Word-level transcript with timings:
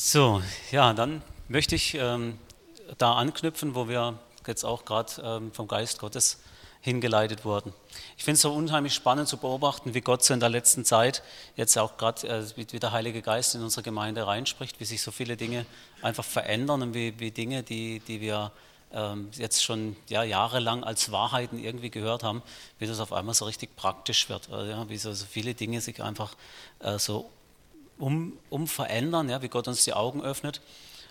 So, 0.00 0.40
ja, 0.70 0.94
dann 0.94 1.22
möchte 1.48 1.74
ich 1.74 1.94
ähm, 1.94 2.38
da 2.98 3.14
anknüpfen, 3.14 3.74
wo 3.74 3.88
wir 3.88 4.16
jetzt 4.46 4.64
auch 4.64 4.84
gerade 4.84 5.12
ähm, 5.24 5.52
vom 5.52 5.66
Geist 5.66 5.98
Gottes 5.98 6.38
hingeleitet 6.80 7.44
wurden. 7.44 7.74
Ich 8.16 8.22
finde 8.22 8.36
es 8.36 8.42
so 8.42 8.52
unheimlich 8.52 8.94
spannend 8.94 9.26
zu 9.26 9.38
beobachten, 9.38 9.94
wie 9.94 10.00
Gott 10.00 10.22
so 10.22 10.32
in 10.32 10.38
der 10.38 10.50
letzten 10.50 10.84
Zeit, 10.84 11.24
jetzt 11.56 11.76
auch 11.76 11.96
gerade 11.96 12.28
äh, 12.28 12.44
wie, 12.54 12.64
der 12.64 12.92
Heilige 12.92 13.22
Geist 13.22 13.56
in 13.56 13.62
unsere 13.62 13.82
Gemeinde 13.82 14.24
reinspricht, 14.24 14.78
wie 14.78 14.84
sich 14.84 15.02
so 15.02 15.10
viele 15.10 15.36
Dinge 15.36 15.66
einfach 16.00 16.24
verändern 16.24 16.82
und 16.82 16.94
wie, 16.94 17.18
wie 17.18 17.32
Dinge, 17.32 17.64
die, 17.64 17.98
die 17.98 18.20
wir 18.20 18.52
ähm, 18.92 19.30
jetzt 19.32 19.64
schon 19.64 19.96
ja, 20.08 20.22
jahrelang 20.22 20.84
als 20.84 21.10
Wahrheiten 21.10 21.58
irgendwie 21.58 21.90
gehört 21.90 22.22
haben, 22.22 22.44
wie 22.78 22.86
das 22.86 23.00
auf 23.00 23.12
einmal 23.12 23.34
so 23.34 23.46
richtig 23.46 23.74
praktisch 23.74 24.28
wird. 24.28 24.48
Äh, 24.48 24.70
ja, 24.70 24.88
wie 24.88 24.96
so, 24.96 25.12
so 25.12 25.26
viele 25.26 25.54
Dinge 25.54 25.80
sich 25.80 26.00
einfach 26.00 26.36
äh, 26.78 27.00
so 27.00 27.28
um, 27.98 28.32
um 28.50 28.66
verändern, 28.66 29.28
ja, 29.28 29.42
wie 29.42 29.48
Gott 29.48 29.68
uns 29.68 29.84
die 29.84 29.92
Augen 29.92 30.22
öffnet. 30.22 30.60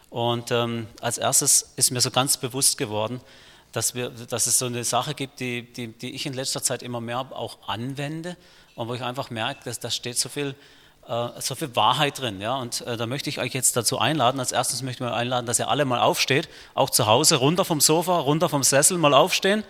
Und 0.10 0.52
ähm, 0.52 0.88
als 1.02 1.18
erstes 1.18 1.74
ist 1.76 1.92
mir 1.92 2.02
so 2.02 2.12
ganz 2.12 2.38
bewusst 2.38 2.78
geworden, 2.78 3.20
dass, 3.74 3.94
wir, 3.94 4.10
dass 4.10 4.48
es 4.48 4.58
so 4.58 4.66
eine 4.66 4.84
Sache 4.84 5.14
gibt, 5.14 5.40
die, 5.40 5.62
die, 5.62 5.88
die 5.88 6.16
ich 6.16 6.26
in 6.26 6.34
letzter 6.34 6.64
Zeit 6.64 6.82
immer 6.82 7.02
mehr 7.02 7.20
auch 7.20 7.58
anwende 7.68 8.38
und 8.76 8.88
wo 8.88 8.94
ich 8.94 9.04
einfach 9.04 9.30
merke, 9.30 9.66
dass 9.66 9.80
da 9.80 9.92
steht 9.92 10.18
so 10.18 10.30
viel, 10.30 10.56
äh, 11.08 11.28
so 11.42 11.56
viel 11.56 11.76
Wahrheit 11.76 12.20
drin. 12.20 12.40
Ja? 12.40 12.56
Und 12.56 12.82
äh, 12.82 12.96
da 12.96 13.06
möchte 13.06 13.30
ich 13.30 13.40
euch 13.40 13.54
jetzt 13.54 13.76
dazu 13.76 14.00
einladen. 14.00 14.40
Als 14.40 14.54
erstes 14.54 14.82
möchte 14.82 15.04
ich 15.04 15.10
euch 15.10 15.16
einladen, 15.16 15.46
dass 15.46 15.60
ihr 15.60 15.68
alle 15.68 15.84
mal 15.84 16.00
aufsteht, 16.00 16.48
auch 16.74 16.90
zu 16.90 17.06
Hause, 17.06 17.36
runter 17.36 17.66
vom 17.66 17.82
Sofa, 17.82 18.18
runter 18.20 18.48
vom 18.48 18.64
Sessel, 18.64 18.98
mal 18.98 19.14
aufstehen. 19.14 19.64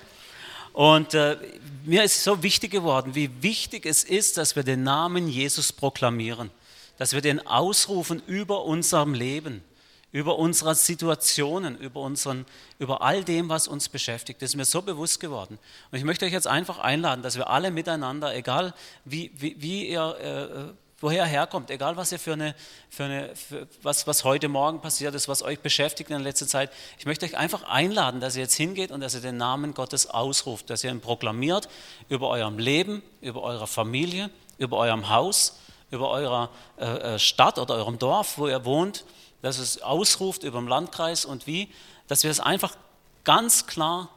Und 0.74 1.16
äh, 1.16 1.38
mir 1.84 2.04
ist 2.04 2.24
so 2.24 2.44
wichtig 2.44 2.72
geworden, 2.72 3.16
wie 3.16 3.42
wichtig 3.42 3.88
es 3.88 4.04
ist, 4.04 4.38
dass 4.38 4.56
wir 4.56 4.62
den 4.62 4.84
Namen 4.84 5.28
Jesus 5.28 5.74
proklamieren 5.74 6.52
dass 6.98 7.14
wir 7.14 7.22
den 7.22 7.46
ausrufen 7.46 8.22
über 8.28 8.66
unserem 8.66 9.14
Leben, 9.14 9.64
über 10.12 10.40
unsere 10.40 10.74
Situationen, 10.74 11.78
über, 11.78 12.02
unseren, 12.02 12.46
über 12.80 13.02
all 13.02 13.24
dem, 13.24 13.50
was 13.50 13.68
uns 13.68 13.90
beschäftigt. 13.90 14.42
Das 14.42 14.52
ist 14.52 14.56
mir 14.56 14.66
so 14.66 14.82
bewusst 14.82 15.20
geworden. 15.20 15.60
Und 15.92 15.98
ich 15.98 16.04
möchte 16.04 16.26
euch 16.26 16.32
jetzt 16.32 16.48
einfach 16.48 16.80
einladen, 16.80 17.22
dass 17.22 17.36
wir 17.36 17.50
alle 17.50 17.72
miteinander, 17.72 18.36
egal 18.36 18.74
wie, 19.06 19.32
wie, 19.36 19.56
wie 19.62 19.90
ihr, 19.90 20.74
äh, 20.74 20.74
woher 21.00 21.26
herkommt, 21.26 21.70
egal 21.70 21.98
was 21.98 22.12
ihr 22.12 22.20
für 22.20 22.34
eine, 22.34 22.56
für 22.90 23.04
eine 23.04 23.36
für 23.36 23.68
was, 23.84 24.08
was 24.08 24.24
heute 24.24 24.48
Morgen 24.48 24.82
passiert 24.82 25.14
ist, 25.14 25.28
was 25.28 25.44
euch 25.44 25.60
beschäftigt 25.60 26.10
in 26.10 26.16
der 26.16 26.24
letzten 26.24 26.48
Zeit, 26.48 26.72
ich 26.98 27.06
möchte 27.06 27.26
euch 27.26 27.38
einfach 27.38 27.64
einladen, 27.64 28.22
dass 28.22 28.36
ihr 28.36 28.44
jetzt 28.44 28.56
hingeht 28.56 28.92
und 28.92 29.02
dass 29.02 29.14
ihr 29.14 29.22
den 29.22 29.38
Namen 29.38 29.74
Gottes 29.74 30.10
ausruft, 30.10 30.70
dass 30.70 30.84
ihr 30.84 30.90
ihn 30.90 31.02
proklamiert 31.02 31.68
über 32.10 32.30
eurem 32.30 32.58
Leben, 32.58 33.04
über 33.22 33.44
eure 33.44 33.68
Familie, 33.68 34.30
über 34.58 34.78
eurem 34.78 35.10
Haus 35.10 35.60
über 35.92 36.10
eurer 36.10 36.50
äh, 36.78 36.86
äh, 36.86 37.20
Stadt 37.20 37.58
oder 37.60 37.76
eurem 37.76 38.00
Dorf, 38.00 38.38
wo 38.38 38.48
ihr 38.48 38.66
wohnt, 38.66 39.06
dass 39.42 39.60
es 39.60 39.82
ausruft 39.82 40.44
über 40.44 40.60
den 40.60 40.68
Landkreis 40.68 41.26
und 41.26 41.48
wie, 41.48 41.72
dass 42.08 42.24
wir 42.24 42.32
es 42.32 42.40
einfach 42.40 42.76
ganz 43.24 43.68
klar 43.68 44.10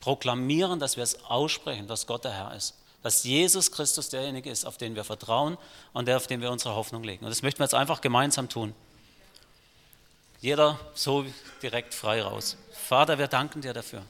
proklamieren, 0.00 0.78
dass 0.78 0.96
wir 0.96 1.04
es 1.04 1.24
aussprechen, 1.24 1.86
dass 1.86 2.06
Gott 2.06 2.24
der 2.24 2.32
Herr 2.32 2.54
ist. 2.54 2.74
Dass 3.02 3.24
Jesus 3.24 3.70
Christus 3.72 4.08
derjenige 4.08 4.50
ist, 4.50 4.64
auf 4.64 4.76
den 4.76 4.94
wir 4.94 5.04
vertrauen 5.04 5.56
und 5.92 6.06
der, 6.08 6.16
auf 6.16 6.26
den 6.26 6.40
wir 6.40 6.50
unsere 6.50 6.74
Hoffnung 6.74 7.02
legen. 7.04 7.24
Und 7.24 7.30
das 7.30 7.42
möchten 7.42 7.60
wir 7.60 7.64
jetzt 7.64 7.74
einfach 7.74 8.00
gemeinsam 8.00 8.48
tun. 8.48 8.74
Jeder 10.40 10.78
so 10.94 11.24
direkt 11.62 11.94
frei 11.94 12.22
raus. 12.22 12.56
Vater, 12.72 13.18
wir 13.18 13.26
danken 13.26 13.60
dir 13.60 13.72
dafür. 13.72 14.02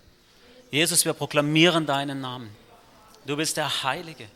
Jesus, 0.71 1.05
wir 1.05 1.15
proklamieren 1.15 1.87
deinen 1.87 2.21
Namen. 2.21 2.55
Du 3.25 3.37
bist 3.37 3.57
der 3.57 3.83
Heilige. 3.83 4.29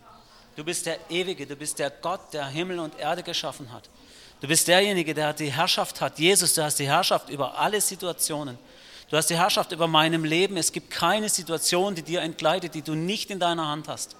Du 0.57 0.65
bist 0.65 0.87
der 0.87 0.99
Ewige, 1.09 1.47
du 1.47 1.57
bist 1.57 1.79
der 1.79 1.91
Gott, 1.91 2.21
der 2.33 2.47
Himmel 2.47 2.79
und 2.79 2.99
Erde 2.99 3.23
geschaffen 3.23 3.73
hat. 3.73 3.89
Du 4.41 4.49
bist 4.49 4.69
derjenige, 4.69 5.15
der 5.15 5.33
die 5.33 5.53
Herrschaft 5.53 6.01
hat. 6.01 6.19
Jesus, 6.19 6.55
du 6.55 6.63
hast 6.63 6.79
die 6.79 6.87
Herrschaft 6.87 7.31
über 7.31 7.59
alle 7.59 7.81
Situationen. 7.81 8.59
Du 9.09 9.17
hast 9.17 9.31
die 9.31 9.37
Herrschaft 9.37 9.73
über 9.73 9.87
meinem 9.87 10.25
Leben. 10.25 10.57
Es 10.57 10.73
gibt 10.73 10.91
keine 10.91 11.29
Situation, 11.29 11.95
die 11.95 12.03
dir 12.03 12.23
entgleitet, 12.23 12.75
die 12.75 12.83
du 12.83 12.95
nicht 12.95 13.31
in 13.31 13.39
deiner 13.39 13.69
Hand 13.69 13.89
hast. 13.89 14.17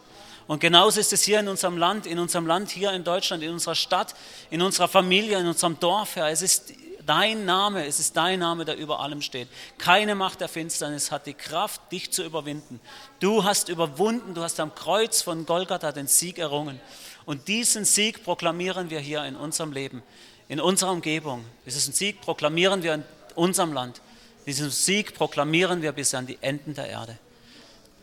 Und 0.47 0.61
genauso 0.61 1.01
ist 1.01 1.13
es 1.13 1.23
hier 1.23 1.41
in 1.41 1.49
unserem 1.49 1.77
Land, 1.77 2.07
in 2.07 2.19
unserem 2.19 2.47
Land 2.47 2.71
hier 2.71 2.93
in 2.93 3.05
Deutschland, 3.05 3.43
in 3.43 3.51
unserer 3.51 3.75
Stadt, 3.75 4.15
in 4.51 4.63
unserer 4.63 4.89
Familie, 4.89 5.39
in 5.39 5.47
unserem 5.47 5.79
Dorf, 5.81 6.17
Herr. 6.17 6.29
Es 6.29 6.43
ist 6.43 6.73
dein 7.07 7.45
Name, 7.45 7.87
es 7.87 8.01
ist 8.01 8.17
dein 8.17 8.41
Name, 8.41 8.65
der 8.65 8.77
über 8.77 9.01
allem 9.01 9.23
steht. 9.23 9.49
Keine 9.79 10.15
Macht 10.15 10.41
der 10.41 10.49
Finsternis 10.49 11.11
hat 11.11 11.27
die 11.27 11.35
Kraft, 11.35 11.81
dich 11.93 12.11
zu 12.11 12.25
überwinden. 12.25 12.81
Du 13.21 13.45
hast 13.45 13.69
überwunden, 13.69 14.35
du 14.35 14.43
hast 14.43 14.61
am 14.61 14.75
Kreuz 14.75 15.23
von 15.23 15.47
Golgatha 15.47 15.93
den 15.93 16.07
Sieg 16.07 16.39
errungen. 16.39 16.81
Und 17.25 17.49
diesen 17.49 17.85
Sieg 17.85 18.25
proklamieren 18.25 18.91
wir 18.91 19.01
hier 19.01 19.25
in 19.25 19.37
unserem 19.37 19.73
Leben, 19.73 20.03
in 20.49 20.61
unserer 20.61 20.93
Umgebung. 20.93 21.45
Diesen 21.67 21.93
Sieg 21.93 22.21
proklamieren 22.21 22.83
wir 22.83 22.95
in 22.95 23.05
unserem 23.35 23.73
Land. 23.73 24.01
Diesen 24.47 24.71
Sieg 24.71 25.15
proklamieren 25.15 25.83
wir 25.83 25.93
bis 25.93 26.15
an 26.15 26.27
die 26.27 26.39
Enden 26.41 26.75
der 26.75 26.89
Erde. 26.89 27.19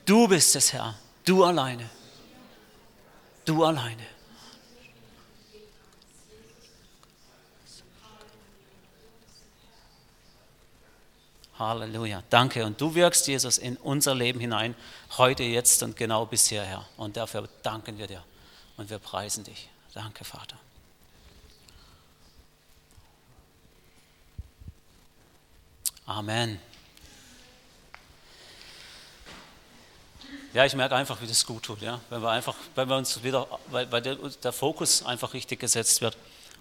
Du 0.05 0.27
bist 0.27 0.55
es, 0.55 0.73
Herr, 0.73 0.95
du 1.25 1.43
alleine. 1.43 1.89
Du 3.45 3.63
alleine. 3.63 4.18
Halleluja. 11.59 12.23
Danke. 12.29 12.65
Und 12.65 12.79
du 12.79 12.95
wirkst, 12.95 13.27
Jesus, 13.27 13.57
in 13.57 13.75
unser 13.77 14.15
Leben 14.15 14.39
hinein, 14.39 14.75
heute, 15.17 15.43
jetzt 15.43 15.83
und 15.83 15.97
genau 15.97 16.25
bis 16.25 16.47
hierher. 16.47 16.85
Und 16.97 17.17
dafür 17.17 17.49
danken 17.61 17.97
wir 17.97 18.07
dir 18.07 18.23
und 18.77 18.89
wir 18.89 18.99
preisen 18.99 19.43
dich. 19.43 19.69
Danke, 19.93 20.23
Vater. 20.23 20.55
Amen. 26.05 26.59
Ja, 30.53 30.65
ich 30.65 30.73
merke 30.73 30.95
einfach, 30.95 31.21
wie 31.21 31.27
das 31.27 31.45
gut 31.45 31.63
tut, 31.63 31.81
ja? 31.81 31.99
wenn 32.09 32.23
wir 32.23 32.31
einfach, 32.31 32.55
wenn 32.73 32.89
wir 32.89 32.97
uns 32.97 33.21
wieder, 33.21 33.47
weil, 33.67 33.91
weil 33.91 34.01
der, 34.01 34.15
der 34.15 34.51
Fokus 34.51 35.03
einfach 35.05 35.33
richtig 35.33 35.59
gesetzt 35.59 36.01
wird 36.01 36.17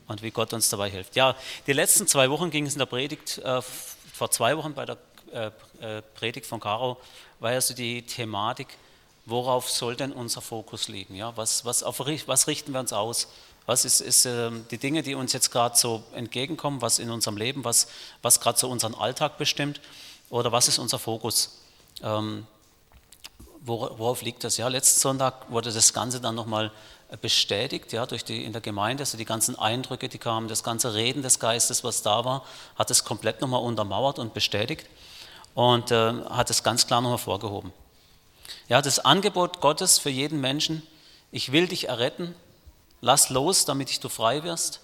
und 0.08 0.20
wie 0.20 0.30
Gott 0.30 0.52
uns 0.52 0.68
dabei 0.68 0.90
hilft. 0.90 1.16
Ja, 1.16 1.34
die 1.66 1.72
letzten 1.72 2.06
zwei 2.06 2.28
Wochen 2.28 2.50
ging 2.50 2.66
es 2.66 2.74
in 2.74 2.80
der 2.80 2.86
Predigt 2.86 3.38
äh, 3.38 3.62
vor 4.18 4.30
zwei 4.30 4.56
Wochen 4.56 4.74
bei 4.74 4.84
der 4.84 4.98
äh, 5.32 5.50
äh, 5.80 6.02
Predigt 6.14 6.46
von 6.46 6.58
Caro 6.60 6.98
war 7.38 7.52
ja 7.52 7.60
so 7.60 7.72
die 7.72 8.02
Thematik, 8.02 8.66
worauf 9.26 9.70
soll 9.70 9.94
denn 9.94 10.12
unser 10.12 10.40
Fokus 10.40 10.88
liegen? 10.88 11.14
Ja? 11.14 11.36
Was, 11.36 11.64
was, 11.64 11.82
auf, 11.82 12.00
was 12.00 12.46
richten 12.48 12.72
wir 12.72 12.80
uns 12.80 12.92
aus? 12.92 13.28
Was 13.66 13.84
ist, 13.84 14.00
ist 14.00 14.26
äh, 14.26 14.50
die 14.70 14.78
Dinge, 14.78 15.02
die 15.02 15.14
uns 15.14 15.32
jetzt 15.32 15.50
gerade 15.50 15.76
so 15.76 16.02
entgegenkommen, 16.14 16.82
was 16.82 16.98
in 16.98 17.10
unserem 17.10 17.36
Leben, 17.36 17.64
was, 17.64 17.86
was 18.20 18.40
gerade 18.40 18.58
so 18.58 18.68
unseren 18.68 18.94
Alltag 18.94 19.38
bestimmt? 19.38 19.80
Oder 20.30 20.50
was 20.50 20.66
ist 20.66 20.78
unser 20.78 20.98
Fokus? 20.98 21.60
Ähm, 22.02 22.46
worauf 23.60 24.22
liegt 24.22 24.42
das? 24.42 24.56
Ja, 24.56 24.66
letzten 24.68 25.00
Sonntag 25.00 25.50
wurde 25.50 25.70
das 25.72 25.92
Ganze 25.92 26.20
dann 26.20 26.34
nochmal 26.34 26.72
bestätigt, 27.16 27.92
ja, 27.92 28.04
durch 28.04 28.24
die, 28.24 28.44
in 28.44 28.52
der 28.52 28.60
Gemeinde, 28.60 29.02
also 29.02 29.16
die 29.16 29.24
ganzen 29.24 29.58
Eindrücke, 29.58 30.08
die 30.08 30.18
kamen, 30.18 30.48
das 30.48 30.62
ganze 30.62 30.92
Reden 30.92 31.22
des 31.22 31.40
Geistes, 31.40 31.82
was 31.82 32.02
da 32.02 32.24
war, 32.24 32.44
hat 32.76 32.90
es 32.90 33.04
komplett 33.04 33.40
nochmal 33.40 33.62
untermauert 33.62 34.18
und 34.18 34.34
bestätigt 34.34 34.86
und 35.54 35.90
äh, 35.90 36.12
hat 36.28 36.50
es 36.50 36.62
ganz 36.62 36.86
klar 36.86 37.00
nochmal 37.00 37.18
vorgehoben. 37.18 37.72
Ja, 38.68 38.82
das 38.82 38.98
Angebot 38.98 39.60
Gottes 39.60 39.98
für 39.98 40.10
jeden 40.10 40.40
Menschen, 40.40 40.86
ich 41.32 41.52
will 41.52 41.66
dich 41.66 41.88
erretten, 41.88 42.34
lass 43.00 43.30
los, 43.30 43.64
damit 43.64 43.90
ich 43.90 44.00
du 44.00 44.10
frei 44.10 44.42
wirst 44.42 44.80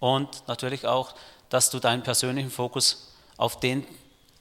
und 0.00 0.48
natürlich 0.48 0.86
auch, 0.86 1.14
dass 1.50 1.68
du 1.68 1.78
deinen 1.78 2.02
persönlichen 2.02 2.50
Fokus 2.50 3.12
auf 3.36 3.60
den, 3.60 3.86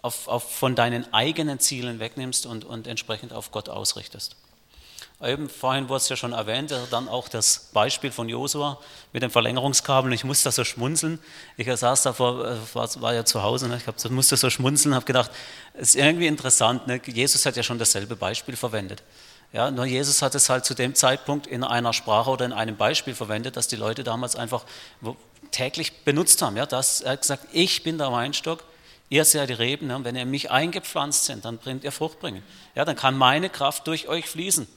auf, 0.02 0.30
auf 0.30 0.50
von 0.56 0.76
deinen 0.76 1.14
eigenen 1.14 1.60
Zielen 1.60 2.00
wegnimmst 2.00 2.46
und, 2.46 2.64
und 2.64 2.88
entsprechend 2.88 3.34
auf 3.34 3.52
Gott 3.52 3.68
ausrichtest. 3.68 4.38
Eben 5.24 5.48
vorhin 5.50 5.88
wurde 5.88 5.98
es 5.98 6.10
ja 6.10 6.18
schon 6.18 6.34
erwähnt, 6.34 6.74
dann 6.92 7.08
auch 7.08 7.30
das 7.30 7.70
Beispiel 7.72 8.12
von 8.12 8.28
Josua 8.28 8.78
mit 9.14 9.24
dem 9.24 9.32
Verlängerungskabel. 9.32 10.12
Ich 10.12 10.26
musste 10.26 10.52
so 10.52 10.66
schmunzeln. 10.66 11.20
Ich 11.56 11.74
saß 11.74 12.04
da 12.04 12.12
vor, 12.12 12.46
äh, 12.46 12.58
war, 12.74 13.14
ja 13.14 13.24
zu 13.24 13.42
Hause, 13.42 13.70
ne? 13.70 13.78
ich 13.78 13.88
hab, 13.88 14.04
musste 14.12 14.36
so 14.36 14.50
schmunzeln, 14.50 14.94
habe 14.94 15.06
gedacht, 15.06 15.32
es 15.74 15.90
ist 15.90 15.96
irgendwie 15.96 16.28
interessant. 16.28 16.86
Ne? 16.88 17.02
Jesus 17.06 17.46
hat 17.46 17.56
ja 17.56 17.64
schon 17.64 17.80
dasselbe 17.80 18.18
Beispiel 18.18 18.58
verwendet. 18.58 19.04
Ja, 19.54 19.72
nur 19.72 19.86
Jesus 19.86 20.22
hat 20.22 20.36
es 20.36 20.50
halt 20.50 20.66
zu 20.66 20.74
dem 20.74 20.96
Zeitpunkt 20.96 21.48
in 21.48 21.64
einer 21.64 21.94
Sprache 21.94 22.30
oder 22.30 22.44
in 22.44 22.52
einem 22.52 22.76
Beispiel 22.76 23.16
verwendet, 23.16 23.56
das 23.56 23.70
die 23.70 23.78
Leute 23.78 24.04
damals 24.04 24.36
einfach 24.36 24.66
täglich 25.52 26.04
benutzt 26.04 26.42
haben. 26.42 26.58
Ja, 26.58 26.66
das, 26.66 27.00
er 27.00 27.14
hat 27.14 27.22
gesagt, 27.22 27.48
ich 27.54 27.84
bin 27.84 27.98
der 27.98 28.12
Weinstock, 28.12 28.66
ihr 29.08 29.24
seid 29.24 29.48
die 29.48 29.54
Reben. 29.54 29.88
Ne? 29.88 29.98
Wenn 30.04 30.18
ihr 30.18 30.26
mich 30.26 30.52
eingepflanzt 30.52 31.24
sind, 31.24 31.46
dann 31.46 31.58
bringt 31.58 31.86
ihr 31.86 31.94
Frucht 31.94 32.20
bringen. 32.20 32.44
Ja, 32.76 32.84
dann 32.84 32.98
kann 32.98 33.18
meine 33.18 33.50
Kraft 33.50 33.88
durch 33.88 34.10
euch 34.10 34.28
fließen. 34.28 34.68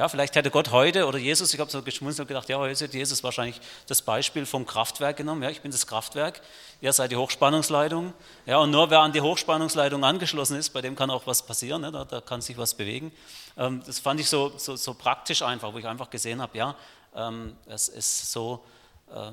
Ja, 0.00 0.08
vielleicht 0.08 0.34
hätte 0.34 0.50
Gott 0.50 0.70
heute 0.70 1.06
oder 1.06 1.18
Jesus, 1.18 1.52
ich 1.52 1.60
habe 1.60 1.70
so 1.70 1.82
geschmunzelt 1.82 2.20
und 2.20 2.28
gedacht, 2.28 2.48
ja, 2.48 2.56
heute 2.56 2.84
hat 2.84 2.94
Jesus 2.94 3.22
wahrscheinlich 3.22 3.60
das 3.86 4.00
Beispiel 4.00 4.46
vom 4.46 4.64
Kraftwerk 4.64 5.18
genommen. 5.18 5.42
Ja, 5.42 5.50
ich 5.50 5.60
bin 5.60 5.70
das 5.70 5.86
Kraftwerk, 5.86 6.40
ihr 6.80 6.90
seid 6.94 7.10
die 7.10 7.16
Hochspannungsleitung. 7.16 8.14
Ja, 8.46 8.56
und 8.60 8.70
nur 8.70 8.88
wer 8.88 9.00
an 9.00 9.12
die 9.12 9.20
Hochspannungsleitung 9.20 10.02
angeschlossen 10.02 10.56
ist, 10.56 10.70
bei 10.70 10.80
dem 10.80 10.96
kann 10.96 11.10
auch 11.10 11.26
was 11.26 11.44
passieren, 11.44 11.82
ne? 11.82 11.92
da, 11.92 12.06
da, 12.06 12.22
kann 12.22 12.40
sich 12.40 12.56
was 12.56 12.72
bewegen. 12.72 13.12
Ähm, 13.58 13.82
das 13.84 13.98
fand 13.98 14.20
ich 14.20 14.30
so, 14.30 14.54
so, 14.56 14.74
so, 14.74 14.94
praktisch 14.94 15.42
einfach, 15.42 15.74
wo 15.74 15.76
ich 15.76 15.86
einfach 15.86 16.08
gesehen 16.08 16.40
habe, 16.40 16.56
ja, 16.56 16.76
ähm, 17.14 17.54
es 17.66 17.88
ist 17.88 18.32
so, 18.32 18.64
äh, 19.10 19.32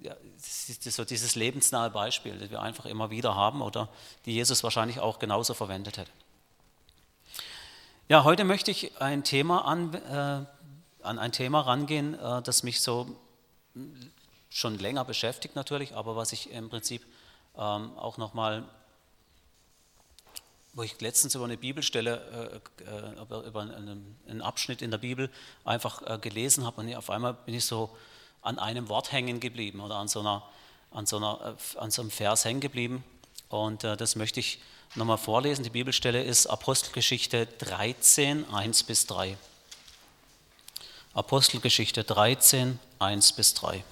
ja, 0.00 0.14
so 0.38 1.04
dieses 1.04 1.34
lebensnahe 1.34 1.90
Beispiel, 1.90 2.38
das 2.38 2.50
wir 2.50 2.62
einfach 2.62 2.86
immer 2.86 3.10
wieder 3.10 3.34
haben 3.34 3.62
oder 3.62 3.88
die 4.26 4.34
Jesus 4.34 4.62
wahrscheinlich 4.62 5.00
auch 5.00 5.18
genauso 5.18 5.54
verwendet 5.54 5.98
hätte. 5.98 6.10
Ja, 8.06 8.22
heute 8.24 8.44
möchte 8.44 8.70
ich 8.70 9.00
ein 9.00 9.24
Thema 9.24 9.64
an, 9.64 9.94
äh, 9.94 10.44
an 11.02 11.18
ein 11.18 11.32
Thema 11.32 11.62
rangehen, 11.62 12.12
äh, 12.12 12.42
das 12.42 12.62
mich 12.62 12.82
so 12.82 13.16
schon 14.50 14.78
länger 14.78 15.06
beschäftigt 15.06 15.56
natürlich, 15.56 15.94
aber 15.94 16.14
was 16.14 16.32
ich 16.32 16.50
im 16.50 16.68
Prinzip 16.68 17.02
ähm, 17.56 17.96
auch 17.96 18.18
nochmal, 18.18 18.64
wo 20.74 20.82
ich 20.82 21.00
letztens 21.00 21.34
über 21.34 21.46
eine 21.46 21.56
Bibelstelle, 21.56 22.60
äh, 22.84 22.90
äh, 22.90 23.48
über 23.48 23.62
einen, 23.62 24.18
einen, 24.28 24.42
Abschnitt 24.42 24.82
in 24.82 24.90
der 24.90 24.98
Bibel 24.98 25.30
einfach 25.64 26.02
äh, 26.02 26.18
gelesen 26.18 26.66
habe 26.66 26.82
und 26.82 26.94
auf 26.94 27.08
einmal 27.08 27.32
bin 27.32 27.54
ich 27.54 27.64
so 27.64 27.96
an 28.42 28.58
einem 28.58 28.90
Wort 28.90 29.12
hängen 29.12 29.40
geblieben 29.40 29.80
oder 29.80 29.94
an 29.94 30.08
so, 30.08 30.20
einer, 30.20 30.42
an 30.90 31.06
so, 31.06 31.16
einer, 31.16 31.56
äh, 31.74 31.78
an 31.78 31.90
so 31.90 32.02
einem 32.02 32.10
Vers 32.10 32.44
hängen 32.44 32.60
geblieben. 32.60 33.02
Und 33.48 33.84
das 33.84 34.16
möchte 34.16 34.40
ich 34.40 34.58
nochmal 34.94 35.18
vorlesen. 35.18 35.64
Die 35.64 35.70
Bibelstelle 35.70 36.22
ist 36.22 36.46
Apostelgeschichte 36.46 37.46
13, 37.58 38.48
1 38.52 38.82
bis 38.84 39.06
3. 39.06 39.36
Apostelgeschichte 41.14 42.04
13, 42.04 42.78
1 42.98 43.32
bis 43.32 43.54
3. 43.54 43.84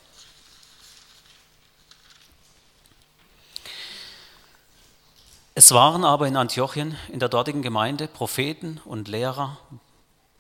Es 5.55 5.71
waren 5.73 6.05
aber 6.05 6.27
in 6.27 6.37
Antiochien, 6.37 6.97
in 7.13 7.21
der 7.21 7.29
dortigen 7.29 7.63
Gemeinde, 7.63 8.09
Propheten 8.09 8.81
und 8.85 9.07
Lehrer, 9.09 9.59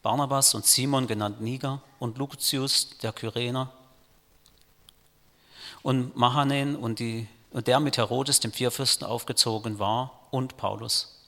Barnabas 0.02 0.54
und 0.54 0.66
Simon 0.66 1.06
genannt 1.06 1.40
Niger 1.40 1.82
und 1.98 2.18
Lucius 2.18 2.98
der 3.02 3.12
Kyrener 3.12 3.70
und 5.82 6.16
Mahanen 6.16 6.76
und, 6.76 6.98
die, 6.98 7.28
und 7.52 7.66
der 7.66 7.80
mit 7.80 7.96
Herodes, 7.96 8.40
dem 8.40 8.52
Vierfürsten, 8.52 9.06
aufgezogen 9.06 9.78
war 9.78 10.26
und 10.30 10.56
Paulus. 10.56 11.18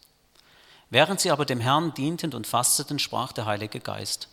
Während 0.90 1.20
sie 1.20 1.30
aber 1.30 1.44
dem 1.44 1.60
Herrn 1.60 1.92
dienten 1.94 2.34
und 2.34 2.46
fasteten, 2.46 2.98
sprach 2.98 3.32
der 3.32 3.46
Heilige 3.46 3.80
Geist, 3.80 4.28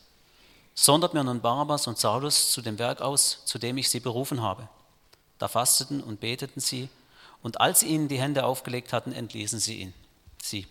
sondert 0.74 1.14
mir 1.14 1.24
nun 1.24 1.42
Barabbas 1.42 1.88
und 1.88 1.98
Saulus 1.98 2.52
zu 2.52 2.62
dem 2.62 2.80
Werk 2.80 3.02
aus, 3.02 3.40
zu 3.46 3.58
dem 3.58 3.78
ich 3.78 3.90
sie 3.90 4.00
berufen 4.00 4.42
habe. 4.42 4.68
Da 5.40 5.48
fasteten 5.48 6.02
und 6.02 6.20
beteten 6.20 6.60
sie, 6.60 6.90
und 7.42 7.60
als 7.60 7.80
sie 7.80 7.88
ihnen 7.88 8.08
die 8.08 8.20
Hände 8.20 8.46
aufgelegt 8.46 8.94
hatten, 8.94 9.12
entließen 9.12 9.60
sie 9.60 9.78
ihn, 9.78 9.94
sie. 10.42 10.68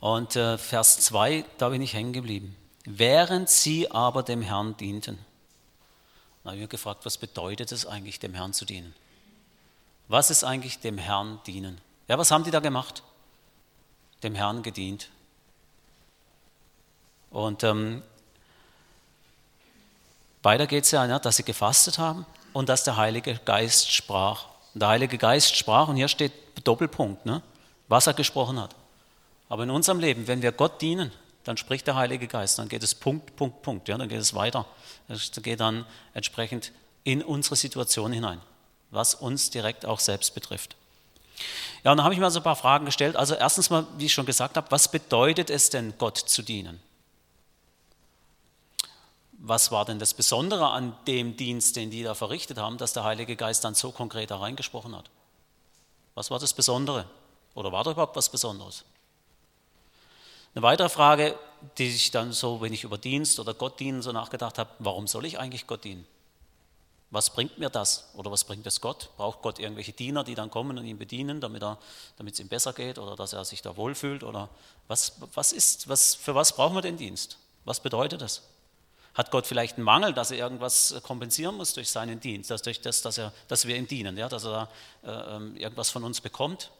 Und 0.00 0.34
äh, 0.36 0.56
Vers 0.58 1.00
2, 1.00 1.44
da 1.58 1.68
bin 1.68 1.82
ich 1.82 1.92
hängen 1.92 2.12
geblieben. 2.12 2.56
Während 2.84 3.48
sie 3.48 3.90
aber 3.90 4.22
dem 4.22 4.42
Herrn 4.42 4.76
dienten. 4.76 5.18
Da 6.42 6.50
habe 6.50 6.56
ich 6.56 6.62
mich 6.62 6.70
gefragt, 6.70 7.04
was 7.04 7.18
bedeutet 7.18 7.72
es 7.72 7.86
eigentlich, 7.86 8.18
dem 8.18 8.34
Herrn 8.34 8.52
zu 8.52 8.64
dienen? 8.64 8.94
Was 10.08 10.30
ist 10.30 10.44
eigentlich 10.44 10.80
dem 10.80 10.98
Herrn 10.98 11.40
dienen? 11.46 11.80
Ja, 12.08 12.18
was 12.18 12.30
haben 12.30 12.44
die 12.44 12.50
da 12.50 12.60
gemacht? 12.60 13.02
Dem 14.22 14.34
Herrn 14.34 14.62
gedient. 14.62 15.08
Und 17.30 17.62
ähm, 17.64 18.02
weiter 20.42 20.66
geht 20.66 20.84
es 20.84 20.90
ja, 20.90 21.06
ja, 21.06 21.18
dass 21.18 21.36
sie 21.36 21.44
gefastet 21.44 21.98
haben, 21.98 22.26
und 22.52 22.68
dass 22.68 22.84
der 22.84 22.96
Heilige 22.96 23.40
Geist 23.44 23.90
sprach. 23.90 24.46
Und 24.74 24.80
der 24.80 24.88
Heilige 24.88 25.18
Geist 25.18 25.56
sprach, 25.56 25.88
und 25.88 25.96
hier 25.96 26.08
steht 26.08 26.32
Doppelpunkt, 26.64 27.24
ne? 27.26 27.42
was 27.88 28.06
er 28.06 28.14
gesprochen 28.14 28.60
hat. 28.60 28.74
Aber 29.48 29.64
in 29.64 29.70
unserem 29.70 29.98
Leben, 29.98 30.26
wenn 30.26 30.42
wir 30.42 30.52
Gott 30.52 30.80
dienen, 30.80 31.12
dann 31.44 31.56
spricht 31.56 31.86
der 31.86 31.96
Heilige 31.96 32.28
Geist, 32.28 32.58
dann 32.58 32.68
geht 32.68 32.82
es 32.82 32.94
Punkt, 32.94 33.36
Punkt, 33.36 33.62
Punkt, 33.62 33.88
ja, 33.88 33.98
dann 33.98 34.08
geht 34.08 34.20
es 34.20 34.34
weiter. 34.34 34.66
Es 35.08 35.30
geht 35.42 35.60
dann 35.60 35.86
entsprechend 36.14 36.72
in 37.04 37.22
unsere 37.22 37.56
Situation 37.56 38.12
hinein, 38.12 38.40
was 38.90 39.14
uns 39.14 39.50
direkt 39.50 39.84
auch 39.84 40.00
selbst 40.00 40.34
betrifft. 40.34 40.76
Ja, 41.82 41.90
und 41.90 41.96
dann 41.96 42.04
habe 42.04 42.14
ich 42.14 42.20
mir 42.20 42.30
so 42.30 42.40
ein 42.40 42.44
paar 42.44 42.56
Fragen 42.56 42.84
gestellt. 42.84 43.16
Also 43.16 43.34
erstens 43.34 43.70
mal, 43.70 43.86
wie 43.98 44.06
ich 44.06 44.12
schon 44.12 44.26
gesagt 44.26 44.56
habe, 44.56 44.70
was 44.70 44.88
bedeutet 44.88 45.50
es 45.50 45.70
denn, 45.70 45.94
Gott 45.98 46.18
zu 46.18 46.42
dienen? 46.42 46.80
was 49.44 49.72
war 49.72 49.84
denn 49.84 49.98
das 49.98 50.14
Besondere 50.14 50.70
an 50.70 50.94
dem 51.08 51.36
Dienst, 51.36 51.74
den 51.74 51.90
die 51.90 52.04
da 52.04 52.14
verrichtet 52.14 52.58
haben, 52.58 52.78
dass 52.78 52.92
der 52.92 53.02
Heilige 53.02 53.34
Geist 53.34 53.64
dann 53.64 53.74
so 53.74 53.90
konkret 53.90 54.30
da 54.30 54.36
reingesprochen 54.36 54.96
hat? 54.96 55.10
Was 56.14 56.30
war 56.30 56.38
das 56.38 56.52
Besondere? 56.52 57.06
Oder 57.54 57.72
war 57.72 57.82
da 57.82 57.90
überhaupt 57.90 58.14
was 58.14 58.28
Besonderes? 58.28 58.84
Eine 60.54 60.62
weitere 60.62 60.88
Frage, 60.88 61.38
die 61.78 61.88
ich 61.88 62.10
dann 62.10 62.32
so, 62.32 62.60
wenn 62.60 62.72
ich 62.72 62.84
über 62.84 62.98
Dienst 62.98 63.40
oder 63.40 63.54
Gott 63.54 63.80
dienen 63.80 64.02
so 64.02 64.12
nachgedacht 64.12 64.58
habe, 64.58 64.70
warum 64.80 65.06
soll 65.06 65.24
ich 65.24 65.38
eigentlich 65.38 65.66
Gott 65.66 65.84
dienen? 65.84 66.06
Was 67.10 67.30
bringt 67.30 67.58
mir 67.58 67.70
das? 67.70 68.10
Oder 68.14 68.30
was 68.30 68.44
bringt 68.44 68.66
es 68.66 68.80
Gott? 68.80 69.10
Braucht 69.16 69.42
Gott 69.42 69.58
irgendwelche 69.58 69.92
Diener, 69.92 70.24
die 70.24 70.34
dann 70.34 70.50
kommen 70.50 70.78
und 70.78 70.86
ihn 70.86 70.98
bedienen, 70.98 71.40
damit, 71.40 71.62
es 71.62 72.40
ihm 72.40 72.48
besser 72.48 72.72
geht 72.72 72.98
oder 72.98 73.16
dass 73.16 73.32
er 73.32 73.44
sich 73.44 73.60
da 73.62 73.76
wohlfühlt? 73.76 74.24
Oder 74.24 74.48
was, 74.88 75.16
was 75.34 75.52
ist, 75.52 75.88
was, 75.88 76.14
für 76.14 76.34
was 76.34 76.54
brauchen 76.54 76.74
wir 76.74 76.82
den 76.82 76.96
Dienst? 76.96 77.38
Was 77.64 77.80
bedeutet 77.80 78.22
das? 78.22 78.42
Hat 79.14 79.30
Gott 79.30 79.46
vielleicht 79.46 79.76
einen 79.76 79.84
Mangel, 79.84 80.14
dass 80.14 80.30
er 80.30 80.38
irgendwas 80.38 80.94
kompensieren 81.02 81.56
muss 81.56 81.74
durch 81.74 81.90
seinen 81.90 82.18
Dienst, 82.18 82.50
dass 82.50 82.62
durch 82.62 82.80
das, 82.80 83.02
dass, 83.02 83.18
er, 83.18 83.32
dass 83.46 83.66
wir 83.66 83.76
ihm 83.76 83.86
dienen, 83.86 84.16
ja, 84.16 84.28
dass 84.28 84.46
er 84.46 84.68
äh, 85.04 85.10
ähm, 85.10 85.56
irgendwas 85.56 85.90
von 85.90 86.04
uns 86.04 86.22
bekommt? 86.22 86.70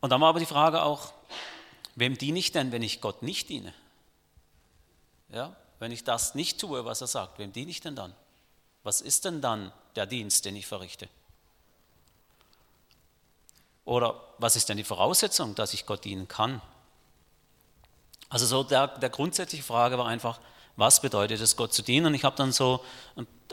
Und 0.00 0.10
dann 0.10 0.20
war 0.20 0.28
aber 0.28 0.38
die 0.38 0.46
Frage 0.46 0.82
auch, 0.82 1.12
wem 1.94 2.16
diene 2.16 2.38
ich 2.38 2.52
denn, 2.52 2.72
wenn 2.72 2.82
ich 2.82 3.00
Gott 3.00 3.22
nicht 3.22 3.48
diene? 3.48 3.74
Ja, 5.30 5.56
wenn 5.78 5.92
ich 5.92 6.04
das 6.04 6.34
nicht 6.34 6.60
tue, 6.60 6.84
was 6.84 7.00
er 7.00 7.06
sagt, 7.06 7.38
wem 7.38 7.52
diene 7.52 7.70
ich 7.70 7.80
denn 7.80 7.96
dann? 7.96 8.14
Was 8.82 9.00
ist 9.00 9.24
denn 9.24 9.40
dann 9.40 9.72
der 9.96 10.06
Dienst, 10.06 10.44
den 10.44 10.56
ich 10.56 10.66
verrichte? 10.66 11.08
Oder 13.84 14.20
was 14.38 14.56
ist 14.56 14.68
denn 14.68 14.76
die 14.76 14.84
Voraussetzung, 14.84 15.54
dass 15.54 15.74
ich 15.74 15.86
Gott 15.86 16.04
dienen 16.04 16.28
kann? 16.28 16.60
Also 18.28 18.46
so 18.46 18.62
der, 18.62 18.88
der 18.88 19.08
grundsätzliche 19.08 19.64
Frage 19.64 19.98
war 19.98 20.06
einfach, 20.06 20.40
was 20.78 21.02
bedeutet 21.02 21.40
es, 21.40 21.56
Gott 21.56 21.74
zu 21.74 21.82
dienen? 21.82 22.06
Und 22.06 22.14
ich 22.14 22.24
habe 22.24 22.36
dann 22.36 22.52
so 22.52 22.80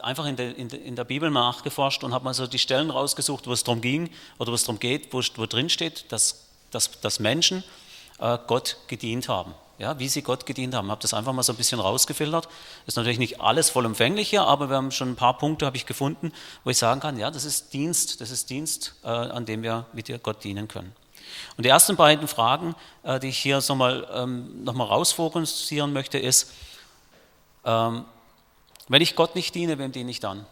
einfach 0.01 0.25
in 0.25 0.35
der, 0.35 0.55
in, 0.55 0.69
der, 0.69 0.81
in 0.81 0.95
der, 0.95 1.05
Bibel 1.05 1.31
nachgeforscht 1.31 2.03
und 2.03 2.13
habe 2.13 2.23
mal 2.23 2.35
so 2.35 2.45
die 2.45 2.59
Stellen 2.59 2.91
rausgesucht, 2.91 3.47
wo 3.47 3.51
es 3.51 3.63
darum 3.63 3.81
ging 3.81 4.11
oder 4.37 4.51
wo 4.51 4.55
es 4.55 4.63
darum 4.63 4.79
geht, 4.79 5.11
wo, 5.11 5.21
wo 5.35 5.45
drin 5.47 5.69
steht, 5.69 6.11
dass, 6.11 6.45
dass, 6.69 7.01
dass 7.01 7.19
Menschen 7.19 7.63
äh, 8.19 8.37
Gott 8.45 8.77
gedient 8.87 9.27
haben. 9.27 9.55
Ja, 9.79 9.97
wie 9.99 10.07
sie 10.07 10.21
Gott 10.21 10.45
gedient 10.45 10.75
haben. 10.75 10.85
Ich 10.85 10.91
habe 10.91 11.01
das 11.01 11.13
einfach 11.15 11.33
mal 11.33 11.43
so 11.43 11.51
ein 11.51 11.57
bisschen 11.57 11.79
rausgefiltert. 11.79 12.47
Ist 12.85 12.95
natürlich 12.95 13.17
nicht 13.17 13.41
alles 13.41 13.71
vollumfänglich 13.71 14.29
hier, 14.29 14.43
aber 14.43 14.69
wir 14.69 14.77
haben 14.77 14.91
schon 14.91 15.09
ein 15.09 15.15
paar 15.15 15.37
Punkte, 15.37 15.65
habe 15.65 15.75
ich 15.75 15.85
gefunden, 15.87 16.31
wo 16.63 16.69
ich 16.69 16.77
sagen 16.77 17.01
kann, 17.01 17.17
ja, 17.17 17.31
das 17.31 17.43
ist 17.43 17.73
Dienst, 17.73 18.21
das 18.21 18.29
ist 18.29 18.51
Dienst, 18.51 18.93
äh, 19.03 19.07
an 19.07 19.45
dem 19.45 19.63
wir 19.63 19.87
mit 19.93 20.23
Gott 20.23 20.43
dienen 20.43 20.67
können. 20.67 20.95
Und 21.57 21.65
die 21.65 21.69
ersten 21.69 21.95
beiden 21.95 22.27
Fragen, 22.27 22.75
äh, 23.03 23.19
die 23.19 23.29
ich 23.29 23.37
hier 23.39 23.59
so 23.61 23.73
mal, 23.73 24.07
ähm, 24.13 24.63
nochmal 24.63 24.87
rausfokussieren 24.87 25.91
möchte, 25.91 26.19
ist, 26.19 26.51
ähm, 27.65 28.05
wenn 28.87 29.01
ich 29.01 29.15
Gott 29.15 29.35
nicht 29.35 29.55
diene, 29.55 29.77
wem 29.77 29.91
diene 29.91 30.11
ich 30.11 30.19
dann? 30.19 30.45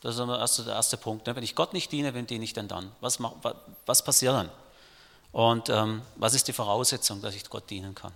Das 0.00 0.16
ist 0.16 0.26
der 0.26 0.38
erste, 0.38 0.64
der 0.64 0.74
erste 0.74 0.96
Punkt. 0.96 1.26
Ne? 1.26 1.36
Wenn 1.36 1.42
ich 1.42 1.54
Gott 1.54 1.72
nicht 1.72 1.92
diene, 1.92 2.14
wem 2.14 2.26
diene 2.26 2.44
ich 2.44 2.52
denn 2.52 2.68
dann? 2.68 2.90
Was, 3.00 3.18
was 3.86 4.04
passiert 4.04 4.34
dann? 4.34 4.50
Und 5.32 5.68
ähm, 5.68 6.02
was 6.16 6.34
ist 6.34 6.48
die 6.48 6.52
Voraussetzung, 6.52 7.20
dass 7.20 7.34
ich 7.34 7.48
Gott 7.48 7.68
dienen 7.68 7.94
kann? 7.94 8.12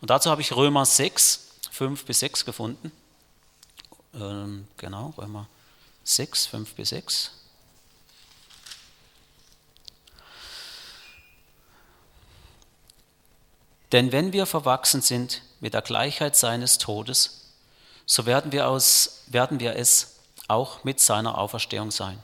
Und 0.00 0.10
dazu 0.10 0.30
habe 0.30 0.40
ich 0.40 0.54
Römer 0.54 0.86
6, 0.86 1.48
5 1.72 2.04
bis 2.04 2.20
6 2.20 2.44
gefunden. 2.44 2.92
Ähm, 4.14 4.68
genau, 4.76 5.12
Römer 5.18 5.48
6, 6.04 6.46
5 6.46 6.74
bis 6.74 6.90
6. 6.90 7.32
Denn 13.92 14.12
wenn 14.12 14.32
wir 14.32 14.46
verwachsen 14.46 15.00
sind 15.00 15.42
mit 15.60 15.74
der 15.74 15.82
Gleichheit 15.82 16.36
seines 16.36 16.78
Todes, 16.78 17.37
so 18.10 18.24
werden 18.24 18.52
wir, 18.52 18.68
aus, 18.68 19.22
werden 19.26 19.60
wir 19.60 19.76
es 19.76 20.16
auch 20.48 20.82
mit 20.82 20.98
seiner 20.98 21.36
Auferstehung 21.36 21.90
sein. 21.90 22.18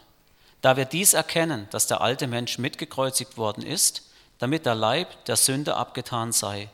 Da 0.62 0.78
wir 0.78 0.86
dies 0.86 1.12
erkennen, 1.12 1.68
dass 1.70 1.86
der 1.86 2.00
alte 2.00 2.26
Mensch 2.26 2.56
mitgekreuzigt 2.56 3.36
worden 3.36 3.62
ist, 3.62 4.02
damit 4.38 4.64
der 4.64 4.74
Leib 4.74 5.26
der 5.26 5.36
Sünde 5.36 5.76
abgetan 5.76 6.32
sei, 6.32 6.70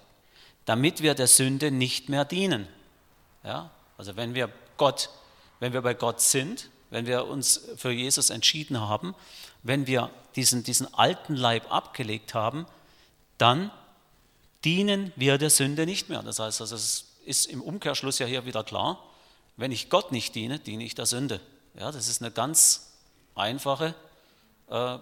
damit 0.65 1.03
wir 1.03 1.15
der 1.15 1.27
Sünde 1.27 1.73
nicht 1.73 2.09
mehr 2.09 2.25
dienen. 2.25 2.69
Ja? 3.43 3.71
Also 3.99 4.15
wenn 4.15 4.35
wir 4.35 4.49
Gott, 4.77 5.11
wenn 5.59 5.73
wir 5.73 5.83
bei 5.83 5.95
Gott 5.95 6.21
sind, 6.21 6.71
wenn 6.91 7.07
wir 7.07 7.27
uns 7.27 7.61
für 7.77 7.91
Jesus 7.91 8.31
entschieden 8.31 8.81
haben, 8.81 9.17
wenn 9.65 9.89
wir 9.89 10.11
diesen, 10.37 10.63
diesen 10.63 10.95
alten 10.95 11.35
Leib 11.35 11.73
abgelegt 11.73 12.33
haben, 12.35 12.65
dann 13.39 13.73
dienen 14.65 15.13
wir 15.17 15.37
der 15.37 15.51
Sünde 15.51 15.85
nicht 15.85 16.09
mehr. 16.09 16.23
Das 16.23 16.39
heißt, 16.39 16.61
also 16.61 16.77
es 16.77 17.07
ist 17.31 17.47
im 17.47 17.63
Umkehrschluss 17.63 18.19
ja 18.19 18.27
hier 18.27 18.45
wieder 18.45 18.65
klar, 18.65 19.03
wenn 19.57 19.73
ich 19.73 19.89
Gott 19.89 20.11
nicht 20.11 20.35
diene, 20.35 20.59
diene 20.59 20.85
ich 20.85 20.95
der 20.95 21.07
Sünde. 21.07 21.41
Ja, 21.79 21.93
das 21.93 22.09
ist 22.09 22.21
eine 22.21 22.33
ganz 22.33 22.91
einfache 23.35 23.95
äh, 24.69 24.99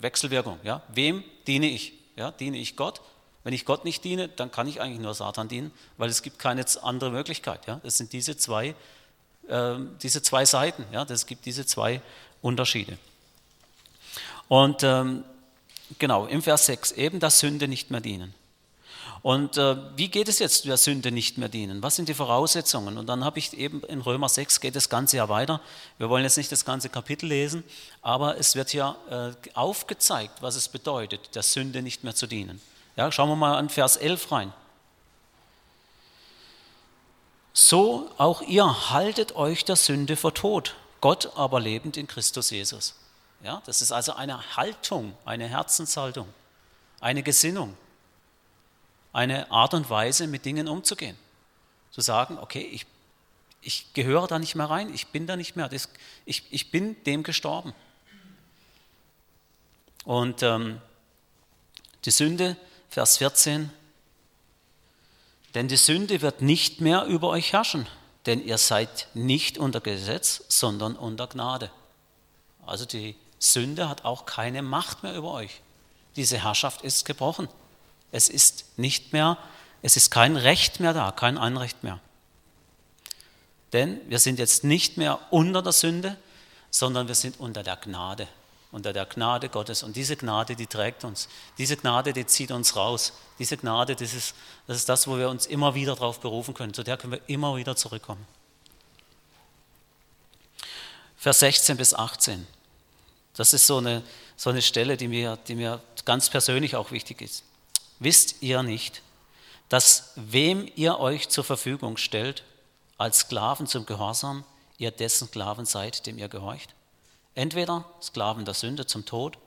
Wechselwirkung. 0.00 0.58
Ja. 0.64 0.82
Wem 0.88 1.22
diene 1.46 1.66
ich? 1.68 1.92
Ja, 2.16 2.32
diene 2.32 2.58
ich 2.58 2.76
Gott? 2.76 3.00
Wenn 3.44 3.54
ich 3.54 3.64
Gott 3.64 3.84
nicht 3.84 4.02
diene, 4.04 4.28
dann 4.28 4.50
kann 4.50 4.66
ich 4.66 4.80
eigentlich 4.80 4.98
nur 4.98 5.14
Satan 5.14 5.48
dienen, 5.48 5.70
weil 5.96 6.10
es 6.10 6.22
gibt 6.22 6.38
keine 6.38 6.64
andere 6.82 7.10
Möglichkeit. 7.10 7.66
Ja? 7.66 7.80
Das 7.84 7.96
sind 7.96 8.12
diese 8.12 8.36
zwei, 8.36 8.74
äh, 9.46 9.76
diese 10.02 10.20
zwei 10.20 10.44
Seiten. 10.44 10.84
Ja? 10.92 11.04
Das 11.04 11.26
gibt 11.26 11.46
diese 11.46 11.64
zwei 11.64 12.02
Unterschiede. 12.42 12.98
Und 14.48 14.82
ähm, 14.82 15.24
genau, 15.98 16.26
im 16.26 16.42
Vers 16.42 16.66
6, 16.66 16.92
eben 16.92 17.20
der 17.20 17.30
Sünde 17.30 17.68
nicht 17.68 17.90
mehr 17.90 18.00
dienen. 18.00 18.34
Und 19.22 19.56
äh, 19.56 19.76
wie 19.96 20.08
geht 20.08 20.28
es 20.28 20.38
jetzt 20.38 20.64
der 20.64 20.76
Sünde 20.76 21.10
nicht 21.10 21.38
mehr 21.38 21.48
dienen? 21.48 21.82
Was 21.82 21.96
sind 21.96 22.08
die 22.08 22.14
Voraussetzungen? 22.14 22.98
Und 22.98 23.06
dann 23.06 23.24
habe 23.24 23.38
ich 23.38 23.56
eben 23.56 23.82
in 23.84 24.00
Römer 24.00 24.28
6 24.28 24.60
geht 24.60 24.76
das 24.76 24.88
Ganze 24.88 25.16
ja 25.16 25.28
weiter. 25.28 25.60
Wir 25.98 26.08
wollen 26.08 26.22
jetzt 26.22 26.36
nicht 26.36 26.52
das 26.52 26.64
ganze 26.64 26.88
Kapitel 26.88 27.26
lesen, 27.26 27.64
aber 28.00 28.38
es 28.38 28.54
wird 28.54 28.72
ja 28.72 28.96
äh, 29.10 29.32
aufgezeigt, 29.54 30.40
was 30.40 30.54
es 30.54 30.68
bedeutet, 30.68 31.34
der 31.34 31.42
Sünde 31.42 31.82
nicht 31.82 32.04
mehr 32.04 32.14
zu 32.14 32.26
dienen. 32.26 32.60
Ja, 32.96 33.10
schauen 33.10 33.28
wir 33.28 33.36
mal 33.36 33.56
an 33.56 33.68
Vers 33.68 33.96
11 33.96 34.30
rein. 34.30 34.52
So 37.52 38.08
auch 38.18 38.40
ihr 38.42 38.90
haltet 38.90 39.34
euch 39.34 39.64
der 39.64 39.76
Sünde 39.76 40.16
vor 40.16 40.32
Tod, 40.32 40.76
Gott 41.00 41.32
aber 41.34 41.58
lebend 41.58 41.96
in 41.96 42.06
Christus 42.06 42.50
Jesus. 42.50 42.94
Ja, 43.42 43.62
das 43.66 43.82
ist 43.82 43.90
also 43.90 44.12
eine 44.12 44.56
Haltung, 44.56 45.14
eine 45.24 45.48
Herzenshaltung, 45.48 46.28
eine 47.00 47.24
Gesinnung 47.24 47.76
eine 49.18 49.50
Art 49.50 49.74
und 49.74 49.90
Weise, 49.90 50.28
mit 50.28 50.44
Dingen 50.44 50.68
umzugehen. 50.68 51.16
Zu 51.90 52.00
sagen, 52.02 52.38
okay, 52.38 52.60
ich, 52.60 52.86
ich 53.62 53.92
gehöre 53.92 54.28
da 54.28 54.38
nicht 54.38 54.54
mehr 54.54 54.70
rein, 54.70 54.94
ich 54.94 55.08
bin 55.08 55.26
da 55.26 55.34
nicht 55.34 55.56
mehr, 55.56 55.68
das, 55.68 55.88
ich, 56.24 56.44
ich 56.50 56.70
bin 56.70 56.96
dem 57.02 57.24
gestorben. 57.24 57.74
Und 60.04 60.44
ähm, 60.44 60.80
die 62.04 62.12
Sünde, 62.12 62.56
Vers 62.90 63.18
14, 63.18 63.70
denn 65.56 65.66
die 65.66 65.76
Sünde 65.76 66.20
wird 66.22 66.40
nicht 66.40 66.80
mehr 66.80 67.04
über 67.06 67.30
euch 67.30 67.52
herrschen, 67.52 67.88
denn 68.26 68.40
ihr 68.40 68.56
seid 68.56 69.08
nicht 69.14 69.58
unter 69.58 69.80
Gesetz, 69.80 70.44
sondern 70.46 70.94
unter 70.94 71.26
Gnade. 71.26 71.72
Also 72.64 72.84
die 72.84 73.16
Sünde 73.40 73.88
hat 73.88 74.04
auch 74.04 74.26
keine 74.26 74.62
Macht 74.62 75.02
mehr 75.02 75.16
über 75.16 75.32
euch. 75.32 75.60
Diese 76.14 76.40
Herrschaft 76.40 76.82
ist 76.82 77.04
gebrochen. 77.04 77.48
Es 78.12 78.28
ist 78.28 78.64
nicht 78.76 79.12
mehr, 79.12 79.38
es 79.82 79.96
ist 79.96 80.10
kein 80.10 80.36
Recht 80.36 80.80
mehr 80.80 80.92
da, 80.92 81.12
kein 81.12 81.38
Anrecht 81.38 81.82
mehr. 81.82 82.00
Denn 83.72 84.00
wir 84.08 84.18
sind 84.18 84.38
jetzt 84.38 84.64
nicht 84.64 84.96
mehr 84.96 85.18
unter 85.30 85.62
der 85.62 85.72
Sünde, 85.72 86.16
sondern 86.70 87.08
wir 87.08 87.14
sind 87.14 87.38
unter 87.38 87.62
der 87.62 87.76
Gnade, 87.76 88.26
unter 88.72 88.92
der 88.92 89.06
Gnade 89.06 89.48
Gottes. 89.48 89.82
Und 89.82 89.96
diese 89.96 90.16
Gnade, 90.16 90.56
die 90.56 90.66
trägt 90.66 91.04
uns. 91.04 91.28
Diese 91.58 91.76
Gnade, 91.76 92.12
die 92.12 92.26
zieht 92.26 92.50
uns 92.50 92.76
raus. 92.76 93.12
Diese 93.38 93.56
Gnade, 93.56 93.94
das 93.94 94.14
ist 94.14 94.34
das, 94.66 94.78
ist 94.78 94.88
das 94.88 95.06
wo 95.06 95.18
wir 95.18 95.28
uns 95.28 95.46
immer 95.46 95.74
wieder 95.74 95.94
darauf 95.94 96.20
berufen 96.20 96.54
können. 96.54 96.72
Zu 96.72 96.82
der 96.82 96.96
können 96.96 97.12
wir 97.12 97.20
immer 97.26 97.56
wieder 97.56 97.76
zurückkommen. 97.76 98.26
Vers 101.18 101.40
16 101.40 101.76
bis 101.76 101.94
18. 101.94 102.46
Das 103.34 103.52
ist 103.52 103.66
so 103.66 103.78
eine, 103.78 104.02
so 104.36 104.50
eine 104.50 104.62
Stelle, 104.62 104.96
die 104.96 105.08
mir, 105.08 105.36
die 105.48 105.54
mir 105.54 105.80
ganz 106.04 106.30
persönlich 106.30 106.74
auch 106.74 106.90
wichtig 106.90 107.20
ist. 107.20 107.44
Wisst 107.98 108.42
ihr 108.42 108.62
nicht, 108.62 109.02
dass 109.68 110.12
wem 110.16 110.70
ihr 110.76 110.98
euch 110.98 111.28
zur 111.28 111.44
Verfügung 111.44 111.96
stellt, 111.96 112.44
als 112.96 113.20
Sklaven 113.20 113.66
zum 113.66 113.86
Gehorsam, 113.86 114.44
ihr 114.78 114.90
dessen 114.90 115.28
Sklaven 115.28 115.66
seid, 115.66 116.06
dem 116.06 116.18
ihr 116.18 116.28
gehorcht? 116.28 116.74
Entweder 117.34 117.84
Sklaven 118.02 118.44
der 118.44 118.54
Sünde 118.54 118.86
zum 118.86 119.04
Tod 119.04 119.38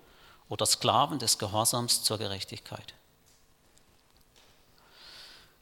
oder 0.50 0.66
Sklaven 0.66 1.20
des 1.20 1.38
Gehorsams 1.38 2.04
zur 2.04 2.18
Gerechtigkeit. 2.18 2.94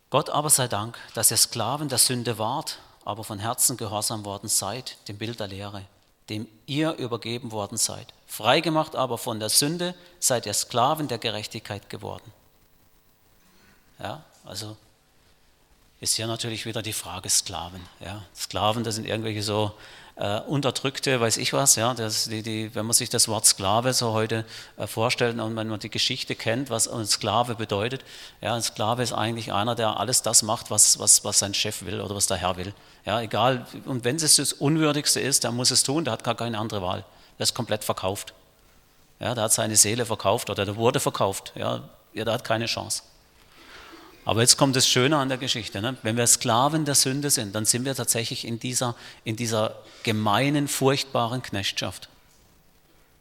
Gott 0.10 0.30
aber 0.30 0.50
sei 0.50 0.68
Dank, 0.68 0.98
dass 1.14 1.30
ihr 1.30 1.38
Sklaven 1.38 1.90
der 1.90 2.00
Sünde 2.00 2.40
wart, 2.40 2.80
aber 3.06 3.24
von 3.24 3.40
Herzen 3.40 3.78
gehorsam 3.78 4.26
worden 4.26 4.50
seid, 4.50 4.98
dem 5.08 5.18
Bild 5.18 5.40
der 5.40 5.48
Lehre, 5.48 5.86
dem 6.30 6.48
ihr 6.66 6.94
übergeben 6.94 7.52
worden 7.52 7.78
seid. 7.78 8.14
Freigemacht 8.26 8.96
aber 8.96 9.20
von 9.20 9.40
der 9.40 9.50
Sünde 9.50 9.94
seid 10.20 10.48
ihr 10.48 10.54
Sklaven 10.54 11.08
der 11.08 11.20
Gerechtigkeit 11.20 11.90
geworden. 11.90 12.34
Ja, 14.00 14.24
also 14.46 14.78
ist 16.00 16.16
hier 16.16 16.28
natürlich 16.28 16.66
wieder 16.66 16.82
die 16.82 16.94
Frage 16.94 17.30
Sklaven. 17.30 17.82
Ja. 18.00 18.22
Sklaven, 18.36 18.84
das 18.84 18.96
sind 18.96 19.06
irgendwelche 19.06 19.44
so 19.44 19.74
äh, 20.16 20.40
Unterdrückte, 20.42 21.20
weiß 21.20 21.36
ich 21.38 21.52
was. 21.52 21.76
Ja. 21.76 21.94
Die, 21.94 22.42
die, 22.42 22.74
wenn 22.74 22.86
man 22.86 22.94
sich 22.94 23.10
das 23.10 23.28
Wort 23.28 23.46
Sklave 23.46 23.92
so 23.94 24.14
heute 24.14 24.46
äh, 24.78 24.88
vorstellt 24.88 25.38
und 25.38 25.56
wenn 25.58 25.68
man 25.68 25.80
die 25.80 25.90
Geschichte 25.90 26.36
kennt, 26.36 26.70
was 26.70 26.88
ein 26.88 27.06
Sklave 27.06 27.56
bedeutet, 27.56 28.06
ja, 28.40 28.56
ein 28.56 28.62
Sklave 28.62 29.04
ist 29.04 29.12
eigentlich 29.12 29.52
einer, 29.52 29.76
der 29.76 30.00
alles 30.00 30.22
das 30.22 30.42
macht, 30.42 30.72
was, 30.72 31.00
was, 31.00 31.26
was 31.26 31.40
sein 31.40 31.54
Chef 31.54 31.84
will 31.84 32.00
oder 32.00 32.16
was 32.16 32.28
der 32.28 32.38
Herr 32.38 32.56
will. 32.56 32.74
Ja, 33.06 33.22
egal, 33.22 33.66
und 33.86 34.06
wenn 34.06 34.16
es 34.16 34.38
das 34.38 34.54
Unwürdigste 34.54 35.20
ist, 35.20 35.44
der 35.44 35.52
muss 35.52 35.72
es 35.72 35.84
tun, 35.84 36.06
der 36.06 36.14
hat 36.14 36.24
gar 36.24 36.36
keine 36.36 36.58
andere 36.58 36.82
Wahl. 36.82 37.04
Der 37.38 37.44
ist 37.44 37.54
komplett 37.54 37.84
verkauft. 37.84 38.34
Ja, 39.20 39.36
der 39.36 39.46
hat 39.46 39.54
seine 39.54 39.76
Seele 39.76 40.06
verkauft 40.06 40.50
oder 40.50 40.64
der 40.64 40.78
wurde 40.78 41.02
verkauft. 41.02 41.52
Ja 41.56 41.84
der 42.14 42.34
hat 42.34 42.44
keine 42.44 42.66
Chance. 42.66 43.04
Aber 44.30 44.42
jetzt 44.42 44.58
kommt 44.58 44.76
das 44.76 44.88
Schöne 44.88 45.18
an 45.18 45.28
der 45.28 45.40
Geschichte. 45.40 45.82
Ne? 45.82 45.98
Wenn 46.04 46.16
wir 46.16 46.28
Sklaven 46.28 46.86
der 46.86 46.94
Sünde 46.94 47.32
sind, 47.32 47.56
dann 47.56 47.66
sind 47.66 47.84
wir 47.84 47.96
tatsächlich 47.96 48.46
in 48.46 48.60
dieser, 48.60 48.96
in 49.24 49.36
dieser 49.36 49.76
gemeinen, 50.04 50.68
furchtbaren 50.68 51.42
Knechtschaft. 51.42 52.10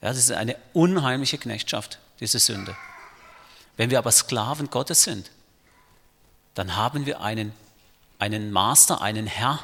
Ja, 0.03 0.09
das 0.09 0.19
ist 0.19 0.33
eine 0.33 0.55
unheimliche 0.75 1.39
Knechtschaft, 1.39 1.99
diese 2.21 2.39
Sünde. 2.39 2.77
Wenn 3.79 3.89
wir 3.89 3.97
aber 3.97 4.13
Sklaven 4.13 4.69
Gottes 4.69 5.03
sind, 5.03 5.31
dann 6.55 6.77
haben 6.77 7.07
wir 7.07 7.23
einen, 7.23 7.55
einen 8.19 8.53
Master, 8.53 9.01
einen 9.01 9.27
Herr, 9.27 9.61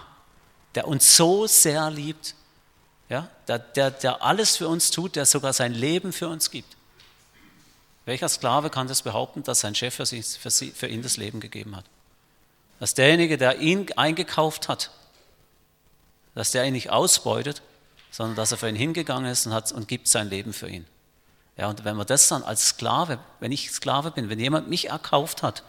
der 0.75 0.89
uns 0.89 1.15
so 1.15 1.47
sehr 1.47 1.91
liebt, 1.91 2.35
ja, 3.11 3.29
der, 3.49 3.59
der, 3.59 3.91
der 3.91 4.23
alles 4.23 4.57
für 4.57 4.69
uns 4.69 4.91
tut, 4.91 5.15
der 5.15 5.27
sogar 5.27 5.53
sein 5.53 5.75
Leben 5.75 6.15
für 6.15 6.29
uns 6.29 6.51
gibt. 6.51 6.75
Welcher 8.05 8.29
Sklave 8.29 8.71
kann 8.71 8.87
das 8.87 9.03
behaupten, 9.03 9.43
dass 9.43 9.61
sein 9.61 9.75
Chef 9.75 9.95
für, 9.95 10.07
sie, 10.07 10.23
für, 10.23 10.51
sie, 10.51 10.71
für 10.71 10.87
ihn 10.87 11.03
das 11.03 11.17
Leben 11.17 11.41
gegeben 11.41 11.75
hat? 11.75 11.85
Dass 12.81 12.95
derjenige, 12.95 13.39
der 13.39 13.61
ihn 13.61 13.91
eingekauft 13.97 14.69
hat, 14.69 14.91
dass 16.35 16.51
der 16.51 16.65
ihn 16.65 16.73
nicht 16.73 16.91
ausbeutet, 16.91 17.63
sondern 18.11 18.37
dass 18.37 18.53
er 18.53 18.59
für 18.59 18.69
ihn 18.69 18.77
hingegangen 18.77 19.31
ist 19.31 19.47
und, 19.47 19.55
hat, 19.55 19.73
und 19.73 19.89
gibt 19.89 20.09
sein 20.09 20.29
Leben 20.29 20.53
für 20.53 20.69
ihn. 20.69 20.87
Ja, 21.57 21.69
und 21.69 21.85
wenn 21.85 21.97
man 21.97 22.07
das 22.07 22.29
dann 22.29 22.43
als 22.43 22.69
Sklave, 22.69 23.19
wenn 23.41 23.53
ich 23.53 23.71
Sklave 23.71 24.11
bin, 24.11 24.29
wenn 24.29 24.41
jemand 24.41 24.69
mich 24.69 24.91
erkauft 24.91 25.43
hat 25.43 25.63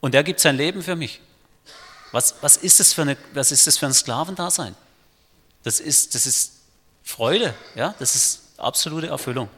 und 0.00 0.14
der 0.14 0.22
gibt 0.24 0.40
sein 0.40 0.56
Leben 0.56 0.82
für 0.82 0.94
mich, 0.94 1.20
was, 2.12 2.36
was, 2.42 2.56
ist, 2.56 2.80
das 2.80 2.92
für 2.92 3.02
eine, 3.02 3.16
was 3.34 3.50
ist 3.50 3.66
das 3.66 3.78
für 3.78 3.86
ein 3.86 3.94
Sklavendasein? 3.94 4.76
Das 5.64 5.80
ist, 5.80 6.14
das 6.14 6.26
ist 6.26 6.52
Freude, 7.02 7.54
ja, 7.74 7.94
das 7.98 8.14
ist 8.14 8.42
absolute 8.58 9.08
Erfüllung. 9.08 9.48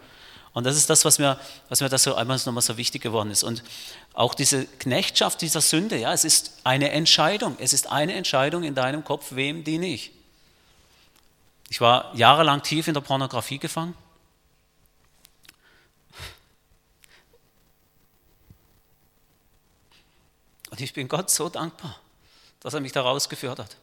Und 0.59 0.65
das 0.65 0.77
ist 0.77 0.91
das, 0.91 1.05
was 1.05 1.21
mir, 1.21 1.39
was 1.69 1.81
mir 1.81 1.89
das 1.89 2.03
so 2.03 2.17
einmal 2.17 2.37
nochmal 2.45 2.63
so 2.63 2.77
wichtig 2.77 3.01
geworden 3.01 3.31
ist. 3.31 3.45
Und 3.45 3.63
auch 4.13 4.35
diese 4.35 4.67
Knechtschaft 4.67 5.41
dieser 5.41 5.61
Sünde, 5.61 5.97
ja, 5.97 6.13
es 6.13 6.25
ist 6.25 6.53
eine 6.65 6.91
Entscheidung. 6.91 7.57
Es 7.61 7.73
ist 7.73 7.89
eine 7.89 8.15
Entscheidung 8.15 8.65
in 8.65 8.75
deinem 8.75 9.05
Kopf, 9.05 9.27
wem 9.31 9.63
diene 9.63 9.87
ich. 9.87 10.11
Ich 11.69 11.81
war 11.81 12.13
jahrelang 12.17 12.65
tief 12.65 12.89
in 12.89 12.95
der 12.95 13.03
Pornografie 13.03 13.61
gefangen. 13.61 13.95
Und 20.71 20.81
ich 20.81 20.93
bin 20.93 21.07
Gott 21.07 21.31
so 21.31 21.49
dankbar, 21.49 22.01
dass 22.59 22.75
er 22.75 22.81
mich 22.81 22.91
da 22.91 23.03
rausgeführt 23.03 23.61
hat. 23.61 23.77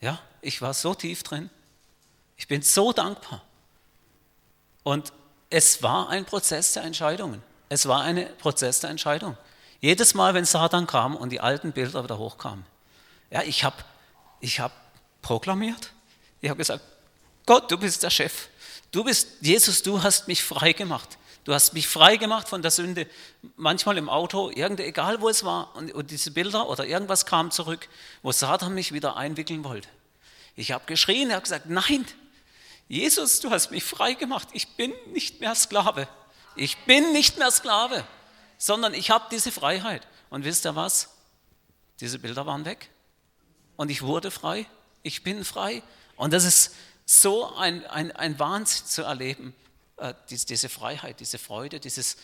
Ja, 0.00 0.18
ich 0.40 0.62
war 0.62 0.72
so 0.72 0.94
tief 0.94 1.24
drin. 1.24 1.50
Ich 2.38 2.48
bin 2.48 2.62
so 2.62 2.94
dankbar. 2.94 3.42
Und 4.82 5.12
es 5.50 5.82
war 5.82 6.08
ein 6.08 6.24
Prozess 6.24 6.72
der 6.72 6.84
Entscheidungen. 6.84 7.42
Es 7.68 7.86
war 7.86 8.02
ein 8.02 8.26
Prozess 8.38 8.80
der 8.80 8.90
Entscheidung. 8.90 9.36
Jedes 9.80 10.14
Mal, 10.14 10.34
wenn 10.34 10.44
Satan 10.44 10.86
kam 10.86 11.16
und 11.16 11.30
die 11.30 11.40
alten 11.40 11.72
Bilder 11.72 12.04
wieder 12.04 12.18
hochkamen. 12.18 12.64
Ja, 13.30 13.42
ich 13.42 13.64
habe 13.64 13.76
ich 14.40 14.60
hab 14.60 14.72
proklamiert. 15.22 15.92
Ich 16.40 16.48
habe 16.48 16.58
gesagt, 16.58 16.82
Gott, 17.46 17.70
du 17.70 17.78
bist 17.78 18.02
der 18.02 18.10
Chef. 18.10 18.48
Du 18.92 19.04
bist, 19.04 19.28
Jesus, 19.40 19.82
du 19.82 20.02
hast 20.02 20.28
mich 20.28 20.42
frei 20.42 20.72
gemacht. 20.72 21.18
Du 21.44 21.54
hast 21.54 21.72
mich 21.74 21.88
frei 21.88 22.16
gemacht 22.16 22.48
von 22.48 22.62
der 22.62 22.70
Sünde. 22.70 23.06
Manchmal 23.56 23.98
im 23.98 24.08
Auto, 24.08 24.50
egal 24.50 25.20
wo 25.20 25.28
es 25.28 25.44
war. 25.44 25.74
Und, 25.74 25.92
und 25.92 26.10
diese 26.10 26.30
Bilder 26.30 26.68
oder 26.68 26.86
irgendwas 26.86 27.26
kam 27.26 27.50
zurück, 27.50 27.88
wo 28.22 28.30
Satan 28.30 28.74
mich 28.74 28.92
wieder 28.92 29.16
einwickeln 29.16 29.64
wollte. 29.64 29.88
Ich 30.54 30.72
habe 30.72 30.84
geschrien, 30.86 31.30
er 31.30 31.36
hat 31.36 31.44
gesagt, 31.44 31.66
nein, 31.66 32.04
Jesus, 32.90 33.38
du 33.38 33.52
hast 33.52 33.70
mich 33.70 33.84
frei 33.84 34.14
gemacht. 34.14 34.48
Ich 34.52 34.66
bin 34.74 34.92
nicht 35.12 35.38
mehr 35.38 35.54
Sklave. 35.54 36.08
Ich 36.56 36.76
bin 36.86 37.12
nicht 37.12 37.38
mehr 37.38 37.52
Sklave, 37.52 38.04
sondern 38.58 38.94
ich 38.94 39.12
habe 39.12 39.26
diese 39.30 39.52
Freiheit. 39.52 40.08
Und 40.28 40.42
wisst 40.42 40.66
ihr 40.66 40.74
was? 40.74 41.08
Diese 42.00 42.18
Bilder 42.18 42.46
waren 42.46 42.64
weg. 42.64 42.90
Und 43.76 43.92
ich 43.92 44.02
wurde 44.02 44.32
frei. 44.32 44.66
Ich 45.04 45.22
bin 45.22 45.44
frei. 45.44 45.84
Und 46.16 46.32
das 46.32 46.42
ist 46.42 46.74
so 47.06 47.54
ein, 47.54 47.86
ein, 47.86 48.10
ein 48.10 48.40
Wahnsinn 48.40 48.84
zu 48.84 49.02
erleben. 49.02 49.54
Äh, 49.96 50.12
diese, 50.28 50.46
diese, 50.46 50.68
Freiheit, 50.68 51.20
diese 51.20 51.38
Freude, 51.38 51.78
dieses, 51.78 52.16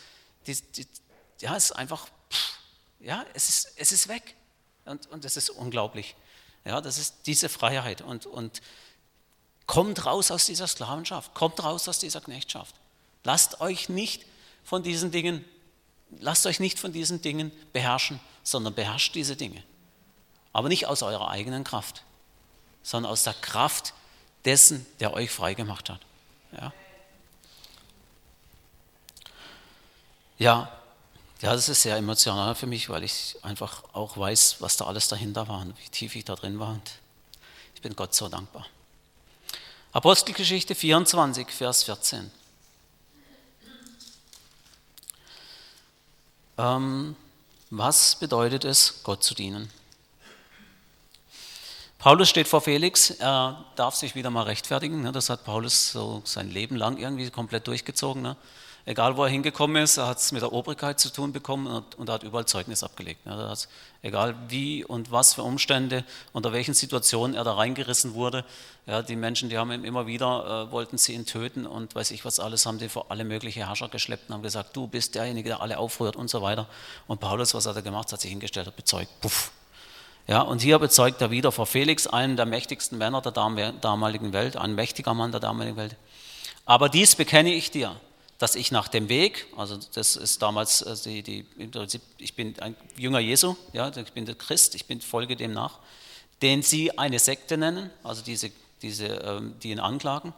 dies, 0.45 0.69
die, 0.71 0.85
ja, 1.39 1.55
es 1.55 1.69
ist 1.69 1.77
einfach, 1.77 2.09
pff, 2.29 2.59
Ja, 2.99 3.25
es 3.33 3.47
ist, 3.47 3.71
es 3.77 3.93
ist 3.93 4.09
weg. 4.09 4.35
Und, 4.83 5.07
und 5.07 5.23
das 5.23 5.37
ist 5.37 5.49
unglaublich. 5.49 6.17
Ja, 6.65 6.81
das 6.81 6.97
ist 6.97 7.25
diese 7.25 7.47
Freiheit. 7.47 8.01
Und, 8.01 8.25
und 8.25 8.61
kommt 9.67 10.05
raus 10.05 10.31
aus 10.31 10.45
dieser 10.45 10.67
Sklavenschaft, 10.67 11.33
kommt 11.33 11.61
raus 11.63 11.87
aus 11.87 11.99
dieser 11.99 12.21
Knechtschaft. 12.21 12.73
Lasst 13.23 13.61
euch 13.61 13.89
nicht 13.89 14.25
von 14.63 14.81
diesen 14.81 15.11
Dingen, 15.11 15.45
lasst 16.19 16.45
euch 16.45 16.59
nicht 16.59 16.79
von 16.79 16.93
diesen 16.93 17.21
Dingen 17.21 17.51
beherrschen, 17.73 18.19
sondern 18.43 18.73
beherrscht 18.73 19.13
diese 19.13 19.35
Dinge. 19.35 19.61
Aber 20.53 20.69
nicht 20.69 20.87
aus 20.87 21.03
eurer 21.03 21.29
eigenen 21.29 21.63
Kraft, 21.63 22.03
sondern 22.81 23.11
aus 23.11 23.23
der 23.23 23.33
Kraft 23.33 23.93
dessen, 24.45 24.85
der 25.01 25.13
euch 25.13 25.29
frei 25.29 25.53
gemacht 25.53 25.89
hat. 25.89 25.99
Ja, 26.53 26.71
ja, 30.37 30.71
ja 31.41 31.53
das 31.53 31.67
ist 31.67 31.81
sehr 31.81 31.97
emotional 31.97 32.55
für 32.55 32.67
mich, 32.67 32.89
weil 32.89 33.03
ich 33.03 33.37
einfach 33.41 33.83
auch 33.93 34.17
weiß, 34.17 34.57
was 34.59 34.77
da 34.77 34.85
alles 34.85 35.07
dahinter 35.07 35.47
war 35.47 35.61
und 35.61 35.77
wie 35.77 35.89
tief 35.89 36.15
ich 36.15 36.25
da 36.25 36.35
drin 36.35 36.59
war. 36.59 36.69
Und 36.69 36.91
ich 37.75 37.81
bin 37.81 37.95
Gott 37.95 38.13
so 38.13 38.29
dankbar. 38.29 38.65
Apostelgeschichte 39.93 40.75
24, 40.75 41.47
Vers 41.49 41.83
14. 41.83 42.29
Ähm, 46.57 47.15
was 47.69 48.15
bedeutet 48.15 48.65
es, 48.65 49.01
Gott 49.03 49.23
zu 49.23 49.33
dienen? 49.33 49.69
Paulus 51.99 52.29
steht 52.29 52.47
vor 52.47 52.61
Felix, 52.61 53.09
er 53.11 53.65
darf 53.75 53.95
sich 53.95 54.13
wieder 54.13 54.29
mal 54.29 54.43
rechtfertigen. 54.43 55.01
Ne? 55.01 55.11
Das 55.11 55.29
hat 55.29 55.43
Paulus 55.43 55.91
so 55.91 56.21
sein 56.25 56.49
Leben 56.49 56.75
lang 56.75 56.97
irgendwie 56.97 57.29
komplett 57.29 57.67
durchgezogen. 57.67 58.35
Egal 58.89 59.17
wo 59.17 59.25
er 59.25 59.29
hingekommen 59.29 59.83
ist, 59.83 59.97
er 59.97 60.07
hat 60.07 60.19
es 60.19 60.31
mit 60.31 60.41
der 60.41 60.53
Obrigkeit 60.53 60.97
zu 60.97 61.11
tun 61.11 61.33
bekommen 61.33 61.67
und, 61.67 61.95
und 61.95 62.07
er 62.07 62.13
hat 62.13 62.23
überall 62.23 62.45
Zeugnis 62.45 62.83
abgelegt. 62.83 63.25
Ne? 63.25 63.53
egal 64.01 64.33
wie 64.47 64.85
und 64.85 65.11
was 65.11 65.33
für 65.33 65.43
Umstände, 65.43 66.05
unter 66.31 66.53
welchen 66.53 66.73
Situationen 66.73 67.35
er 67.35 67.43
da 67.43 67.55
reingerissen 67.55 68.13
wurde. 68.13 68.45
Ja, 68.85 69.01
die 69.01 69.17
Menschen, 69.17 69.49
die 69.49 69.57
haben 69.57 69.73
ihm 69.73 69.83
immer 69.83 70.07
wieder, 70.07 70.69
äh, 70.69 70.71
wollten 70.71 70.97
sie 70.97 71.15
ihn 71.15 71.25
töten 71.25 71.65
und 71.65 71.95
weiß 71.95 72.11
ich 72.11 72.23
was 72.23 72.39
alles, 72.39 72.65
haben 72.65 72.79
die 72.79 72.87
vor 72.87 73.07
alle 73.09 73.25
möglichen 73.25 73.65
Herrscher 73.65 73.89
geschleppt 73.89 74.29
und 74.29 74.35
haben 74.35 74.41
gesagt, 74.41 74.73
du 74.77 74.87
bist 74.87 75.15
derjenige, 75.15 75.49
der 75.49 75.61
alle 75.61 75.79
aufrührt 75.79 76.15
und 76.15 76.29
so 76.29 76.41
weiter. 76.41 76.65
Und 77.07 77.19
Paulus, 77.19 77.53
was 77.53 77.65
hat 77.65 77.75
er 77.75 77.81
gemacht? 77.81 78.13
Hat 78.13 78.21
sich 78.21 78.31
hingestellt, 78.31 78.67
hat 78.67 78.77
bezeugt, 78.77 79.11
puff, 79.19 79.51
ja, 80.27 80.39
und 80.41 80.61
hier 80.61 80.79
bezeugt 80.79 81.21
er 81.21 81.29
wieder 81.29 81.51
vor 81.51 81.65
Felix, 81.65 82.07
einen 82.07 82.37
der 82.37 82.45
mächtigsten 82.45 82.97
Männer 82.97 83.19
der 83.19 83.33
damaligen 83.33 84.31
Welt, 84.31 84.55
ein 84.55 84.75
mächtiger 84.75 85.13
Mann 85.13 85.31
der 85.31 85.41
damaligen 85.41 85.75
Welt. 85.75 85.97
Aber 86.65 86.87
dies 86.87 87.15
bekenne 87.15 87.53
ich 87.53 87.69
dir, 87.71 87.97
dass 88.37 88.55
ich 88.55 88.71
nach 88.71 88.87
dem 88.87 89.09
Weg, 89.09 89.47
also 89.55 89.79
das 89.93 90.15
ist 90.15 90.41
damals 90.41 90.81
äh, 90.81 90.95
die, 91.03 91.23
die 91.23 91.45
ich 92.17 92.35
bin 92.35 92.59
ein 92.59 92.75
Jünger 92.95 93.19
Jesu, 93.19 93.55
ja, 93.73 93.89
ich 93.95 94.13
bin 94.13 94.25
der 94.25 94.35
Christ, 94.35 94.75
ich 94.75 94.85
bin 94.85 95.01
folge 95.01 95.35
dem 95.35 95.53
nach, 95.53 95.79
den 96.41 96.61
sie 96.61 96.97
eine 96.97 97.19
Sekte 97.19 97.57
nennen, 97.57 97.89
also 98.03 98.21
diese, 98.21 98.51
diese, 98.81 99.07
ähm, 99.07 99.55
die 99.61 99.71
ihn 99.71 99.79
anklagen, 99.79 100.33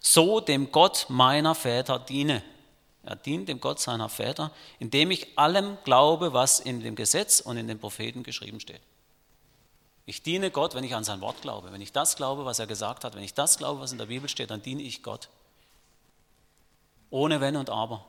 so 0.00 0.40
dem 0.40 0.72
Gott 0.72 1.06
meiner 1.08 1.54
Väter 1.54 1.98
diene. 1.98 2.42
Er 3.04 3.14
dient 3.14 3.48
dem 3.48 3.60
Gott 3.60 3.78
seiner 3.78 4.08
Väter, 4.08 4.50
indem 4.80 5.12
ich 5.12 5.38
allem 5.38 5.78
glaube, 5.84 6.32
was 6.32 6.58
in 6.58 6.80
dem 6.80 6.96
Gesetz 6.96 7.38
und 7.38 7.56
in 7.56 7.68
den 7.68 7.78
Propheten 7.78 8.24
geschrieben 8.24 8.58
steht. 8.58 8.80
Ich 10.06 10.22
diene 10.22 10.50
Gott, 10.50 10.74
wenn 10.74 10.82
ich 10.82 10.94
an 10.94 11.04
sein 11.04 11.20
Wort 11.20 11.40
glaube. 11.40 11.70
Wenn 11.72 11.80
ich 11.80 11.92
das 11.92 12.16
glaube, 12.16 12.44
was 12.44 12.58
er 12.58 12.66
gesagt 12.66 13.04
hat, 13.04 13.14
wenn 13.14 13.22
ich 13.22 13.34
das 13.34 13.58
glaube, 13.58 13.80
was 13.80 13.92
in 13.92 13.98
der 13.98 14.06
Bibel 14.06 14.28
steht, 14.28 14.50
dann 14.50 14.60
diene 14.60 14.82
ich 14.82 15.04
Gott. 15.04 15.28
Ohne 17.10 17.40
Wenn 17.40 17.56
und 17.56 17.70
Aber. 17.70 18.04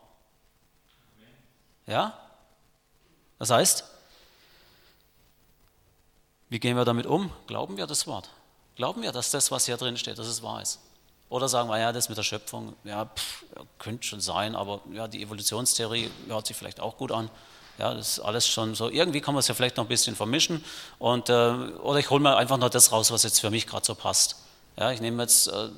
Ja? 1.86 2.18
Das 3.40 3.50
heißt, 3.50 3.84
wie 6.50 6.60
gehen 6.60 6.76
wir 6.76 6.86
damit 6.86 7.06
um? 7.06 7.32
Glauben 7.48 7.78
wir 7.78 7.88
das 7.88 8.08
Wort? 8.08 8.30
Glauben 8.76 9.02
wir, 9.02 9.12
dass 9.12 9.32
das, 9.32 9.52
was 9.52 9.66
hier 9.66 9.78
drin 9.78 9.98
steht, 9.98 10.18
dass 10.18 10.28
es 10.28 10.44
wahr 10.44 10.62
ist? 10.62 10.80
Oder 11.30 11.50
sagen 11.50 11.68
wir, 11.68 11.78
ja, 11.78 11.92
das 11.92 12.08
mit 12.10 12.18
der 12.18 12.24
Schöpfung, 12.24 12.74
ja, 12.84 13.06
pff, 13.06 13.44
könnte 13.80 14.08
schon 14.08 14.22
sein, 14.22 14.56
aber 14.56 14.82
ja, 14.94 15.08
die 15.08 15.22
Evolutionstheorie 15.22 16.10
hört 16.28 16.48
sich 16.48 16.56
vielleicht 16.56 16.80
auch 16.80 16.96
gut 16.98 17.12
an. 17.12 17.30
Ja, 17.78 17.94
das 17.94 18.18
ist 18.18 18.20
alles 18.22 18.48
schon 18.48 18.76
so. 18.76 18.90
Irgendwie 18.90 19.22
kann 19.22 19.34
man 19.34 19.42
es 19.42 19.48
ja 19.48 19.54
vielleicht 19.54 19.78
noch 19.78 19.86
ein 19.86 19.90
bisschen 19.90 20.16
vermischen. 20.16 20.64
Und, 21.00 21.30
äh, 21.30 21.34
oder 21.34 22.00
ich 22.00 22.10
hole 22.10 22.22
mir 22.22 22.38
einfach 22.38 22.58
noch 22.58 22.70
das 22.70 22.92
raus, 22.92 23.12
was 23.12 23.24
jetzt 23.24 23.40
für 23.40 23.52
mich 23.52 23.68
gerade 23.68 23.86
so 23.86 23.94
passt. 23.94 24.38
Ja, 24.78 24.92
ich 24.92 25.02
nehme 25.02 25.22
jetzt 25.22 25.48
äh, 25.48 25.70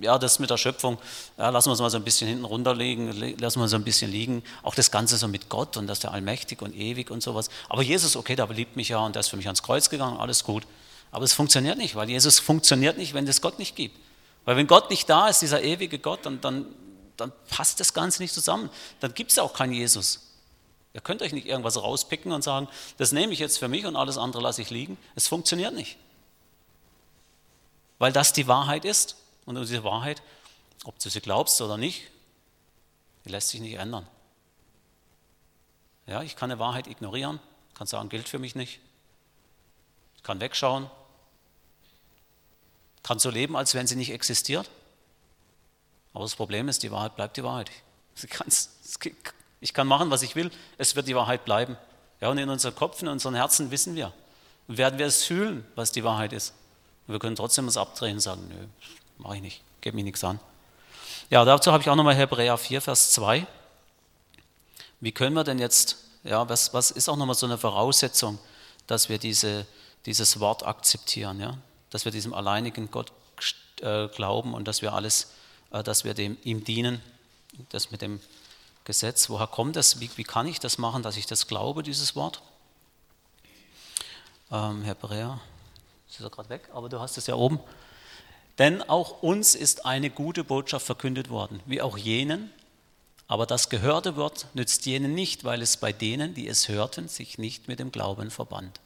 ja, 0.00 0.18
das 0.18 0.38
mit 0.38 0.50
der 0.50 0.56
Schöpfung, 0.56 0.98
ja, 1.38 1.50
lassen 1.50 1.68
wir 1.68 1.74
es 1.74 1.80
mal 1.80 1.90
so 1.90 1.96
ein 1.96 2.04
bisschen 2.04 2.28
hinten 2.28 2.44
runterlegen, 2.44 3.38
lassen 3.38 3.60
wir 3.60 3.64
es 3.64 3.70
so 3.70 3.76
ein 3.76 3.84
bisschen 3.84 4.10
liegen. 4.10 4.42
Auch 4.62 4.74
das 4.74 4.90
Ganze 4.90 5.16
so 5.16 5.28
mit 5.28 5.48
Gott 5.48 5.76
und 5.76 5.86
dass 5.86 6.00
der 6.00 6.12
allmächtig 6.12 6.62
und 6.62 6.74
ewig 6.74 7.10
und 7.10 7.22
sowas. 7.22 7.48
Aber 7.68 7.82
Jesus, 7.82 8.16
okay, 8.16 8.36
der 8.36 8.46
beliebt 8.46 8.76
mich 8.76 8.88
ja 8.88 8.98
und 8.98 9.14
der 9.14 9.20
ist 9.20 9.28
für 9.28 9.36
mich 9.36 9.46
ans 9.46 9.62
Kreuz 9.62 9.90
gegangen, 9.90 10.18
alles 10.18 10.44
gut. 10.44 10.66
Aber 11.10 11.24
es 11.24 11.32
funktioniert 11.32 11.78
nicht, 11.78 11.94
weil 11.94 12.10
Jesus 12.10 12.40
funktioniert 12.40 12.98
nicht, 12.98 13.14
wenn 13.14 13.26
es 13.28 13.40
Gott 13.40 13.58
nicht 13.58 13.76
gibt. 13.76 13.96
Weil 14.44 14.56
wenn 14.56 14.66
Gott 14.66 14.90
nicht 14.90 15.08
da 15.08 15.28
ist, 15.28 15.42
dieser 15.42 15.62
ewige 15.62 15.98
Gott, 15.98 16.26
dann, 16.26 16.40
dann, 16.40 16.66
dann 17.16 17.32
passt 17.48 17.80
das 17.80 17.94
Ganze 17.94 18.20
nicht 18.20 18.34
zusammen. 18.34 18.68
Dann 19.00 19.14
gibt 19.14 19.30
es 19.30 19.38
auch 19.38 19.54
keinen 19.54 19.72
Jesus. 19.72 20.20
Ihr 20.92 21.00
könnt 21.00 21.22
euch 21.22 21.32
nicht 21.32 21.46
irgendwas 21.46 21.76
rauspicken 21.76 22.32
und 22.32 22.42
sagen, 22.42 22.68
das 22.98 23.12
nehme 23.12 23.32
ich 23.32 23.38
jetzt 23.38 23.58
für 23.58 23.68
mich 23.68 23.86
und 23.86 23.96
alles 23.96 24.18
andere 24.18 24.42
lasse 24.42 24.62
ich 24.62 24.70
liegen. 24.70 24.96
Es 25.16 25.26
funktioniert 25.26 25.74
nicht. 25.74 25.96
Weil 27.98 28.12
das 28.12 28.32
die 28.32 28.46
Wahrheit 28.46 28.84
ist. 28.84 29.16
Und 29.46 29.56
diese 29.56 29.84
Wahrheit, 29.84 30.22
ob 30.84 30.98
du 30.98 31.08
sie 31.08 31.20
glaubst 31.20 31.60
oder 31.60 31.76
nicht, 31.76 32.10
die 33.24 33.30
lässt 33.30 33.48
sich 33.50 33.60
nicht 33.60 33.74
ändern. 33.74 34.06
Ja, 36.06 36.22
ich 36.22 36.36
kann 36.36 36.50
eine 36.50 36.60
Wahrheit 36.60 36.86
ignorieren, 36.86 37.40
kann 37.74 37.86
sagen, 37.86 38.08
gilt 38.08 38.28
für 38.28 38.38
mich 38.38 38.54
nicht. 38.54 38.80
Ich 40.16 40.22
kann 40.22 40.40
wegschauen, 40.40 40.90
kann 43.02 43.18
so 43.18 43.30
leben, 43.30 43.56
als 43.56 43.74
wenn 43.74 43.86
sie 43.86 43.96
nicht 43.96 44.10
existiert. 44.10 44.70
Aber 46.12 46.24
das 46.24 46.36
Problem 46.36 46.68
ist, 46.68 46.82
die 46.82 46.90
Wahrheit 46.90 47.16
bleibt 47.16 47.36
die 47.36 47.44
Wahrheit. 47.44 47.70
Ich 49.60 49.72
kann 49.72 49.86
machen, 49.86 50.10
was 50.10 50.20
ich 50.20 50.36
will, 50.36 50.50
es 50.76 50.94
wird 50.94 51.08
die 51.08 51.16
Wahrheit 51.16 51.46
bleiben. 51.46 51.78
Ja, 52.20 52.28
und 52.28 52.36
in 52.36 52.50
unserem 52.50 52.74
Kopf, 52.74 53.00
in 53.00 53.08
unseren 53.08 53.34
Herzen 53.34 53.70
wissen 53.70 53.94
wir. 53.94 54.12
Werden 54.68 54.98
wir 54.98 55.06
es 55.06 55.24
fühlen, 55.24 55.66
was 55.74 55.90
die 55.90 56.04
Wahrheit 56.04 56.34
ist. 56.34 56.52
Und 57.06 57.14
wir 57.14 57.18
können 57.18 57.34
trotzdem 57.34 57.64
uns 57.64 57.78
abdrehen 57.78 58.16
und 58.16 58.20
sagen, 58.20 58.46
nö, 58.48 58.66
mache 59.18 59.36
ich 59.36 59.42
nicht, 59.42 59.62
gebe 59.80 59.96
mir 59.96 60.04
nichts 60.04 60.22
an. 60.24 60.40
Ja, 61.30 61.44
dazu 61.44 61.72
habe 61.72 61.82
ich 61.82 61.88
auch 61.88 61.96
nochmal 61.96 62.14
Hebräer 62.14 62.56
4, 62.58 62.80
Vers 62.80 63.12
2. 63.12 63.46
Wie 65.00 65.12
können 65.12 65.34
wir 65.34 65.44
denn 65.44 65.58
jetzt, 65.58 65.98
ja, 66.22 66.48
was, 66.48 66.74
was 66.74 66.90
ist 66.90 67.08
auch 67.08 67.16
nochmal 67.16 67.34
so 67.34 67.46
eine 67.46 67.58
Voraussetzung, 67.58 68.38
dass 68.86 69.08
wir 69.08 69.18
diese, 69.18 69.66
dieses 70.06 70.40
Wort 70.40 70.64
akzeptieren, 70.64 71.40
ja? 71.40 71.58
dass 71.90 72.04
wir 72.04 72.12
diesem 72.12 72.34
alleinigen 72.34 72.90
Gott 72.90 73.12
äh, 73.80 74.08
glauben 74.08 74.54
und 74.54 74.68
dass 74.68 74.82
wir 74.82 74.92
alles, 74.92 75.32
äh, 75.70 75.82
dass 75.82 76.04
wir 76.04 76.14
dem, 76.14 76.36
ihm 76.42 76.64
dienen, 76.64 77.02
das 77.70 77.90
mit 77.90 78.02
dem 78.02 78.20
Gesetz. 78.84 79.30
Woher 79.30 79.46
kommt 79.46 79.76
das? 79.76 80.00
Wie, 80.00 80.10
wie 80.16 80.24
kann 80.24 80.46
ich 80.46 80.60
das 80.60 80.78
machen, 80.78 81.02
dass 81.02 81.16
ich 81.16 81.26
das 81.26 81.46
glaube, 81.46 81.82
dieses 81.82 82.14
Wort? 82.16 82.42
Ähm, 84.50 84.82
Hebräer, 84.82 85.40
ist 86.08 86.20
er 86.20 86.30
gerade 86.30 86.48
weg, 86.48 86.68
aber 86.72 86.88
du 86.88 87.00
hast 87.00 87.16
es 87.16 87.26
ja 87.26 87.34
oben. 87.34 87.58
Denn 88.58 88.82
auch 88.82 89.22
uns 89.22 89.54
ist 89.54 89.84
eine 89.84 90.10
gute 90.10 90.44
Botschaft 90.44 90.86
verkündet 90.86 91.28
worden, 91.28 91.60
wie 91.66 91.82
auch 91.82 91.98
jenen. 91.98 92.50
Aber 93.26 93.46
das 93.46 93.68
gehörte 93.68 94.16
Wort 94.16 94.46
nützt 94.54 94.86
jenen 94.86 95.14
nicht, 95.14 95.44
weil 95.44 95.62
es 95.62 95.76
bei 95.76 95.92
denen, 95.92 96.34
die 96.34 96.46
es 96.46 96.68
hörten, 96.68 97.08
sich 97.08 97.38
nicht 97.38 97.68
mit 97.68 97.78
dem 97.78 97.90
Glauben 97.90 98.30
verband. 98.30 98.80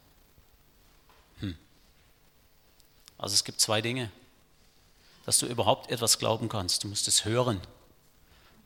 Hm. 1.40 1.56
Also 3.18 3.34
es 3.34 3.44
gibt 3.44 3.60
zwei 3.60 3.82
Dinge, 3.82 4.10
dass 5.26 5.38
du 5.38 5.46
überhaupt 5.46 5.90
etwas 5.90 6.18
glauben 6.18 6.48
kannst. 6.48 6.84
Du 6.84 6.88
musst 6.88 7.08
es 7.08 7.24
hören. 7.24 7.60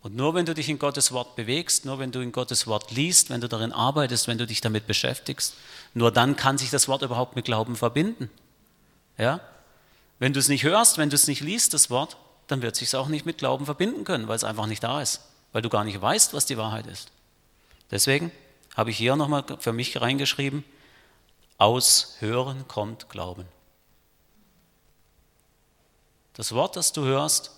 Und 0.02 0.16
nur 0.16 0.34
wenn 0.34 0.46
du 0.46 0.54
dich 0.54 0.68
in 0.68 0.78
Gottes 0.78 1.12
Wort 1.12 1.36
bewegst, 1.36 1.84
nur 1.84 1.98
wenn 1.98 2.12
du 2.12 2.20
in 2.20 2.32
Gottes 2.32 2.66
Wort 2.66 2.90
liest, 2.90 3.30
wenn 3.30 3.40
du 3.40 3.48
darin 3.48 3.72
arbeitest, 3.72 4.26
wenn 4.26 4.38
du 4.38 4.46
dich 4.46 4.60
damit 4.60 4.86
beschäftigst, 4.86 5.54
nur 5.94 6.10
dann 6.10 6.36
kann 6.36 6.58
sich 6.58 6.70
das 6.70 6.88
Wort 6.88 7.02
überhaupt 7.02 7.36
mit 7.36 7.44
Glauben 7.44 7.76
verbinden. 7.76 8.28
Ja? 9.16 9.40
Wenn 10.22 10.32
du 10.32 10.38
es 10.38 10.46
nicht 10.46 10.62
hörst, 10.62 10.98
wenn 10.98 11.10
du 11.10 11.16
es 11.16 11.26
nicht 11.26 11.40
liest, 11.40 11.74
das 11.74 11.90
Wort, 11.90 12.16
dann 12.46 12.62
wird 12.62 12.74
es 12.74 12.78
sich 12.78 12.94
auch 12.94 13.08
nicht 13.08 13.26
mit 13.26 13.38
Glauben 13.38 13.64
verbinden 13.64 14.04
können, 14.04 14.28
weil 14.28 14.36
es 14.36 14.44
einfach 14.44 14.66
nicht 14.66 14.84
da 14.84 15.02
ist, 15.02 15.20
weil 15.50 15.62
du 15.62 15.68
gar 15.68 15.82
nicht 15.82 16.00
weißt, 16.00 16.32
was 16.32 16.46
die 16.46 16.56
Wahrheit 16.56 16.86
ist. 16.86 17.10
Deswegen 17.90 18.30
habe 18.76 18.90
ich 18.90 18.96
hier 18.96 19.16
nochmal 19.16 19.44
für 19.58 19.72
mich 19.72 20.00
reingeschrieben, 20.00 20.62
aus 21.58 22.18
Hören 22.20 22.68
kommt 22.68 23.08
Glauben. 23.08 23.46
Das 26.34 26.52
Wort, 26.52 26.76
das 26.76 26.92
du 26.92 27.02
hörst, 27.02 27.50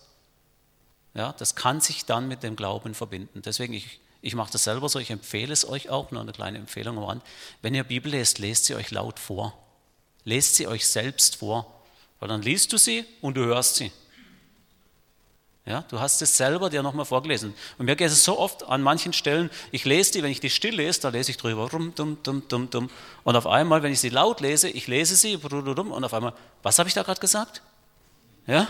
ja, 1.12 1.34
das 1.34 1.56
kann 1.56 1.82
sich 1.82 2.06
dann 2.06 2.28
mit 2.28 2.42
dem 2.42 2.56
Glauben 2.56 2.94
verbinden. 2.94 3.42
Deswegen, 3.42 3.74
ich, 3.74 4.00
ich 4.22 4.34
mache 4.34 4.52
das 4.52 4.64
selber 4.64 4.88
so, 4.88 4.98
ich 4.98 5.10
empfehle 5.10 5.52
es 5.52 5.68
euch 5.68 5.90
auch, 5.90 6.12
nur 6.12 6.22
eine 6.22 6.32
kleine 6.32 6.56
Empfehlung 6.56 6.96
am 6.96 7.04
Rand. 7.04 7.22
Wenn 7.60 7.74
ihr 7.74 7.84
Bibel 7.84 8.12
lest, 8.12 8.38
lest 8.38 8.64
sie 8.64 8.74
euch 8.74 8.90
laut 8.90 9.18
vor. 9.18 9.52
Lest 10.24 10.54
sie 10.54 10.66
euch 10.66 10.88
selbst 10.88 11.36
vor, 11.36 11.83
weil 12.20 12.28
dann 12.28 12.42
liest 12.42 12.72
du 12.72 12.78
sie 12.78 13.04
und 13.20 13.36
du 13.36 13.44
hörst 13.44 13.76
sie. 13.76 13.92
Ja, 15.66 15.82
du 15.88 15.98
hast 15.98 16.20
es 16.20 16.36
selber 16.36 16.68
dir 16.68 16.82
nochmal 16.82 17.06
vorgelesen. 17.06 17.54
Und 17.78 17.86
mir 17.86 17.96
geht 17.96 18.10
es 18.10 18.22
so 18.22 18.38
oft 18.38 18.64
an 18.64 18.82
manchen 18.82 19.14
Stellen, 19.14 19.50
ich 19.72 19.86
lese 19.86 20.12
die, 20.12 20.22
wenn 20.22 20.30
ich 20.30 20.40
die 20.40 20.50
still 20.50 20.76
lese, 20.76 21.00
da 21.00 21.08
lese 21.08 21.30
ich 21.30 21.38
drüber, 21.38 21.70
rum, 21.70 21.94
dumm, 21.94 22.18
dumm, 22.22 22.42
dumm, 22.48 22.68
dumm. 22.68 22.90
Und 23.22 23.34
auf 23.34 23.46
einmal, 23.46 23.82
wenn 23.82 23.92
ich 23.92 24.00
sie 24.00 24.10
laut 24.10 24.42
lese, 24.42 24.68
ich 24.68 24.88
lese 24.88 25.16
sie, 25.16 25.36
und 25.36 26.04
auf 26.04 26.12
einmal, 26.12 26.34
was 26.62 26.78
habe 26.78 26.88
ich 26.88 26.94
da 26.94 27.02
gerade 27.02 27.20
gesagt? 27.20 27.62
Ja? 28.46 28.68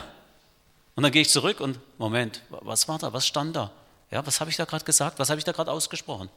Und 0.94 1.02
dann 1.02 1.11
gehe 1.11 1.22
ich 1.22 1.30
zurück 1.30 1.59
und, 1.59 1.80
Moment, 1.98 2.42
was 2.48 2.87
war 2.87 2.98
da, 2.98 3.12
was 3.12 3.26
stand 3.26 3.57
da? 3.57 3.72
Ja, 4.12 4.24
was 4.24 4.38
habe 4.38 4.50
ich 4.50 4.57
da 4.57 4.64
gerade 4.64 4.85
gesagt, 4.85 5.18
was 5.18 5.30
habe 5.30 5.40
ich 5.40 5.44
da 5.44 5.50
gerade 5.50 5.72
ausgesprochen? 5.72 6.28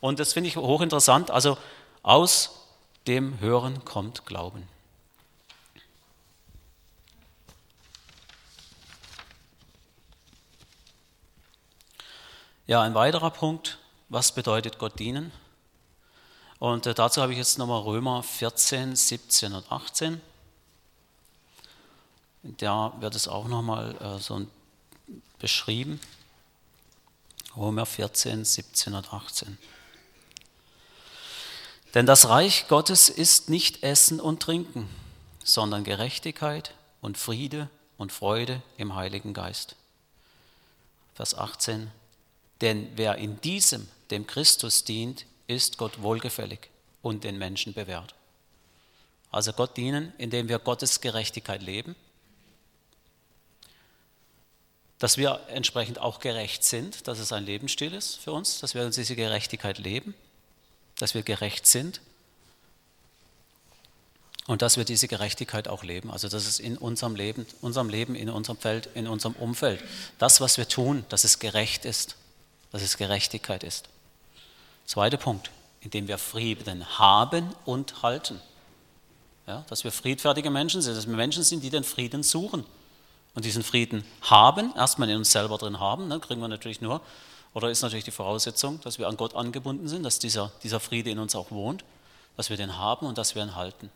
Und 0.00 0.18
das 0.18 0.32
finde 0.32 0.48
ich 0.48 0.56
hochinteressant. 0.56 1.30
Also 1.30 1.56
aus 2.02 2.66
dem 3.06 3.38
Hören 3.38 3.84
kommt 3.84 4.26
Glauben. 4.26 4.66
Ja, 12.68 12.80
ein 12.80 12.94
weiterer 12.94 13.30
Punkt, 13.30 13.78
was 14.08 14.30
bedeutet 14.30 14.78
Gott 14.78 15.00
dienen? 15.00 15.32
Und 16.60 16.86
äh, 16.86 16.94
dazu 16.94 17.20
habe 17.20 17.32
ich 17.32 17.38
jetzt 17.38 17.58
nochmal 17.58 17.80
Römer 17.80 18.22
14, 18.22 18.94
17 18.94 19.52
und 19.52 19.72
18. 19.72 20.20
Da 22.44 22.92
wird 23.00 23.16
es 23.16 23.26
auch 23.26 23.48
nochmal 23.48 23.96
äh, 24.00 24.20
so 24.20 24.46
beschrieben. 25.40 26.00
Römer 27.56 27.84
14, 27.84 28.44
17 28.44 28.94
und 28.94 29.12
18. 29.12 29.58
Denn 31.94 32.06
das 32.06 32.28
Reich 32.28 32.68
Gottes 32.68 33.08
ist 33.08 33.50
nicht 33.50 33.82
Essen 33.82 34.20
und 34.20 34.40
Trinken, 34.40 34.88
sondern 35.42 35.82
Gerechtigkeit 35.82 36.74
und 37.00 37.18
Friede 37.18 37.68
und 37.98 38.12
Freude 38.12 38.62
im 38.76 38.94
Heiligen 38.94 39.34
Geist. 39.34 39.74
Vers 41.16 41.36
18. 41.36 41.90
Denn 42.62 42.88
wer 42.94 43.16
in 43.16 43.40
diesem 43.40 43.88
dem 44.10 44.26
Christus 44.26 44.84
dient, 44.84 45.26
ist 45.48 45.78
Gott 45.78 46.00
wohlgefällig 46.00 46.70
und 47.02 47.24
den 47.24 47.36
Menschen 47.36 47.74
bewährt. 47.74 48.14
Also 49.32 49.52
Gott 49.52 49.76
dienen, 49.76 50.12
indem 50.18 50.48
wir 50.48 50.58
Gottes 50.58 51.00
Gerechtigkeit 51.00 51.62
leben, 51.62 51.96
dass 54.98 55.16
wir 55.16 55.40
entsprechend 55.48 55.98
auch 55.98 56.20
gerecht 56.20 56.62
sind, 56.62 57.08
dass 57.08 57.18
es 57.18 57.32
ein 57.32 57.44
Lebensstil 57.44 57.92
ist 57.92 58.16
für 58.16 58.32
uns, 58.32 58.60
dass 58.60 58.74
wir 58.74 58.82
uns 58.82 58.94
diese 58.94 59.16
Gerechtigkeit 59.16 59.78
leben, 59.78 60.14
dass 60.98 61.14
wir 61.14 61.22
gerecht 61.22 61.66
sind 61.66 62.00
und 64.46 64.62
dass 64.62 64.76
wir 64.76 64.84
diese 64.84 65.08
Gerechtigkeit 65.08 65.66
auch 65.66 65.82
leben. 65.82 66.12
Also 66.12 66.28
dass 66.28 66.46
es 66.46 66.60
in 66.60 66.78
unserem 66.78 67.16
Leben, 67.16 67.46
unserem 67.62 67.88
Leben, 67.88 68.14
in 68.14 68.28
unserem 68.28 68.58
Feld, 68.58 68.90
in 68.94 69.08
unserem 69.08 69.34
Umfeld, 69.34 69.82
das, 70.18 70.40
was 70.40 70.58
wir 70.58 70.68
tun, 70.68 71.04
dass 71.08 71.24
es 71.24 71.40
gerecht 71.40 71.84
ist 71.84 72.16
dass 72.72 72.82
es 72.82 72.96
Gerechtigkeit 72.96 73.62
ist. 73.62 73.88
Zweiter 74.86 75.18
Punkt, 75.18 75.50
indem 75.80 76.08
wir 76.08 76.18
Frieden 76.18 76.98
haben 76.98 77.54
und 77.64 78.02
halten. 78.02 78.40
Ja, 79.46 79.64
dass 79.68 79.84
wir 79.84 79.92
friedfertige 79.92 80.50
Menschen 80.50 80.82
sind, 80.82 80.96
dass 80.96 81.06
wir 81.06 81.16
Menschen 81.16 81.42
sind, 81.42 81.62
die 81.62 81.70
den 81.70 81.84
Frieden 81.84 82.22
suchen 82.22 82.64
und 83.34 83.44
diesen 83.44 83.62
Frieden 83.62 84.04
haben, 84.22 84.72
erstmal 84.76 85.08
in 85.10 85.16
uns 85.16 85.32
selber 85.32 85.58
drin 85.58 85.80
haben, 85.80 86.08
ne, 86.08 86.20
kriegen 86.20 86.40
wir 86.40 86.48
natürlich 86.48 86.80
nur, 86.80 87.00
oder 87.54 87.68
ist 87.68 87.82
natürlich 87.82 88.04
die 88.04 88.12
Voraussetzung, 88.12 88.80
dass 88.82 88.98
wir 88.98 89.08
an 89.08 89.16
Gott 89.16 89.34
angebunden 89.34 89.88
sind, 89.88 90.04
dass 90.04 90.18
dieser, 90.18 90.52
dieser 90.62 90.80
Friede 90.80 91.10
in 91.10 91.18
uns 91.18 91.34
auch 91.34 91.50
wohnt, 91.50 91.84
dass 92.36 92.50
wir 92.50 92.56
den 92.56 92.78
haben 92.78 93.04
und 93.04 93.18
dass 93.18 93.34
wir 93.34 93.42
ihn 93.42 93.56
halten. 93.56 93.90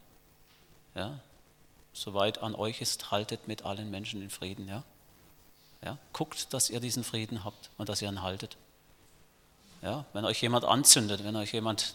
Ja, 0.95 1.19
soweit 1.93 2.43
an 2.43 2.55
euch 2.55 2.81
ist, 2.81 3.11
haltet 3.11 3.49
mit 3.49 3.65
allen 3.65 3.91
Menschen 3.91 4.21
den 4.21 4.31
Frieden. 4.31 4.69
Ja? 4.69 4.83
Ja, 5.85 5.99
guckt, 6.13 6.53
dass 6.53 6.71
ihr 6.71 6.81
diesen 6.81 7.05
Frieden 7.05 7.45
habt 7.45 7.71
und 7.79 7.89
dass 7.89 8.03
ihr 8.03 8.09
ihn 8.09 8.23
haltet. 8.23 8.57
Ja, 9.83 10.05
wenn 10.13 10.25
euch 10.25 10.41
jemand 10.43 10.65
anzündet, 10.65 11.25
wenn 11.25 11.37
euch 11.37 11.53
jemand 11.53 11.95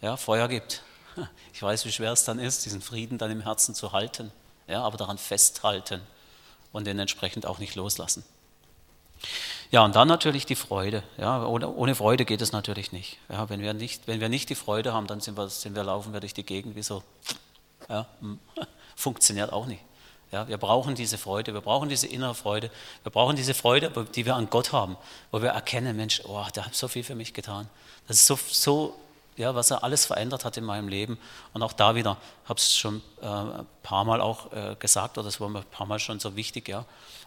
ja, 0.00 0.16
Feuer 0.16 0.48
gibt. 0.48 0.82
Ich 1.54 1.62
weiß, 1.62 1.86
wie 1.86 1.92
schwer 1.92 2.12
es 2.12 2.24
dann 2.24 2.38
ist, 2.38 2.66
diesen 2.66 2.82
Frieden 2.82 3.16
dann 3.16 3.30
im 3.30 3.40
Herzen 3.40 3.74
zu 3.74 3.92
halten, 3.92 4.30
ja, 4.68 4.82
aber 4.82 4.98
daran 4.98 5.16
festhalten 5.16 6.02
und 6.72 6.86
den 6.86 6.98
entsprechend 6.98 7.46
auch 7.46 7.58
nicht 7.58 7.74
loslassen. 7.74 8.22
Ja, 9.70 9.82
und 9.82 9.96
dann 9.96 10.08
natürlich 10.08 10.44
die 10.44 10.54
Freude. 10.54 11.02
Ja, 11.16 11.44
ohne, 11.44 11.94
Freude 11.94 12.26
geht 12.26 12.42
es 12.42 12.52
natürlich 12.52 12.92
nicht. 12.92 13.18
Ja, 13.30 13.48
wenn, 13.48 13.60
wir 13.60 13.72
nicht 13.72 14.06
wenn 14.06 14.20
wir 14.20 14.28
nicht 14.28 14.50
die 14.50 14.54
Freude 14.54 14.92
haben, 14.92 15.06
dann 15.06 15.20
sind 15.20 15.36
wir, 15.36 15.48
sind 15.48 15.74
wir 15.74 15.84
laufen 15.84 16.12
wir 16.12 16.20
durch 16.20 16.34
die 16.34 16.44
Gegend 16.44 16.76
wie 16.76 16.82
so. 16.82 17.02
Ja, 17.88 18.06
funktioniert 18.96 19.52
auch 19.52 19.66
nicht. 19.66 19.82
Ja, 20.32 20.48
wir 20.48 20.58
brauchen 20.58 20.94
diese 20.96 21.18
Freude, 21.18 21.54
wir 21.54 21.60
brauchen 21.60 21.88
diese 21.88 22.08
innere 22.08 22.34
Freude, 22.34 22.70
wir 23.04 23.12
brauchen 23.12 23.36
diese 23.36 23.54
Freude, 23.54 23.90
die 24.14 24.26
wir 24.26 24.34
an 24.34 24.50
Gott 24.50 24.72
haben, 24.72 24.96
wo 25.30 25.40
wir 25.40 25.50
erkennen, 25.50 25.96
Mensch, 25.96 26.20
oh, 26.24 26.44
der 26.54 26.66
hat 26.66 26.74
so 26.74 26.88
viel 26.88 27.04
für 27.04 27.14
mich 27.14 27.32
getan. 27.32 27.68
Das 28.08 28.16
ist 28.16 28.26
so, 28.26 28.38
so 28.50 28.96
ja, 29.36 29.54
was 29.54 29.70
er 29.70 29.84
alles 29.84 30.06
verändert 30.06 30.44
hat 30.44 30.56
in 30.56 30.64
meinem 30.64 30.88
Leben. 30.88 31.18
Und 31.52 31.62
auch 31.62 31.72
da 31.72 31.94
wieder, 31.94 32.16
ich 32.42 32.48
habe 32.48 32.58
es 32.58 32.76
schon 32.76 33.02
äh, 33.20 33.26
ein 33.26 33.66
paar 33.82 34.04
Mal 34.04 34.20
auch 34.20 34.52
äh, 34.52 34.76
gesagt, 34.78 35.18
oder 35.18 35.26
das 35.26 35.40
war 35.40 35.48
mir 35.48 35.60
ein 35.60 35.70
paar 35.70 35.86
Mal 35.86 35.98
schon 35.98 36.20
so 36.20 36.36
wichtig, 36.36 36.68
ja. 36.68 36.84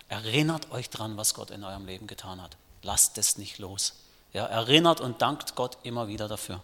Erinnert 0.10 0.72
euch 0.72 0.90
dran, 0.90 1.18
was 1.18 1.36
Gott 1.36 1.52
in 1.52 1.64
eurem 1.64 1.86
Leben 1.86 2.08
getan 2.08 2.42
hat. 2.42 2.58
Lasst 2.82 3.18
es 3.18 3.38
nicht 3.38 3.60
los. 3.60 3.94
Ja, 4.34 4.46
erinnert 4.46 5.02
und 5.02 5.22
dankt 5.22 5.56
Gott 5.56 5.78
immer 5.84 6.08
wieder 6.08 6.28
dafür. 6.28 6.62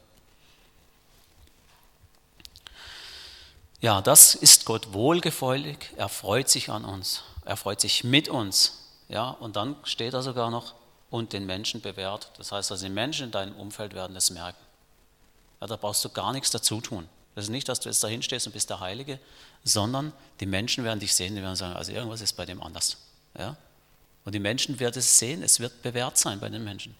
Ja, 3.82 4.02
das 4.02 4.36
ist 4.36 4.66
Gott 4.66 4.94
wohlgefällig. 4.94 5.92
Er 5.98 6.10
freut 6.10 6.50
sich 6.50 6.70
an 6.70 6.86
uns. 6.86 7.24
Er 7.44 7.58
freut 7.58 7.82
sich 7.82 8.04
mit 8.04 8.30
uns. 8.30 8.80
Ja, 9.10 9.30
und 9.30 9.56
dann 9.56 9.76
steht 9.84 10.14
da 10.14 10.22
sogar 10.22 10.50
noch, 10.50 10.74
und 11.10 11.34
den 11.34 11.46
Menschen 11.46 11.82
bewährt. 11.82 12.32
Das 12.38 12.52
heißt, 12.52 12.72
also 12.72 12.86
die 12.86 12.92
Menschen 12.92 13.26
in 13.26 13.32
deinem 13.32 13.56
Umfeld 13.56 13.94
werden 13.94 14.16
es 14.16 14.32
merken. 14.32 14.60
Ja, 15.62 15.68
da 15.68 15.78
brauchst 15.78 16.04
du 16.04 16.10
gar 16.10 16.34
nichts 16.34 16.52
dazu 16.52 16.82
tun. 16.82 17.08
Das 17.36 17.46
ist 17.46 17.52
nicht, 17.52 17.68
dass 17.70 17.80
du 17.80 17.90
jetzt 17.90 18.04
dahin 18.04 18.22
stehst 18.22 18.48
und 18.48 18.54
bist 18.54 18.70
der 18.70 18.80
Heilige, 18.80 19.20
sondern 19.64 20.14
die 20.40 20.46
Menschen 20.46 20.84
werden 20.84 21.00
dich 21.00 21.14
sehen, 21.14 21.36
die 21.36 21.42
werden 21.42 21.56
sagen, 21.56 21.76
also 21.76 21.92
irgendwas 21.92 22.22
ist 22.22 22.34
bei 22.34 22.46
dem 22.46 22.62
anders. 22.62 22.98
Ja? 23.38 23.56
Und 24.24 24.34
die 24.34 24.40
Menschen 24.40 24.80
werden 24.80 24.98
es 24.98 25.20
sehen, 25.20 25.44
es 25.44 25.60
wird 25.60 25.82
bewährt 25.82 26.18
sein 26.18 26.40
bei 26.40 26.50
den 26.50 26.64
Menschen. 26.64 26.96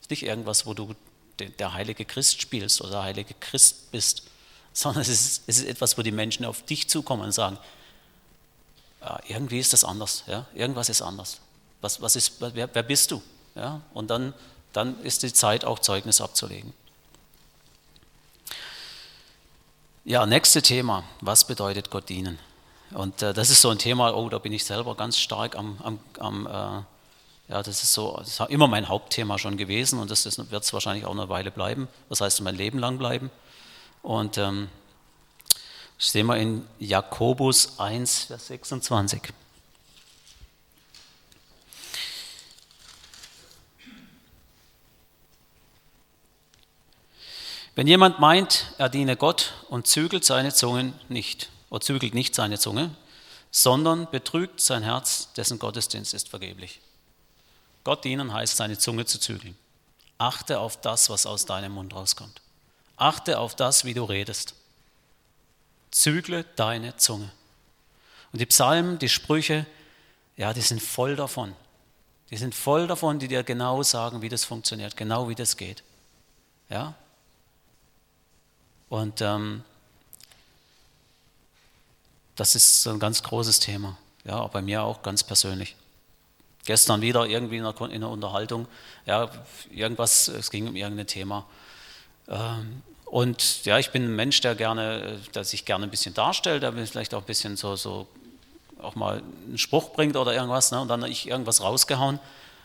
Es 0.00 0.06
ist 0.06 0.10
nicht 0.10 0.22
irgendwas, 0.22 0.66
wo 0.66 0.74
du 0.74 0.94
der 1.38 1.72
heilige 1.72 2.04
Christ 2.04 2.40
spielst 2.40 2.80
oder 2.80 2.90
der 2.90 3.02
heilige 3.02 3.34
Christ 3.34 3.90
bist, 3.90 4.22
sondern 4.72 5.02
es 5.02 5.08
ist, 5.08 5.42
es 5.46 5.58
ist 5.58 5.66
etwas, 5.66 5.98
wo 5.98 6.02
die 6.02 6.12
Menschen 6.12 6.44
auf 6.44 6.62
dich 6.62 6.88
zukommen 6.88 7.22
und 7.24 7.32
sagen, 7.32 7.58
ja, 9.00 9.18
irgendwie 9.26 9.58
ist 9.58 9.72
das 9.72 9.84
anders, 9.84 10.24
ja? 10.26 10.46
irgendwas 10.54 10.88
ist 10.88 11.02
anders. 11.02 11.40
Was, 11.80 12.00
was 12.00 12.16
ist, 12.16 12.40
wer, 12.40 12.72
wer 12.72 12.82
bist 12.82 13.10
du? 13.10 13.22
Ja? 13.54 13.80
Und 13.92 14.10
dann, 14.10 14.32
dann 14.72 15.00
ist 15.02 15.22
die 15.22 15.32
Zeit, 15.32 15.64
auch 15.64 15.80
Zeugnis 15.80 16.20
abzulegen. 16.20 16.72
Ja, 20.04 20.26
nächste 20.26 20.62
Thema, 20.62 21.04
was 21.20 21.46
bedeutet 21.46 21.90
Gott 21.90 22.08
dienen? 22.08 22.38
Und 22.92 23.22
äh, 23.22 23.32
das 23.32 23.50
ist 23.50 23.60
so 23.60 23.70
ein 23.70 23.78
Thema, 23.78 24.14
oh, 24.14 24.28
da 24.28 24.38
bin 24.38 24.52
ich 24.52 24.64
selber 24.64 24.94
ganz 24.94 25.18
stark 25.18 25.56
am, 25.56 25.78
am, 25.82 26.00
am 26.18 26.46
äh, 26.46 27.52
ja, 27.52 27.62
das 27.62 27.82
ist 27.82 27.92
so, 27.92 28.16
das 28.18 28.28
ist 28.28 28.40
immer 28.50 28.66
mein 28.66 28.88
Hauptthema 28.88 29.38
schon 29.38 29.56
gewesen 29.56 29.98
und 29.98 30.10
das, 30.10 30.24
wird 30.24 30.62
es 30.64 30.72
wahrscheinlich 30.72 31.04
auch 31.04 31.12
eine 31.12 31.28
Weile 31.28 31.50
bleiben. 31.50 31.88
Das 32.08 32.20
heißt, 32.20 32.40
mein 32.42 32.56
Leben 32.56 32.78
lang 32.78 32.98
bleiben. 32.98 33.30
Und 34.02 34.36
ähm, 34.38 34.68
das 35.98 36.12
sehen 36.12 36.26
wir 36.26 36.36
in 36.36 36.66
Jakobus 36.78 37.78
1, 37.78 38.24
Vers 38.24 38.48
26. 38.48 39.22
Wenn 47.74 47.86
jemand 47.86 48.20
meint, 48.20 48.74
er 48.76 48.90
diene 48.90 49.16
Gott 49.16 49.54
und 49.70 49.86
zügelt 49.86 50.24
seine 50.24 50.52
Zunge 50.52 50.92
nicht, 51.08 51.48
oder 51.70 51.80
zügelt 51.80 52.14
nicht 52.14 52.34
seine 52.34 52.58
Zunge, 52.58 52.94
sondern 53.50 54.10
betrügt 54.10 54.60
sein 54.60 54.82
Herz, 54.82 55.32
dessen 55.34 55.58
Gottesdienst 55.58 56.12
ist 56.12 56.28
vergeblich. 56.28 56.80
Gott 57.84 58.04
dienen 58.04 58.32
heißt, 58.32 58.56
seine 58.56 58.78
Zunge 58.78 59.06
zu 59.06 59.18
zügeln. 59.18 59.56
Achte 60.18 60.58
auf 60.58 60.80
das, 60.80 61.08
was 61.08 61.26
aus 61.26 61.46
deinem 61.46 61.72
Mund 61.72 61.94
rauskommt. 61.94 62.42
Achte 63.02 63.40
auf 63.40 63.56
das, 63.56 63.84
wie 63.84 63.94
du 63.94 64.04
redest. 64.04 64.54
Zügle 65.90 66.44
deine 66.54 66.96
Zunge. 66.96 67.30
Und 68.32 68.40
die 68.40 68.46
Psalmen, 68.46 69.00
die 69.00 69.08
Sprüche, 69.08 69.66
ja, 70.36 70.52
die 70.52 70.60
sind 70.60 70.80
voll 70.80 71.16
davon. 71.16 71.54
Die 72.30 72.36
sind 72.36 72.54
voll 72.54 72.86
davon, 72.86 73.18
die 73.18 73.26
dir 73.26 73.42
genau 73.42 73.82
sagen, 73.82 74.22
wie 74.22 74.28
das 74.28 74.44
funktioniert, 74.44 74.96
genau 74.96 75.28
wie 75.28 75.34
das 75.34 75.56
geht. 75.56 75.82
Ja? 76.70 76.94
Und 78.88 79.20
ähm, 79.20 79.64
das 82.36 82.54
ist 82.54 82.86
ein 82.86 83.00
ganz 83.00 83.24
großes 83.24 83.58
Thema. 83.58 83.98
Ja, 84.24 84.38
auch 84.38 84.50
bei 84.50 84.62
mir 84.62 84.84
auch 84.84 85.02
ganz 85.02 85.24
persönlich. 85.24 85.74
Gestern 86.64 87.00
wieder 87.00 87.26
irgendwie 87.26 87.56
in 87.56 87.66
einer, 87.66 87.80
in 87.80 87.96
einer 87.96 88.10
Unterhaltung, 88.10 88.68
ja, 89.06 89.28
irgendwas, 89.70 90.28
es 90.28 90.50
ging 90.50 90.68
um 90.68 90.76
irgendein 90.76 91.08
Thema. 91.08 91.44
Ähm, 92.28 92.82
und 93.12 93.66
ja, 93.66 93.78
ich 93.78 93.90
bin 93.90 94.04
ein 94.04 94.16
Mensch, 94.16 94.40
der 94.40 94.54
gerne, 94.54 95.20
der 95.34 95.44
sich 95.44 95.66
gerne 95.66 95.84
ein 95.84 95.90
bisschen 95.90 96.14
darstellt, 96.14 96.62
der 96.62 96.72
vielleicht 96.72 97.12
auch 97.12 97.20
ein 97.20 97.26
bisschen 97.26 97.58
so, 97.58 97.76
so 97.76 98.06
auch 98.80 98.94
mal 98.94 99.20
einen 99.46 99.58
Spruch 99.58 99.90
bringt 99.90 100.16
oder 100.16 100.32
irgendwas, 100.32 100.70
ne? 100.70 100.80
und 100.80 100.88
dann 100.88 101.04
ich 101.04 101.28
irgendwas 101.28 101.60
rausgehauen 101.60 102.20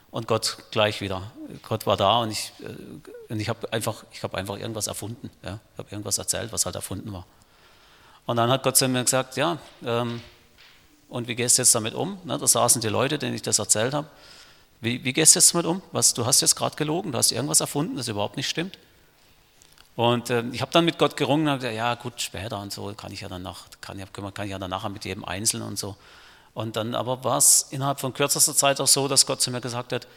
und 0.09 0.25
Gott 0.25 0.59
gleich 0.71 1.01
wieder. 1.01 1.33
Gott 1.67 1.85
war 1.85 1.97
da 1.97 2.19
und 2.19 2.31
ich, 2.31 2.53
äh, 2.61 3.33
und 3.33 3.41
ich 3.41 3.49
habe 3.49 3.73
einfach, 3.73 4.05
hab 4.23 4.35
einfach 4.35 4.57
irgendwas 4.57 4.87
erfunden. 4.87 5.29
Ja? 5.43 5.59
Ich 5.73 5.79
habe 5.79 5.89
irgendwas 5.91 6.17
erzählt, 6.17 6.53
was 6.53 6.65
halt 6.65 6.75
erfunden 6.75 7.11
war. 7.11 7.25
Und 8.25 8.37
dann 8.37 8.49
hat 8.49 8.63
Gott 8.63 8.77
zu 8.77 8.87
mir 8.87 9.03
gesagt, 9.03 9.35
ja, 9.35 9.57
ähm, 9.85 10.21
und 11.09 11.27
wie 11.27 11.35
gehst 11.35 11.57
du 11.57 11.63
jetzt 11.63 11.75
damit 11.75 11.93
um? 11.93 12.19
Ne? 12.23 12.37
Da 12.37 12.47
saßen 12.47 12.79
die 12.79 12.87
Leute, 12.87 13.19
denen 13.19 13.35
ich 13.35 13.41
das 13.41 13.59
erzählt 13.59 13.93
habe. 13.93 14.07
Wie, 14.79 15.03
wie 15.03 15.11
gehst 15.11 15.35
du 15.35 15.39
jetzt 15.39 15.53
damit 15.53 15.65
um? 15.65 15.81
Was, 15.91 16.13
du 16.13 16.25
hast 16.25 16.39
jetzt 16.39 16.55
gerade 16.55 16.77
gelogen, 16.77 17.11
du 17.11 17.17
hast 17.17 17.33
irgendwas 17.33 17.59
erfunden, 17.59 17.97
das 17.97 18.07
überhaupt 18.07 18.37
nicht 18.37 18.47
stimmt. 18.47 18.79
Und 19.97 20.29
äh, 20.29 20.43
ich 20.51 20.61
habe 20.61 20.71
dann 20.71 20.85
mit 20.85 20.99
Gott 20.99 21.17
gerungen 21.17 21.47
und 21.47 21.55
gesagt, 21.55 21.75
ja 21.75 21.95
gut, 21.95 22.21
später 22.21 22.59
und 22.59 22.71
so 22.71 22.93
kann 22.95 23.11
ich 23.11 23.21
ja 23.21 23.29
danach, 23.29 23.65
kann, 23.81 23.99
kann 24.13 24.45
ich 24.45 24.51
ja 24.51 24.59
danach 24.59 24.87
mit 24.89 25.05
jedem 25.05 25.25
Einzelnen 25.25 25.67
und 25.67 25.79
so. 25.79 25.95
Und 26.53 26.75
dann 26.75 26.93
aber 26.93 27.23
war 27.23 27.39
es 27.39 27.67
innerhalb 27.71 27.99
von 27.99 28.13
kürzester 28.13 28.55
Zeit 28.55 28.79
auch 28.79 28.87
so, 28.87 29.07
dass 29.07 29.25
Gott 29.25 29.41
zu 29.41 29.49
mir 29.49 29.59
gesagt 29.59 29.91
hat, 29.93 30.07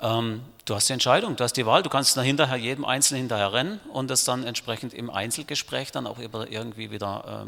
ähm, 0.00 0.40
du 0.64 0.74
hast 0.74 0.88
die 0.88 0.94
Entscheidung, 0.94 1.36
du 1.36 1.44
hast 1.44 1.58
die 1.58 1.66
Wahl, 1.66 1.82
du 1.82 1.90
kannst 1.90 2.16
dann 2.16 2.24
hinterher 2.24 2.56
jedem 2.56 2.86
Einzelnen 2.86 3.20
hinterher 3.20 3.52
rennen 3.52 3.80
und 3.92 4.08
das 4.08 4.24
dann 4.24 4.44
entsprechend 4.44 4.94
im 4.94 5.10
Einzelgespräch 5.10 5.92
dann 5.92 6.06
auch 6.06 6.18
irgendwie 6.18 6.90
wieder, 6.90 7.44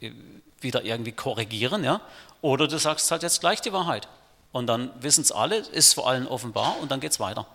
ähm, 0.00 0.14
wieder 0.62 0.84
irgendwie 0.84 1.12
korrigieren, 1.12 1.84
ja? 1.84 2.00
Oder 2.40 2.66
du 2.66 2.78
sagst 2.78 3.10
halt 3.10 3.22
jetzt 3.22 3.40
gleich 3.40 3.60
die 3.60 3.74
Wahrheit. 3.74 4.08
Und 4.52 4.68
dann 4.68 4.90
wissen 5.02 5.20
es 5.20 5.32
alle, 5.32 5.56
ist 5.58 5.92
vor 5.92 6.08
allem 6.08 6.26
offenbar 6.26 6.76
und 6.80 6.90
dann 6.90 7.00
geht 7.00 7.12
es 7.12 7.20
weiter. 7.20 7.46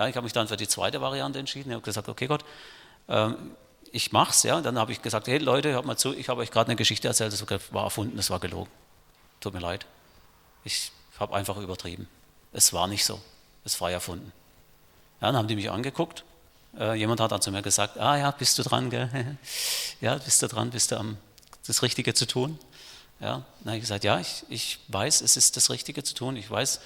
Ja, 0.00 0.08
ich 0.08 0.16
habe 0.16 0.24
mich 0.24 0.32
dann 0.32 0.48
für 0.48 0.56
die 0.56 0.66
zweite 0.66 1.02
Variante 1.02 1.38
entschieden. 1.38 1.68
Ich 1.68 1.74
habe 1.74 1.84
gesagt, 1.84 2.08
okay 2.08 2.26
Gott, 2.26 2.42
ähm, 3.06 3.50
ich 3.92 4.10
es. 4.14 4.42
Ja. 4.44 4.62
dann 4.62 4.78
habe 4.78 4.92
ich 4.92 5.02
gesagt, 5.02 5.28
hey 5.28 5.36
Leute, 5.36 5.72
hört 5.72 5.84
mal 5.84 5.98
zu, 5.98 6.14
ich 6.14 6.30
habe 6.30 6.40
euch 6.40 6.50
gerade 6.50 6.68
eine 6.68 6.76
Geschichte 6.76 7.06
erzählt, 7.06 7.34
das 7.34 7.44
war 7.74 7.84
erfunden, 7.84 8.16
das 8.16 8.30
war 8.30 8.40
gelogen. 8.40 8.70
Tut 9.40 9.52
mir 9.52 9.60
leid. 9.60 9.84
Ich 10.64 10.90
habe 11.18 11.34
einfach 11.34 11.58
übertrieben. 11.58 12.08
Es 12.54 12.72
war 12.72 12.86
nicht 12.86 13.04
so. 13.04 13.20
Es 13.66 13.78
war 13.82 13.90
erfunden. 13.90 14.32
Ja, 15.20 15.26
dann 15.26 15.36
haben 15.36 15.48
die 15.48 15.56
mich 15.56 15.70
angeguckt. 15.70 16.24
Äh, 16.78 16.94
jemand 16.94 17.20
hat 17.20 17.32
dann 17.32 17.42
zu 17.42 17.50
mir 17.50 17.60
gesagt, 17.60 17.98
ah 17.98 18.16
ja, 18.16 18.30
bist 18.30 18.58
du 18.58 18.62
dran, 18.62 18.88
gell? 18.88 19.36
ja, 20.00 20.14
bist 20.14 20.40
du 20.40 20.48
dran, 20.48 20.70
bist 20.70 20.92
du 20.92 20.96
am 20.96 21.18
das 21.66 21.82
Richtige 21.82 22.14
zu 22.14 22.26
tun? 22.26 22.58
Ja, 23.20 23.44
dann 23.58 23.66
habe 23.66 23.76
ich 23.76 23.82
gesagt, 23.82 24.04
ja, 24.04 24.18
ich, 24.18 24.46
ich 24.48 24.78
weiß, 24.88 25.20
es 25.20 25.36
ist 25.36 25.58
das 25.58 25.68
Richtige 25.68 26.02
zu 26.02 26.14
tun. 26.14 26.36
Ich 26.36 26.50
weiß, 26.50 26.80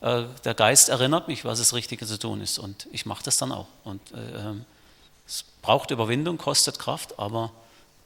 äh, 0.00 0.24
der 0.44 0.54
Geist 0.54 0.88
erinnert 0.88 1.28
mich, 1.28 1.44
was 1.44 1.58
das 1.58 1.72
Richtige 1.72 2.06
zu 2.06 2.18
tun 2.18 2.40
ist. 2.40 2.58
Und 2.58 2.86
ich 2.92 3.06
mache 3.06 3.22
das 3.24 3.38
dann 3.38 3.52
auch. 3.52 3.66
Und 3.84 4.00
äh, 4.12 4.48
ähm, 4.48 4.64
es 5.26 5.44
braucht 5.62 5.90
Überwindung, 5.90 6.38
kostet 6.38 6.78
Kraft, 6.78 7.18
aber 7.18 7.52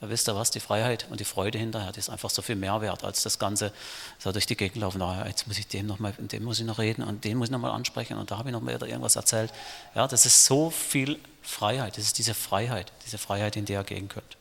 wisst 0.00 0.28
ihr 0.28 0.34
was, 0.34 0.50
die 0.50 0.60
Freiheit 0.60 1.06
und 1.10 1.20
die 1.20 1.24
Freude 1.24 1.58
hinterher, 1.58 1.92
die 1.92 1.98
ist 1.98 2.08
einfach 2.08 2.30
so 2.30 2.40
viel 2.40 2.56
mehr 2.56 2.80
wert, 2.80 3.04
als 3.04 3.22
das 3.22 3.38
Ganze 3.38 3.72
so 4.18 4.32
durch 4.32 4.46
die 4.46 4.56
Gegend 4.56 4.78
laufen. 4.78 5.02
Ah, 5.02 5.26
jetzt 5.26 5.46
muss 5.46 5.58
ich 5.58 5.66
dem 5.66 5.86
noch 5.86 5.98
mal, 5.98 6.12
dem 6.12 6.44
muss 6.44 6.58
ich 6.58 6.64
noch 6.64 6.78
reden 6.78 7.02
und 7.02 7.24
den 7.24 7.36
muss 7.36 7.48
ich 7.48 7.52
noch 7.52 7.58
mal 7.58 7.70
ansprechen 7.70 8.16
und 8.16 8.30
da 8.30 8.38
habe 8.38 8.48
ich 8.48 8.52
noch 8.54 8.62
mal 8.62 8.72
irgendwas 8.72 9.16
erzählt. 9.16 9.52
Ja, 9.94 10.08
das 10.08 10.24
ist 10.24 10.46
so 10.46 10.70
viel 10.70 11.18
Freiheit, 11.42 11.98
das 11.98 12.04
ist 12.04 12.18
diese 12.18 12.32
Freiheit, 12.32 12.92
diese 13.04 13.18
Freiheit, 13.18 13.56
in 13.56 13.66
der 13.66 13.80
ihr 13.80 13.84
gehen 13.84 14.08
könnt. 14.08 14.36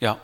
Ja, 0.00 0.18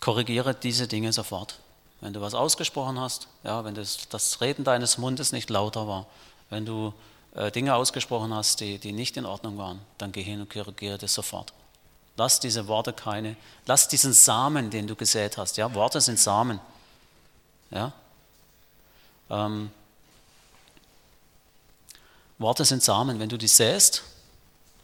korrigiere 0.00 0.54
diese 0.54 0.86
Dinge 0.86 1.12
sofort. 1.12 1.58
Wenn 2.00 2.12
du 2.12 2.20
was 2.20 2.34
ausgesprochen 2.34 3.00
hast, 3.00 3.28
ja, 3.42 3.64
wenn 3.64 3.74
das, 3.74 4.08
das 4.08 4.40
Reden 4.40 4.64
deines 4.64 4.98
Mundes 4.98 5.32
nicht 5.32 5.48
lauter 5.50 5.88
war, 5.88 6.06
wenn 6.50 6.66
du 6.66 6.92
äh, 7.34 7.50
Dinge 7.50 7.74
ausgesprochen 7.74 8.34
hast, 8.34 8.60
die, 8.60 8.78
die 8.78 8.92
nicht 8.92 9.16
in 9.16 9.24
Ordnung 9.24 9.56
waren, 9.58 9.80
dann 9.98 10.12
geh 10.12 10.22
hin 10.22 10.40
und 10.40 10.50
korrigiere 10.50 10.98
das 10.98 11.14
sofort. 11.14 11.52
Lass 12.16 12.40
diese 12.40 12.66
Worte 12.68 12.92
keine, 12.92 13.36
lass 13.66 13.88
diesen 13.88 14.12
Samen, 14.12 14.70
den 14.70 14.86
du 14.86 14.94
gesät 14.94 15.36
hast, 15.36 15.56
ja, 15.56 15.74
Worte 15.74 16.00
sind 16.00 16.18
Samen, 16.18 16.60
ja, 17.70 17.92
ähm, 19.30 19.70
Worte 22.38 22.64
sind 22.64 22.82
Samen, 22.82 23.18
wenn 23.18 23.28
du 23.28 23.38
die 23.38 23.48
säst, 23.48 24.02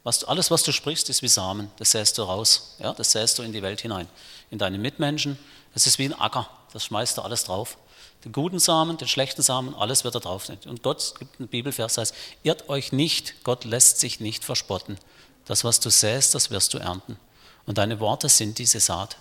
was 0.05 0.25
alles, 0.25 0.51
was 0.51 0.63
du 0.63 0.73
sprichst, 0.73 1.09
ist 1.11 1.23
wie 1.23 1.29
Samen. 1.29 1.71
Das 1.77 1.93
säst 1.93 2.19
du 2.19 2.23
raus. 2.23 2.75
Ja? 2.79 2.93
Das 2.93 3.13
säst 3.13 3.39
du 3.39 3.43
in 3.43 3.53
die 3.53 3.63
Welt 3.63 3.81
hinein. 3.81 4.09
In 4.53 4.59
deine 4.59 4.79
Mitmenschen. 4.79 5.39
Das 5.73 5.87
ist 5.87 5.99
wie 5.99 6.05
ein 6.05 6.13
Acker. 6.13 6.49
Das 6.75 6.85
schmeißt 6.85 7.17
du 7.17 7.23
alles 7.23 7.45
drauf. 7.45 7.79
Den 8.25 8.33
guten 8.33 8.59
Samen, 8.59 8.99
den 8.99 9.09
schlechten 9.09 9.43
Samen, 9.43 9.75
alles 9.75 10.05
wird 10.05 10.15
da 10.15 10.21
drauf. 10.21 10.49
Und 10.67 10.83
Gott 10.83 11.15
gibt 11.19 11.41
einen 11.41 11.49
Bibelvers, 11.49 11.97
heißt, 11.97 12.15
irrt 12.43 12.69
euch 12.69 12.93
nicht, 12.93 13.43
Gott 13.45 13.65
lässt 13.65 13.99
sich 13.99 14.21
nicht 14.21 14.45
verspotten. 14.45 14.99
Das, 15.47 15.65
was 15.65 15.81
du 15.81 15.91
säst, 15.91 16.35
das 16.35 16.51
wirst 16.51 16.75
du 16.75 16.79
ernten. 16.79 17.19
Und 17.67 17.79
deine 17.79 17.99
Worte 17.99 18.29
sind 18.29 18.59
diese 18.59 18.79
Saat. 18.79 19.17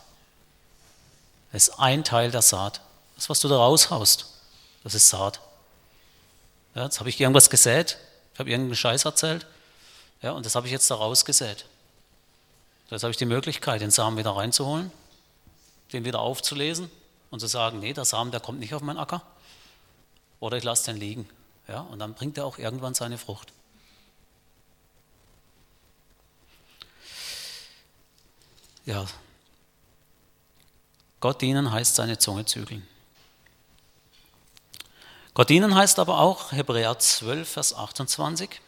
Das 1.52 1.70
ist 1.70 1.80
ein 1.80 2.04
Teil 2.04 2.30
der 2.30 2.41
Saat. 2.41 2.82
Das, 3.15 3.30
was 3.30 3.39
du 3.39 3.48
da 3.48 3.56
raushaust, 3.56 4.26
das 4.84 4.94
ist 4.94 5.10
Saat. 5.10 5.39
Ja, 6.76 6.84
jetzt 6.84 7.00
habe 7.00 7.10
ich 7.10 7.20
irgendwas 7.20 7.50
gesät, 7.50 7.98
ich 8.34 8.39
habe 8.39 8.50
irgendeinen 8.50 8.76
Scheiß 8.76 9.06
erzählt, 9.06 9.46
ja, 10.22 10.32
und 10.32 10.46
das 10.46 10.56
habe 10.56 10.67
ich 10.67 10.74
jetzt 10.74 10.91
da 10.91 10.96
rausgesät. 10.96 11.65
Jetzt 12.89 13.04
habe 13.04 13.12
ich 13.12 13.17
die 13.17 13.26
Möglichkeit, 13.26 13.82
den 13.82 13.91
Samen 13.91 14.17
wieder 14.17 14.32
reinzuholen, 14.32 14.91
den 15.94 16.06
wieder 16.06 16.20
aufzulesen 16.20 16.90
und 17.30 17.40
zu 17.40 17.48
sagen, 17.48 17.80
nee, 17.80 17.94
der 17.94 18.06
Samen, 18.06 18.32
der 18.32 18.40
kommt 18.40 18.60
nicht 18.60 18.74
auf 18.74 18.82
meinen 18.82 18.98
Acker. 18.98 19.22
Oder 20.40 20.58
ich 20.58 20.64
lasse 20.64 20.92
den 20.92 21.00
liegen. 21.00 21.30
Ja, 21.68 21.82
und 21.82 22.00
dann 22.00 22.14
bringt 22.14 22.38
er 22.38 22.46
auch 22.46 22.58
irgendwann 22.58 22.94
seine 22.94 23.18
Frucht. 23.18 23.54
Ja, 28.86 29.06
Gott 31.20 31.40
dienen 31.42 31.72
heißt 31.72 31.96
seine 31.96 32.18
Zunge 32.18 32.46
zügeln. 32.46 32.86
Gott 35.36 35.50
dienen 35.50 35.76
heißt 35.76 36.00
aber 36.00 36.20
auch 36.20 36.52
Hebräer 36.52 36.98
12, 36.98 37.48
Vers 37.48 37.74
28. 37.76 38.60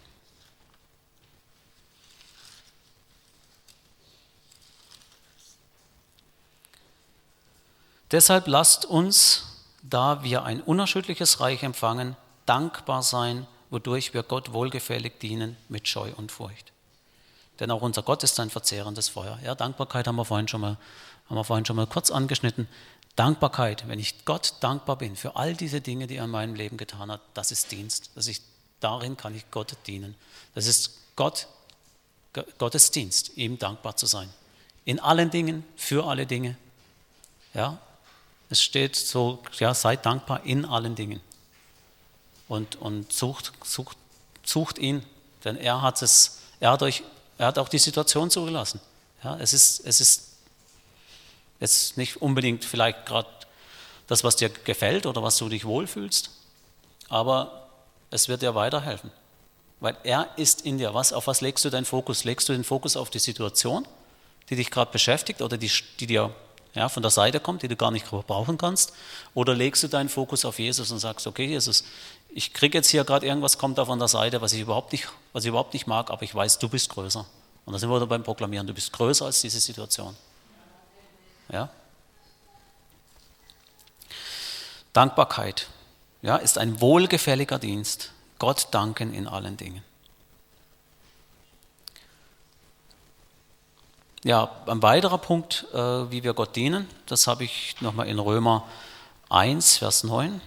Deshalb 8.12 8.48
lasst 8.48 8.86
uns, 8.86 9.46
da 9.82 10.24
wir 10.24 10.44
ein 10.44 10.62
unerschütterliches 10.62 11.40
Reich 11.40 11.64
empfangen, 11.64 12.16
dankbar 12.46 13.04
sein, 13.04 13.48
wodurch 13.70 14.14
wir 14.14 14.24
Gott 14.24 14.54
wohlgefällig 14.54 15.20
dienen 15.20 15.58
mit 15.68 15.88
Scheu 15.88 16.12
und 16.16 16.32
Furcht. 16.32 16.72
Denn 17.60 17.72
auch 17.72 17.82
unser 17.82 18.04
Gott 18.04 18.24
ist 18.24 18.40
ein 18.40 18.50
verzehrendes 18.50 19.10
Feuer. 19.10 19.40
Ja, 19.44 19.56
Dankbarkeit 19.56 20.08
haben 20.08 20.16
wir 20.16 20.26
vorhin 20.26 20.48
schon 20.48 20.62
mal, 20.62 20.78
haben 21.28 21.36
wir 21.36 21.44
vorhin 21.44 21.66
schon 21.66 21.76
mal 21.76 21.88
kurz 21.88 22.12
angeschnitten. 22.12 22.68
Dankbarkeit, 23.16 23.88
wenn 23.88 24.00
ich 24.00 24.26
Gott 24.26 24.56
dankbar 24.60 24.98
bin 24.98 25.16
für 25.16 25.36
all 25.36 25.56
diese 25.56 25.82
Dinge, 25.82 26.08
die 26.08 26.16
er 26.16 26.26
in 26.26 26.32
meinem 26.32 26.56
Leben 26.56 26.78
getan 26.78 27.12
hat, 27.12 27.22
das 27.36 27.52
ist 27.52 27.72
Dienst. 27.72 28.10
Das 28.16 28.28
ich, 28.28 28.42
darin 28.80 29.18
kann 29.18 29.36
ich 29.36 29.50
Gott 29.52 29.76
dienen. 29.86 30.16
Das 30.56 30.66
ist 30.66 31.00
Gott, 31.16 31.48
Gottes 32.58 32.90
Dienst, 32.90 33.38
ihm 33.38 33.60
dankbar 33.60 33.96
zu 33.96 34.08
sein. 34.08 34.30
In 34.86 35.00
allen 35.00 35.30
Dingen, 35.30 35.64
für 35.76 36.06
alle 36.08 36.26
Dinge. 36.26 36.58
Ja, 37.54 37.78
es 38.54 38.62
steht 38.62 38.96
so, 38.96 39.40
ja, 39.60 39.74
seid 39.74 40.06
dankbar 40.06 40.44
in 40.46 40.64
allen 40.64 40.96
Dingen. 40.96 41.22
Und, 42.48 42.76
und 42.76 43.12
sucht, 43.12 43.52
sucht, 43.64 43.98
sucht 44.44 44.78
ihn, 44.78 45.04
denn 45.44 45.58
er 45.58 45.82
hat 45.82 46.02
es, 46.02 46.40
er 46.60 46.72
hat 46.72 46.84
euch, 46.84 47.04
er 47.40 47.48
hat 47.48 47.58
auch 47.58 47.68
die 47.68 47.80
Situation 47.80 48.30
zugelassen. 48.30 48.80
Ja, 49.24 49.38
es 49.40 49.54
ist, 49.54 49.80
es 49.86 50.00
ist 50.00 50.30
jetzt 51.60 51.98
nicht 51.98 52.22
unbedingt 52.22 52.64
vielleicht 52.64 53.06
gerade 53.08 53.30
das, 54.06 54.24
was 54.24 54.36
dir 54.36 54.50
gefällt 54.50 55.08
oder 55.08 55.24
was 55.24 55.38
du 55.38 55.50
dich 55.50 55.66
wohlfühlst, 55.66 56.30
aber 57.10 57.70
es 58.12 58.28
wird 58.28 58.44
dir 58.44 58.54
weiterhelfen. 58.54 59.12
Weil 59.80 59.98
er 60.04 60.30
ist 60.38 60.62
in 60.62 60.78
dir. 60.78 60.94
Was, 60.94 61.12
auf 61.12 61.26
was 61.26 61.42
legst 61.42 61.66
du 61.66 61.72
deinen 61.72 61.86
Fokus? 61.86 62.24
Legst 62.24 62.48
du 62.48 62.54
den 62.54 62.64
Fokus 62.64 62.96
auf 62.96 63.10
die 63.10 63.20
Situation, 63.20 63.88
die 64.50 64.56
dich 64.56 64.70
gerade 64.70 64.92
beschäftigt 64.92 65.42
oder 65.42 65.58
die, 65.58 65.72
die 66.00 66.08
dir 66.08 66.34
ja, 66.74 66.90
von 66.90 67.04
der 67.04 67.12
Seite 67.12 67.40
kommt, 67.40 67.62
die 67.62 67.68
du 67.68 67.76
gar 67.76 67.92
nicht 67.92 68.10
brauchen 68.10 68.58
kannst? 68.58 68.94
Oder 69.34 69.54
legst 69.54 69.84
du 69.84 69.88
deinen 69.88 70.10
Fokus 70.10 70.44
auf 70.46 70.60
Jesus 70.60 70.92
und 70.92 71.00
sagst, 71.00 71.28
okay, 71.28 71.46
Jesus, 71.46 71.84
ich 72.30 72.54
kriege 72.54 72.78
jetzt 72.78 72.90
hier 72.90 73.04
gerade 73.04 73.28
irgendwas, 73.28 73.58
kommt 73.58 73.78
da 73.78 73.86
von 73.86 74.00
der 74.00 74.08
Seite, 74.08 74.42
was 74.42 74.54
ich, 74.54 74.62
überhaupt 74.62 74.92
nicht, 74.92 75.08
was 75.34 75.44
ich 75.44 75.50
überhaupt 75.50 75.74
nicht 75.74 75.86
mag, 75.86 76.10
aber 76.10 76.24
ich 76.24 76.34
weiß, 76.34 76.60
du 76.60 76.68
bist 76.68 76.90
größer. 76.90 77.26
Und 77.66 77.74
da 77.74 77.80
sind 77.80 77.90
wir 77.90 78.06
beim 78.08 78.24
Proklamieren, 78.24 78.66
du 78.66 78.74
bist 78.74 78.92
größer 78.92 79.26
als 79.26 79.42
diese 79.42 79.60
Situation. 79.60 80.16
Ja? 81.52 81.70
Dankbarkeit 84.94 85.68
ja, 86.22 86.38
ist 86.38 86.58
ein 86.58 86.82
wohlgefälliger 86.82 87.60
Dienst. 87.60 88.12
Gott 88.40 88.68
danken 88.72 89.14
in 89.14 89.28
allen 89.28 89.58
Dingen. 89.58 89.84
ja, 94.24 94.50
ein 94.68 94.82
weiterer 94.82 95.18
Punkt, 95.18 95.66
äh, 95.74 95.78
wie 95.78 96.24
wir 96.24 96.34
Gott 96.34 96.56
dienen, 96.56 96.88
das 97.06 97.28
habe 97.28 97.44
ich 97.44 97.76
nochmal 97.82 98.08
in 98.08 98.20
Römer 98.20 98.68
1, 99.30 99.78
Vers 99.78 100.04
9. 100.04 100.42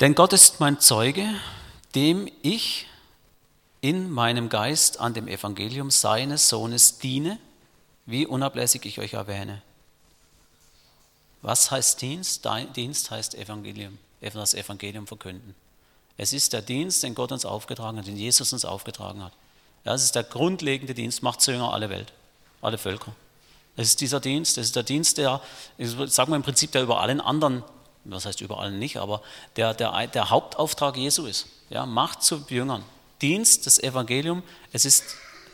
Denn 0.00 0.14
Gott 0.14 0.32
ist 0.32 0.60
mein 0.60 0.78
Zeuge, 0.78 1.24
dem 1.94 2.28
ich 2.42 2.86
in 3.80 4.10
meinem 4.10 4.48
Geist 4.48 5.00
an 5.00 5.14
dem 5.14 5.28
Evangelium 5.28 5.90
seines 5.90 6.48
Sohnes 6.48 6.98
diene, 6.98 7.38
wie 8.06 8.26
unablässig 8.26 8.84
ich 8.86 8.98
euch 9.00 9.14
erwähne. 9.14 9.62
Was 11.42 11.70
heißt 11.70 12.00
Dienst? 12.02 12.46
Dienst 12.74 13.10
heißt 13.10 13.34
Evangelium, 13.34 13.98
das 14.20 14.54
Evangelium 14.54 15.06
verkünden. 15.06 15.54
Es 16.16 16.32
ist 16.32 16.52
der 16.52 16.62
Dienst, 16.62 17.02
den 17.04 17.14
Gott 17.14 17.30
uns 17.30 17.44
aufgetragen 17.44 17.98
hat, 17.98 18.06
den 18.06 18.16
Jesus 18.16 18.52
uns 18.52 18.64
aufgetragen 18.64 19.22
hat. 19.22 19.32
Ja, 19.84 19.94
es 19.94 20.02
ist 20.02 20.16
der 20.16 20.24
grundlegende 20.24 20.94
Dienst, 20.94 21.22
macht 21.22 21.40
zu 21.40 21.52
Jünger 21.52 21.72
alle 21.72 21.88
Welt, 21.90 22.12
alle 22.60 22.76
Völker. 22.76 23.14
Es 23.76 23.88
ist 23.88 24.00
dieser 24.00 24.18
Dienst, 24.18 24.58
es 24.58 24.66
ist 24.66 24.76
der 24.76 24.82
Dienst, 24.82 25.18
der, 25.18 25.40
sagen 25.78 26.32
wir 26.32 26.36
im 26.36 26.42
Prinzip, 26.42 26.72
der 26.72 26.82
über 26.82 27.00
allen 27.00 27.20
anderen, 27.20 27.62
was 28.04 28.26
heißt 28.26 28.40
über 28.40 28.58
allen 28.58 28.80
nicht, 28.80 28.96
aber 28.96 29.22
der, 29.54 29.74
der, 29.74 30.08
der 30.08 30.30
Hauptauftrag 30.30 30.96
Jesu 30.96 31.26
ist. 31.26 31.46
Ja, 31.70 31.86
macht 31.86 32.24
zu 32.24 32.44
Jüngern. 32.48 32.82
Dienst, 33.22 33.66
das 33.66 33.78
Evangelium, 33.78 34.42
es 34.72 34.84
ist 34.84 35.04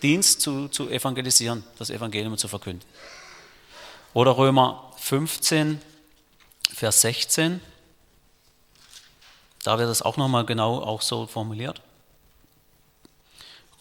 Dienst 0.03 0.41
zu, 0.41 0.69
zu 0.69 0.89
evangelisieren, 0.89 1.65
das 1.79 1.91
Evangelium 1.91 2.39
zu 2.39 2.49
verkünden. 2.49 2.87
Oder 4.15 4.39
Römer 4.39 4.93
15, 4.97 5.81
Vers 6.73 7.01
16. 7.01 7.61
Da 9.65 9.77
wird 9.77 9.89
das 9.89 10.03
auch 10.03 10.17
nochmal 10.17 10.47
genau 10.47 10.81
auch 10.81 11.03
so 11.03 11.27
formuliert. 11.27 11.83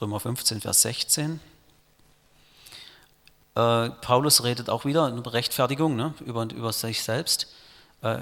Römer 0.01 0.19
15, 0.19 0.61
Vers 0.61 0.81
16. 0.81 1.39
Äh, 3.53 3.89
Paulus 3.91 4.43
redet 4.43 4.71
auch 4.71 4.85
wieder 4.85 5.09
über 5.09 5.33
Rechtfertigung 5.33 5.95
ne, 5.95 6.15
über, 6.25 6.43
über 6.49 6.73
sich 6.73 7.03
selbst. 7.03 7.53
Äh, 8.01 8.17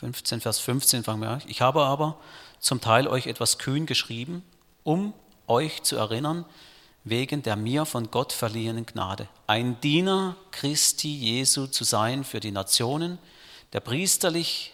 15, 0.00 0.42
Vers 0.42 0.58
15 0.60 1.04
fangen 1.04 1.22
wir 1.22 1.30
an. 1.30 1.42
Ich 1.46 1.62
habe 1.62 1.84
aber 1.84 2.18
zum 2.60 2.82
Teil 2.82 3.08
euch 3.08 3.28
etwas 3.28 3.56
kühn 3.56 3.86
geschrieben, 3.86 4.42
um 4.84 5.14
euch 5.46 5.82
zu 5.84 5.96
erinnern, 5.96 6.44
wegen 7.06 7.40
der 7.44 7.54
mir 7.54 7.86
von 7.86 8.10
Gott 8.10 8.32
verliehenen 8.32 8.84
Gnade, 8.84 9.28
ein 9.46 9.80
Diener 9.80 10.34
Christi 10.50 11.14
Jesu 11.14 11.68
zu 11.68 11.84
sein 11.84 12.24
für 12.24 12.40
die 12.40 12.50
Nationen, 12.50 13.20
der 13.72 13.78
priesterlich 13.78 14.72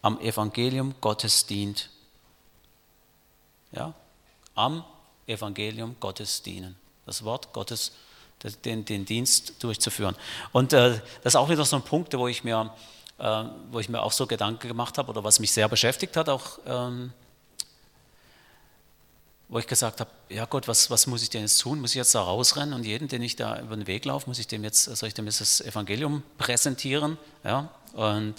am 0.00 0.20
Evangelium 0.20 0.94
Gottes 1.00 1.46
dient. 1.46 1.90
Ja, 3.72 3.94
am 4.54 4.84
Evangelium 5.26 5.96
Gottes 5.98 6.40
dienen. 6.40 6.76
Das 7.04 7.24
Wort 7.24 7.52
Gottes, 7.52 7.90
den, 8.64 8.84
den 8.84 9.04
Dienst 9.04 9.60
durchzuführen. 9.60 10.14
Und 10.52 10.72
äh, 10.72 11.00
das 11.24 11.32
ist 11.32 11.36
auch 11.36 11.48
wieder 11.48 11.64
so 11.64 11.74
ein 11.74 11.82
Punkt, 11.82 12.16
wo 12.16 12.28
ich 12.28 12.44
mir, 12.44 12.72
äh, 13.18 13.44
wo 13.72 13.80
ich 13.80 13.88
mir 13.88 14.02
auch 14.04 14.12
so 14.12 14.28
Gedanken 14.28 14.68
gemacht 14.68 14.98
habe 14.98 15.10
oder 15.10 15.24
was 15.24 15.40
mich 15.40 15.50
sehr 15.50 15.68
beschäftigt 15.68 16.16
hat, 16.16 16.28
auch 16.28 16.60
ähm, 16.64 17.12
wo 19.48 19.58
ich 19.58 19.66
gesagt 19.66 20.00
habe, 20.00 20.10
ja 20.28 20.44
Gott, 20.44 20.68
was, 20.68 20.90
was 20.90 21.06
muss 21.06 21.22
ich 21.22 21.30
denn 21.30 21.42
jetzt 21.42 21.58
tun? 21.58 21.80
Muss 21.80 21.90
ich 21.90 21.96
jetzt 21.96 22.14
da 22.14 22.20
rausrennen 22.20 22.74
und 22.74 22.84
jeden, 22.84 23.08
den 23.08 23.22
ich 23.22 23.36
da 23.36 23.60
über 23.60 23.76
den 23.76 23.86
Weg 23.86 24.04
laufe, 24.04 24.28
muss 24.28 24.38
ich 24.38 24.46
dem 24.46 24.62
jetzt, 24.62 24.84
soll 24.84 25.08
ich 25.08 25.14
dem 25.14 25.24
jetzt 25.24 25.40
das 25.40 25.60
Evangelium 25.60 26.22
präsentieren? 26.36 27.16
Ja? 27.44 27.70
Und 27.94 28.34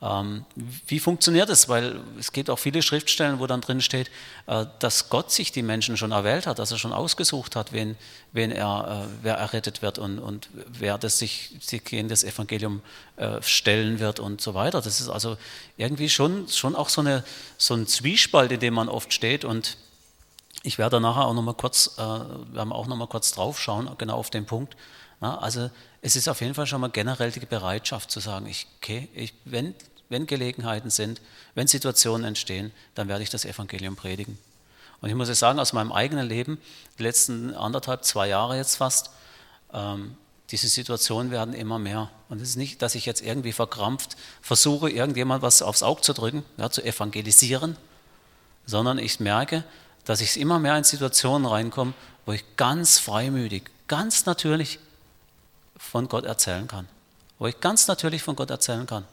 ähm, 0.00 0.44
wie 0.86 1.00
funktioniert 1.00 1.50
es? 1.50 1.68
Weil 1.68 2.00
es 2.18 2.30
gibt 2.30 2.50
auch 2.50 2.58
viele 2.58 2.82
Schriftstellen, 2.82 3.40
wo 3.40 3.46
dann 3.46 3.60
drin 3.60 3.80
steht, 3.80 4.10
äh, 4.46 4.64
dass 4.78 5.10
Gott 5.10 5.32
sich 5.32 5.50
die 5.50 5.62
Menschen 5.62 5.96
schon 5.96 6.12
erwählt 6.12 6.46
hat, 6.46 6.60
dass 6.60 6.70
er 6.70 6.78
schon 6.78 6.92
ausgesucht 6.92 7.56
hat, 7.56 7.72
wen, 7.72 7.96
wen 8.32 8.52
er, 8.52 9.06
äh, 9.06 9.12
wer 9.22 9.34
errettet 9.34 9.82
wird 9.82 9.98
und, 9.98 10.18
und 10.20 10.48
wer 10.54 10.98
das 10.98 11.18
sich, 11.18 11.56
sich 11.60 11.92
in 11.92 12.08
das 12.08 12.22
Evangelium 12.22 12.80
äh, 13.16 13.42
stellen 13.42 13.98
wird 13.98 14.20
und 14.20 14.40
so 14.40 14.54
weiter. 14.54 14.80
Das 14.80 15.00
ist 15.00 15.08
also 15.08 15.36
irgendwie 15.76 16.08
schon, 16.08 16.48
schon 16.48 16.76
auch 16.76 16.88
so, 16.88 17.00
eine, 17.00 17.24
so 17.58 17.74
ein 17.74 17.86
Zwiespalt, 17.86 18.52
in 18.52 18.60
dem 18.60 18.74
man 18.74 18.88
oft 18.88 19.12
steht 19.12 19.44
und 19.44 19.76
ich 20.62 20.78
werde 20.78 21.00
nachher 21.00 21.26
auch 21.26 21.34
nochmal 21.34 21.54
kurz, 21.54 21.96
äh, 21.98 22.00
werden 22.00 22.72
auch 22.72 22.86
noch 22.86 22.96
mal 22.96 23.06
kurz 23.06 23.32
drauf 23.32 23.60
schauen, 23.60 23.90
genau 23.98 24.16
auf 24.16 24.30
den 24.30 24.46
Punkt. 24.46 24.76
Na, 25.20 25.38
also 25.38 25.70
es 26.02 26.16
ist 26.16 26.28
auf 26.28 26.40
jeden 26.40 26.54
Fall 26.54 26.66
schon 26.66 26.80
mal 26.80 26.90
generell 26.90 27.30
die 27.30 27.40
Bereitschaft 27.40 28.10
zu 28.10 28.20
sagen, 28.20 28.46
ich, 28.46 28.66
okay, 28.80 29.08
ich, 29.14 29.34
wenn, 29.44 29.74
wenn 30.08 30.26
Gelegenheiten 30.26 30.90
sind, 30.90 31.20
wenn 31.54 31.66
Situationen 31.66 32.24
entstehen, 32.24 32.72
dann 32.94 33.08
werde 33.08 33.22
ich 33.22 33.30
das 33.30 33.44
Evangelium 33.44 33.96
predigen. 33.96 34.38
Und 35.00 35.08
ich 35.08 35.14
muss 35.14 35.28
jetzt 35.28 35.38
sagen, 35.38 35.60
aus 35.60 35.72
meinem 35.72 35.92
eigenen 35.92 36.26
Leben, 36.26 36.60
die 36.98 37.04
letzten 37.04 37.54
anderthalb, 37.54 38.04
zwei 38.04 38.28
Jahre 38.28 38.56
jetzt 38.56 38.76
fast, 38.76 39.10
ähm, 39.72 40.16
diese 40.50 40.68
Situationen 40.68 41.30
werden 41.30 41.54
immer 41.54 41.78
mehr. 41.78 42.10
Und 42.28 42.40
es 42.40 42.50
ist 42.50 42.56
nicht, 42.56 42.80
dass 42.82 42.94
ich 42.94 43.04
jetzt 43.06 43.20
irgendwie 43.20 43.52
verkrampft 43.52 44.16
versuche, 44.40 44.90
irgendjemand 44.90 45.42
was 45.42 45.62
aufs 45.62 45.82
Auge 45.82 46.00
zu 46.00 46.14
drücken, 46.14 46.44
ja, 46.56 46.70
zu 46.70 46.82
evangelisieren, 46.82 47.76
sondern 48.66 48.98
ich 48.98 49.20
merke, 49.20 49.64
dass 50.08 50.22
ich 50.22 50.40
immer 50.40 50.58
mehr 50.58 50.74
in 50.74 50.84
Situationen 50.84 51.46
reinkomme, 51.46 51.92
wo 52.24 52.32
ich 52.32 52.42
ganz 52.56 52.98
freimütig, 52.98 53.64
ganz 53.88 54.24
natürlich 54.24 54.78
von 55.76 56.08
Gott 56.08 56.24
erzählen 56.24 56.66
kann. 56.66 56.88
Wo 57.38 57.46
ich 57.46 57.60
ganz 57.60 57.86
natürlich 57.88 58.22
von 58.22 58.34
Gott 58.34 58.48
erzählen 58.48 58.86
kann. 58.86 59.04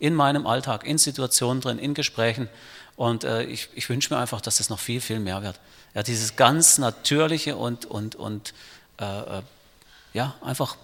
In 0.00 0.16
meinem 0.16 0.44
Alltag, 0.44 0.84
in 0.84 0.98
Situationen 0.98 1.60
drin, 1.60 1.78
in 1.78 1.94
Gesprächen. 1.94 2.48
Und 2.96 3.22
äh, 3.22 3.44
ich, 3.44 3.68
ich 3.74 3.88
wünsche 3.88 4.12
mir 4.12 4.18
einfach, 4.18 4.40
dass 4.40 4.58
es 4.58 4.70
noch 4.70 4.80
viel, 4.80 5.00
viel 5.00 5.20
mehr 5.20 5.40
wird. 5.44 5.60
Ja, 5.94 6.02
dieses 6.02 6.34
ganz 6.34 6.78
natürliche 6.78 7.54
und, 7.54 7.84
und, 7.84 8.16
und 8.16 8.54
äh, 8.98 9.04
äh, 9.38 9.42
ja, 10.14 10.34
einfach 10.40 10.76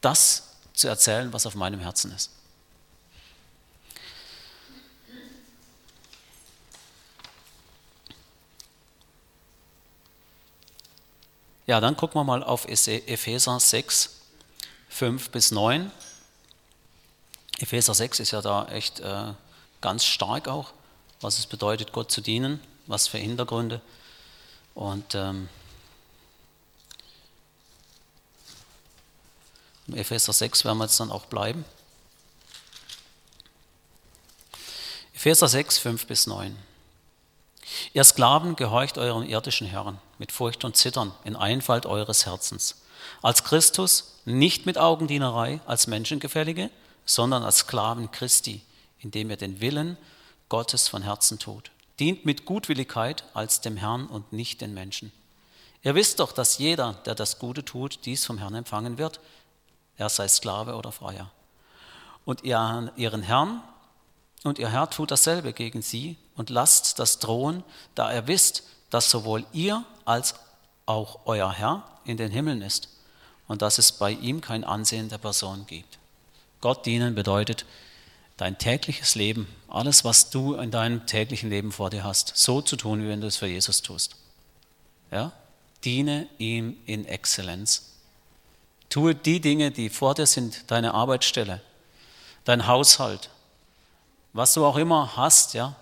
das 0.00 0.50
zu 0.72 0.86
erzählen, 0.86 1.32
was 1.32 1.46
auf 1.46 1.56
meinem 1.56 1.80
Herzen 1.80 2.12
ist. 2.12 2.30
Ja, 11.66 11.80
dann 11.80 11.96
gucken 11.96 12.20
wir 12.20 12.24
mal 12.24 12.42
auf 12.42 12.66
Epheser 12.66 13.60
6, 13.60 14.10
5 14.88 15.30
bis 15.30 15.52
9. 15.52 15.92
Epheser 17.60 17.94
6 17.94 18.18
ist 18.18 18.32
ja 18.32 18.42
da 18.42 18.66
echt 18.66 18.98
äh, 18.98 19.32
ganz 19.80 20.04
stark 20.04 20.48
auch, 20.48 20.72
was 21.20 21.38
es 21.38 21.46
bedeutet, 21.46 21.92
Gott 21.92 22.10
zu 22.10 22.20
dienen, 22.20 22.60
was 22.86 23.06
für 23.06 23.18
Hintergründe. 23.18 23.80
Und 24.74 25.14
ähm, 25.14 25.48
im 29.86 29.94
Epheser 29.94 30.32
6 30.32 30.64
werden 30.64 30.78
wir 30.78 30.84
jetzt 30.84 30.98
dann 30.98 31.12
auch 31.12 31.26
bleiben. 31.26 31.64
Epheser 35.14 35.46
6, 35.46 35.78
5 35.78 36.06
bis 36.08 36.26
9. 36.26 36.58
Ihr 37.92 38.02
Sklaven 38.02 38.56
gehorcht 38.56 38.98
euren 38.98 39.28
irdischen 39.28 39.68
Herren 39.68 40.00
mit 40.22 40.30
Furcht 40.30 40.64
und 40.64 40.76
Zittern 40.76 41.12
in 41.24 41.34
Einfalt 41.34 41.84
eures 41.84 42.26
Herzens. 42.26 42.80
Als 43.22 43.42
Christus, 43.42 44.20
nicht 44.24 44.66
mit 44.66 44.78
Augendienerei, 44.78 45.60
als 45.66 45.88
Menschengefällige, 45.88 46.70
sondern 47.04 47.42
als 47.42 47.56
Sklaven 47.56 48.08
Christi, 48.12 48.62
indem 49.00 49.30
ihr 49.30 49.36
den 49.36 49.60
Willen 49.60 49.98
Gottes 50.48 50.86
von 50.86 51.02
Herzen 51.02 51.40
tut. 51.40 51.72
Dient 51.98 52.24
mit 52.24 52.44
Gutwilligkeit 52.44 53.24
als 53.34 53.62
dem 53.62 53.76
Herrn 53.76 54.06
und 54.06 54.32
nicht 54.32 54.60
den 54.60 54.74
Menschen. 54.74 55.10
Ihr 55.82 55.96
wisst 55.96 56.20
doch, 56.20 56.30
dass 56.30 56.56
jeder, 56.58 56.92
der 57.04 57.16
das 57.16 57.40
Gute 57.40 57.64
tut, 57.64 57.98
dies 58.04 58.24
vom 58.24 58.38
Herrn 58.38 58.54
empfangen 58.54 58.98
wird, 58.98 59.18
er 59.96 60.08
sei 60.08 60.28
Sklave 60.28 60.76
oder 60.76 60.92
Freier. 60.92 61.32
Und 62.24 62.44
ihren 62.44 63.22
Herrn 63.22 63.60
und 64.44 64.60
ihr 64.60 64.68
Herr 64.68 64.88
tut 64.88 65.10
dasselbe 65.10 65.52
gegen 65.52 65.82
sie 65.82 66.16
und 66.36 66.48
lasst 66.48 67.00
das 67.00 67.18
drohen, 67.18 67.64
da 67.96 68.12
er 68.12 68.28
wisst, 68.28 68.62
dass 68.92 69.08
sowohl 69.08 69.46
ihr 69.54 69.84
als 70.04 70.34
auch 70.84 71.20
euer 71.24 71.50
Herr 71.50 71.82
in 72.04 72.18
den 72.18 72.30
Himmeln 72.30 72.60
ist 72.60 72.88
und 73.48 73.62
dass 73.62 73.78
es 73.78 73.90
bei 73.90 74.10
ihm 74.10 74.42
kein 74.42 74.64
Ansehen 74.64 75.08
der 75.08 75.16
Person 75.16 75.64
gibt. 75.66 75.98
Gott 76.60 76.84
dienen 76.84 77.14
bedeutet 77.14 77.64
dein 78.36 78.58
tägliches 78.58 79.14
Leben, 79.14 79.48
alles, 79.66 80.04
was 80.04 80.28
du 80.28 80.56
in 80.56 80.70
deinem 80.70 81.06
täglichen 81.06 81.48
Leben 81.48 81.72
vor 81.72 81.88
dir 81.88 82.04
hast, 82.04 82.36
so 82.36 82.60
zu 82.60 82.76
tun, 82.76 83.02
wie 83.02 83.08
wenn 83.08 83.22
du 83.22 83.28
es 83.28 83.38
für 83.38 83.46
Jesus 83.46 83.80
tust. 83.80 84.14
Ja? 85.10 85.32
Diene 85.84 86.28
ihm 86.36 86.76
in 86.84 87.06
Exzellenz. 87.06 87.92
Tue 88.90 89.14
die 89.14 89.40
Dinge, 89.40 89.70
die 89.70 89.88
vor 89.88 90.14
dir 90.14 90.26
sind, 90.26 90.70
deine 90.70 90.92
Arbeitsstelle, 90.92 91.62
dein 92.44 92.66
Haushalt, 92.66 93.30
was 94.34 94.52
du 94.52 94.66
auch 94.66 94.76
immer 94.76 95.16
hast, 95.16 95.54
ja, 95.54 95.76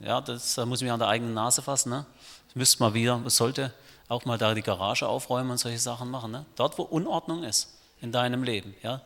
ja, 0.00 0.20
das 0.20 0.54
da 0.54 0.66
muss 0.66 0.80
ich 0.80 0.84
mich 0.84 0.92
an 0.92 0.98
der 0.98 1.08
eigenen 1.08 1.34
Nase 1.34 1.62
fassen, 1.62 1.90
ne? 1.90 2.06
Müsste 2.54 2.82
mal 2.82 2.94
wieder, 2.94 3.20
das 3.22 3.36
sollte 3.36 3.72
auch 4.08 4.24
mal 4.24 4.38
da 4.38 4.54
die 4.54 4.62
Garage 4.62 5.06
aufräumen 5.06 5.52
und 5.52 5.58
solche 5.58 5.78
Sachen 5.78 6.10
machen, 6.10 6.32
ne? 6.32 6.44
Dort, 6.56 6.78
wo 6.78 6.82
Unordnung 6.82 7.44
ist 7.44 7.68
in 8.00 8.10
deinem 8.10 8.42
Leben, 8.42 8.74
ja, 8.82 9.02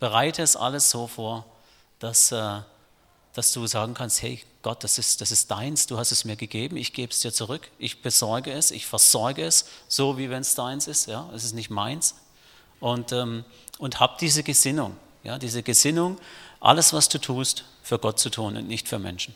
bereite 0.00 0.42
es 0.42 0.56
alles 0.56 0.90
so 0.90 1.06
vor, 1.06 1.44
dass, 1.98 2.32
äh, 2.32 2.60
dass 3.34 3.52
du 3.52 3.66
sagen 3.66 3.94
kannst, 3.94 4.22
hey 4.22 4.42
Gott, 4.62 4.82
das 4.82 4.98
ist, 4.98 5.20
das 5.20 5.30
ist 5.30 5.50
deins, 5.50 5.86
du 5.86 5.98
hast 5.98 6.10
es 6.10 6.24
mir 6.24 6.36
gegeben, 6.36 6.76
ich 6.76 6.92
gebe 6.92 7.12
es 7.12 7.20
dir 7.20 7.32
zurück, 7.32 7.70
ich 7.78 8.02
besorge 8.02 8.50
es, 8.52 8.70
ich 8.70 8.86
versorge 8.86 9.44
es, 9.44 9.66
so 9.88 10.18
wie 10.18 10.30
wenn 10.30 10.40
es 10.40 10.54
deins 10.54 10.88
ist, 10.88 11.06
ja, 11.06 11.28
es 11.34 11.44
ist 11.44 11.52
nicht 11.52 11.70
meins. 11.70 12.16
Und, 12.80 13.12
ähm, 13.12 13.44
und 13.78 14.00
hab 14.00 14.18
diese 14.18 14.42
Gesinnung, 14.42 14.96
ja, 15.22 15.38
diese 15.38 15.62
Gesinnung, 15.62 16.18
alles, 16.60 16.92
was 16.92 17.08
du 17.08 17.18
tust, 17.18 17.64
für 17.82 17.98
Gott 17.98 18.18
zu 18.18 18.30
tun 18.30 18.56
und 18.56 18.66
nicht 18.66 18.88
für 18.88 18.98
Menschen. 18.98 19.34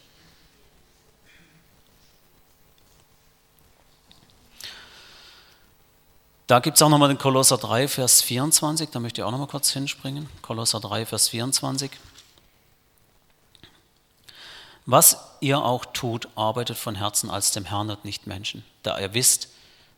Da 6.48 6.60
gibt 6.60 6.78
es 6.78 6.82
auch 6.82 6.88
nochmal 6.88 7.08
den 7.08 7.18
Kolosser 7.18 7.58
3, 7.58 7.88
Vers 7.88 8.22
24, 8.22 8.88
da 8.88 9.00
möchte 9.00 9.20
ich 9.20 9.24
auch 9.24 9.30
nochmal 9.30 9.48
kurz 9.48 9.70
hinspringen. 9.70 10.30
Kolosser 10.40 10.80
3, 10.80 11.04
Vers 11.04 11.28
24. 11.28 11.90
Was 14.86 15.18
ihr 15.40 15.62
auch 15.62 15.84
tut, 15.84 16.26
arbeitet 16.36 16.78
von 16.78 16.94
Herzen 16.94 17.28
als 17.28 17.50
dem 17.50 17.66
Herrn 17.66 17.90
und 17.90 18.06
nicht 18.06 18.26
Menschen, 18.26 18.64
da 18.82 18.98
ihr 18.98 19.12
wisst, 19.12 19.50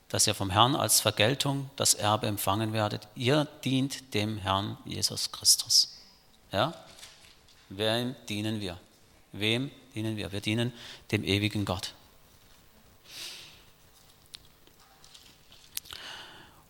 dass 0.08 0.26
ihr 0.26 0.34
vom 0.34 0.50
Herrn 0.50 0.74
als 0.74 1.00
Vergeltung 1.00 1.70
das 1.76 1.94
Erbe 1.94 2.26
empfangen 2.26 2.72
werdet. 2.72 3.06
Ihr 3.14 3.46
dient 3.64 4.12
dem 4.12 4.36
Herrn 4.38 4.76
Jesus 4.84 5.30
Christus. 5.30 6.00
Ja? 6.50 6.74
Wem 7.68 8.16
dienen 8.28 8.60
wir? 8.60 8.76
Wem 9.30 9.70
dienen 9.94 10.16
wir? 10.16 10.32
Wir 10.32 10.40
dienen 10.40 10.72
dem 11.12 11.22
ewigen 11.22 11.64
Gott. 11.64 11.94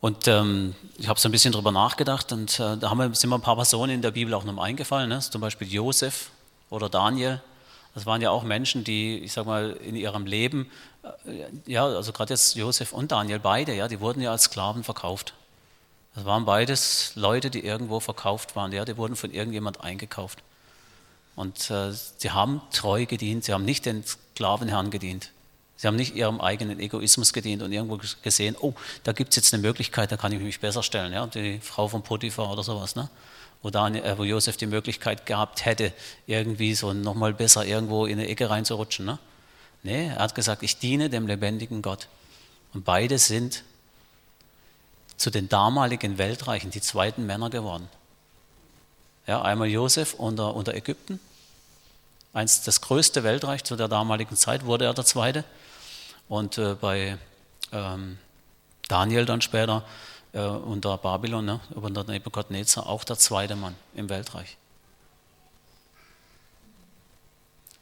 Und 0.01 0.29
ähm, 0.29 0.75
ich 0.97 1.09
habe 1.09 1.21
so 1.21 1.29
ein 1.29 1.33
bisschen 1.33 1.53
drüber 1.53 1.73
nachgedacht 1.73 2.33
und 2.33 2.59
äh, 2.59 2.77
da 2.79 2.91
haben 2.91 2.99
wir, 2.99 3.15
sind 3.15 3.29
mir 3.29 3.37
ein 3.37 3.43
paar 3.43 3.57
Personen 3.57 3.93
in 3.93 4.03
der 4.03 4.13
Bibel 4.13 4.33
auch 4.33 4.45
nochmal 4.45 4.69
eingefallen, 4.69 5.11
ne? 5.11 5.21
zum 5.21 5.41
Beispiel 5.41 5.71
Josef 5.71 6.31
oder 6.71 6.89
Daniel. 6.89 7.43
Das 7.95 8.07
waren 8.07 8.23
ja 8.23 8.31
auch 8.31 8.43
Menschen, 8.43 8.83
die, 8.83 9.19
ich 9.19 9.33
sag 9.33 9.45
mal, 9.45 9.73
in 9.73 9.97
ihrem 9.97 10.25
Leben, 10.25 10.71
äh, 11.03 11.45
ja, 11.67 11.85
also 11.85 12.13
gerade 12.13 12.33
jetzt 12.33 12.55
Josef 12.55 12.93
und 12.93 13.13
Daniel, 13.13 13.41
beide, 13.41 13.75
ja, 13.75 13.89
die 13.89 14.01
wurden 14.01 14.23
ja 14.23 14.31
als 14.31 14.45
Sklaven 14.45 14.85
verkauft. 14.85 15.35
Das 16.15 16.25
waren 16.25 16.47
beides 16.47 17.13
Leute, 17.15 17.51
die 17.51 17.61
irgendwo 17.65 18.01
verkauft 18.01 18.57
waren, 18.57 18.73
ja, 18.73 18.87
die 18.87 18.97
wurden 18.97 19.17
von 19.17 19.31
irgendjemand 19.31 19.83
eingekauft. 19.83 20.39
Und 21.37 21.71
äh, 21.71 21.93
sie 21.93 22.31
haben 22.31 22.63
treu 22.73 23.05
gedient, 23.05 23.45
sie 23.45 23.53
haben 23.53 23.65
nicht 23.65 23.85
den 23.85 24.05
Sklavenherrn 24.05 24.91
gedient. 24.91 25.31
Sie 25.81 25.87
haben 25.87 25.97
nicht 25.97 26.15
ihrem 26.15 26.43
eigenen 26.43 26.79
Egoismus 26.79 27.33
gedient 27.33 27.63
und 27.63 27.73
irgendwo 27.73 27.99
gesehen, 28.21 28.55
oh, 28.61 28.75
da 29.03 29.13
gibt 29.13 29.31
es 29.31 29.37
jetzt 29.37 29.55
eine 29.55 29.63
Möglichkeit, 29.63 30.13
da 30.13 30.19
kann 30.19 30.31
ich 30.31 30.39
mich 30.39 30.61
besser 30.61 30.83
stellen. 30.83 31.11
Ja? 31.11 31.27
Die 31.27 31.59
Frau 31.59 31.89
von 31.89 32.03
Potiphar 32.03 32.53
oder 32.53 32.63
sowas. 32.63 32.97
Ne? 32.97 33.09
Wo, 33.63 33.71
Daniel, 33.71 34.05
äh, 34.05 34.19
wo 34.19 34.25
Josef 34.25 34.59
die 34.59 34.67
Möglichkeit 34.67 35.25
gehabt 35.25 35.65
hätte, 35.65 35.95
irgendwie 36.27 36.75
so 36.75 36.93
nochmal 36.93 37.33
besser 37.33 37.65
irgendwo 37.65 38.05
in 38.05 38.19
eine 38.19 38.29
Ecke 38.29 38.51
reinzurutschen. 38.51 39.07
Ne? 39.07 39.19
Nee, 39.83 40.09
er 40.09 40.17
hat 40.17 40.35
gesagt, 40.35 40.63
ich 40.63 40.77
diene 40.77 41.09
dem 41.09 41.27
lebendigen 41.27 41.81
Gott. 41.81 42.09
Und 42.75 42.85
beide 42.85 43.19
sind 43.19 43.65
zu 45.17 45.31
den 45.31 45.49
damaligen 45.49 46.19
Weltreichen 46.19 46.71
die 46.71 46.83
zweiten 46.83 47.25
Männer 47.25 47.49
geworden. 47.49 47.89
Ja, 49.27 49.41
einmal 49.41 49.69
Josef 49.69 50.13
unter, 50.13 50.55
unter 50.55 50.75
Ägypten, 50.75 51.21
eins 52.35 52.65
das 52.65 52.83
größte 52.83 53.25
Weltreich 53.25 53.65
zu 53.65 53.77
der 53.77 53.89
damaligen 53.89 54.37
Zeit 54.37 54.67
wurde 54.67 54.85
er 54.85 54.93
der 54.93 55.07
zweite. 55.07 55.43
Und 56.31 56.59
äh, 56.59 56.75
bei 56.75 57.19
ähm, 57.73 58.17
Daniel 58.87 59.27
dann 59.27 59.41
später 59.43 59.85
äh, 60.33 60.39
unter 60.39 60.97
Babylon, 60.97 61.45
ne, 61.45 61.61
unter 61.75 62.05
Nebuchadnezzar, 62.05 62.87
auch 62.87 63.03
der 63.03 63.19
zweite 63.19 63.57
Mann 63.57 63.75
im 63.97 64.09
Weltreich. 64.09 64.57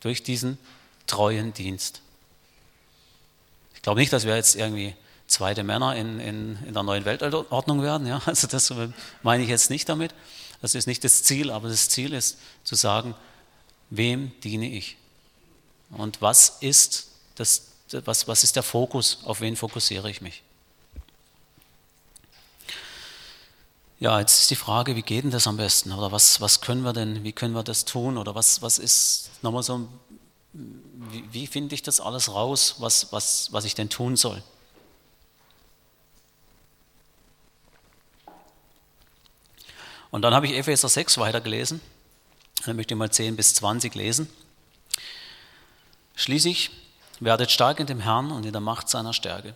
Durch 0.01 0.23
diesen 0.23 0.57
treuen 1.07 1.53
Dienst. 1.53 2.01
Ich 3.75 3.83
glaube 3.83 4.01
nicht, 4.01 4.15
dass 4.15 4.25
wir 4.25 4.35
jetzt 4.35 4.57
irgendwie 4.57 4.97
zweite 5.27 5.63
Männer 5.63 5.95
in, 5.95 6.19
in, 6.19 6.59
in 6.65 6.73
der 6.73 6.83
neuen 6.85 7.05
Weltordnung 7.05 7.83
werden. 7.83 8.07
Ja? 8.07 8.23
Also 8.25 8.47
das 8.47 8.73
meine 9.23 9.43
ich 9.43 9.51
jetzt 9.51 9.69
nicht 9.69 9.91
damit. 9.91 10.15
Das 10.63 10.75
ist 10.75 10.87
nicht 10.87 11.05
das 11.05 11.23
Ziel, 11.23 11.51
aber 11.51 11.69
das 11.69 11.91
Ziel 11.91 12.15
ist 12.15 12.39
zu 12.65 12.77
sagen, 12.77 13.15
wem 13.91 14.33
diene 14.43 14.71
ich? 14.71 14.97
Und 15.91 16.23
was 16.23 16.57
ist 16.61 17.09
das 17.35 17.68
was, 18.05 18.29
was 18.29 18.45
ist 18.45 18.57
der 18.57 18.63
Fokus, 18.63 19.19
auf 19.25 19.41
wen 19.41 19.57
fokussiere 19.57 20.11
ich 20.11 20.21
mich? 20.21 20.43
Ja, 24.01 24.21
jetzt 24.21 24.43
ist 24.43 24.51
die 24.51 24.57
Frage, 24.57 24.95
wie 24.95 25.03
geht 25.03 25.25
denn 25.25 25.33
das 25.33 25.49
am 25.49 25.57
besten? 25.57 25.93
Oder 25.93 26.13
was, 26.13 26.41
was 26.41 26.61
können 26.61 26.83
wir 26.83 26.93
denn, 26.93 27.25
wie 27.25 27.33
können 27.33 27.55
wir 27.55 27.65
das 27.65 27.85
tun? 27.85 28.17
Oder 28.17 28.35
was, 28.35 28.63
was 28.63 28.79
ist 28.79 29.31
nochmal 29.43 29.65
so, 29.65 29.89
wie, 30.53 31.25
wie 31.33 31.47
finde 31.49 31.75
ich 31.75 31.83
das 31.83 32.01
alles 32.01 32.33
raus, 32.33 32.77
was, 32.79 33.13
was, 33.13 33.53
was 33.53 33.65
ich 33.65 33.75
denn 33.75 33.89
tun 33.89 34.17
soll? 34.17 34.43
Und 40.11 40.23
dann 40.23 40.33
habe 40.33 40.47
ich 40.47 40.55
Epheser 40.55 40.89
6 40.89 41.19
weitergelesen. 41.19 41.81
Dann 42.65 42.77
möchte 42.77 42.95
ich 42.95 42.99
mal 42.99 43.11
10 43.11 43.37
bis 43.37 43.55
20 43.55 43.95
lesen. 43.95 44.29
Schließlich 46.15 46.71
Werdet 47.21 47.51
stark 47.51 47.81
in 47.81 47.87
dem 47.87 48.01
Herrn 48.01 48.31
und 48.31 48.47
in 48.47 48.53
der 48.53 48.61
Macht 48.61 48.89
seiner 48.89 49.13
Stärke. 49.13 49.55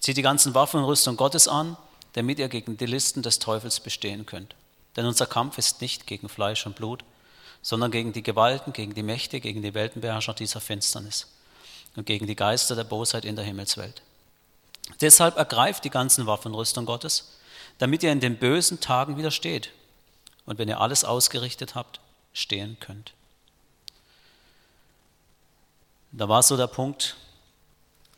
Zieht 0.00 0.16
die 0.16 0.22
ganzen 0.22 0.54
Waffen 0.54 0.80
und 0.80 0.86
Rüstung 0.86 1.16
Gottes 1.16 1.48
an, 1.48 1.76
damit 2.12 2.38
ihr 2.38 2.48
gegen 2.48 2.76
die 2.76 2.86
Listen 2.86 3.22
des 3.22 3.38
Teufels 3.38 3.80
bestehen 3.80 4.26
könnt. 4.26 4.54
Denn 4.96 5.06
unser 5.06 5.26
Kampf 5.26 5.58
ist 5.58 5.80
nicht 5.80 6.06
gegen 6.06 6.28
Fleisch 6.28 6.66
und 6.66 6.76
Blut, 6.76 7.04
sondern 7.62 7.90
gegen 7.90 8.12
die 8.12 8.22
Gewalten, 8.22 8.72
gegen 8.72 8.94
die 8.94 9.02
Mächte, 9.02 9.40
gegen 9.40 9.62
die 9.62 9.74
Weltenbeherrscher 9.74 10.34
dieser 10.34 10.60
Finsternis 10.60 11.28
und 11.96 12.06
gegen 12.06 12.26
die 12.26 12.36
Geister 12.36 12.74
der 12.74 12.84
Bosheit 12.84 13.24
in 13.24 13.36
der 13.36 13.44
Himmelswelt. 13.44 14.02
Deshalb 15.00 15.36
ergreift 15.36 15.84
die 15.84 15.90
ganzen 15.90 16.26
Waffen 16.26 16.52
und 16.52 16.58
Rüstung 16.58 16.86
Gottes, 16.86 17.36
damit 17.78 18.02
ihr 18.02 18.12
in 18.12 18.20
den 18.20 18.38
bösen 18.38 18.80
Tagen 18.80 19.16
widersteht 19.16 19.70
und 20.46 20.58
wenn 20.58 20.68
ihr 20.68 20.80
alles 20.80 21.04
ausgerichtet 21.04 21.74
habt, 21.74 22.00
stehen 22.32 22.76
könnt. 22.80 23.12
Da 26.12 26.28
war 26.28 26.42
so 26.42 26.56
der 26.56 26.66
Punkt, 26.66 27.16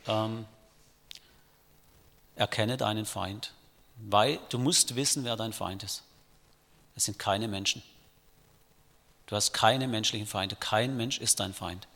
ähm, 0.07 0.47
erkenne 2.36 2.76
deinen 2.76 3.05
Feind, 3.05 3.53
weil 3.97 4.38
du 4.49 4.59
musst 4.59 4.97
wissen, 4.97 5.24
wer 5.24 5.36
dein 5.36 5.53
Feind 5.53 5.82
ist. 5.82 6.03
Es 6.97 7.05
sind 7.05 7.18
keine 7.18 7.49
Menschen. 7.49 7.82
Du 9.26 9.36
hast 9.36 9.53
keine 9.53 9.88
menschlichen 9.88 10.26
Feinde. 10.26 10.57
Kein 10.57 10.97
Mensch 10.97 11.18
ist 11.18 11.40
dein 11.40 11.55
Feind. 11.55 11.86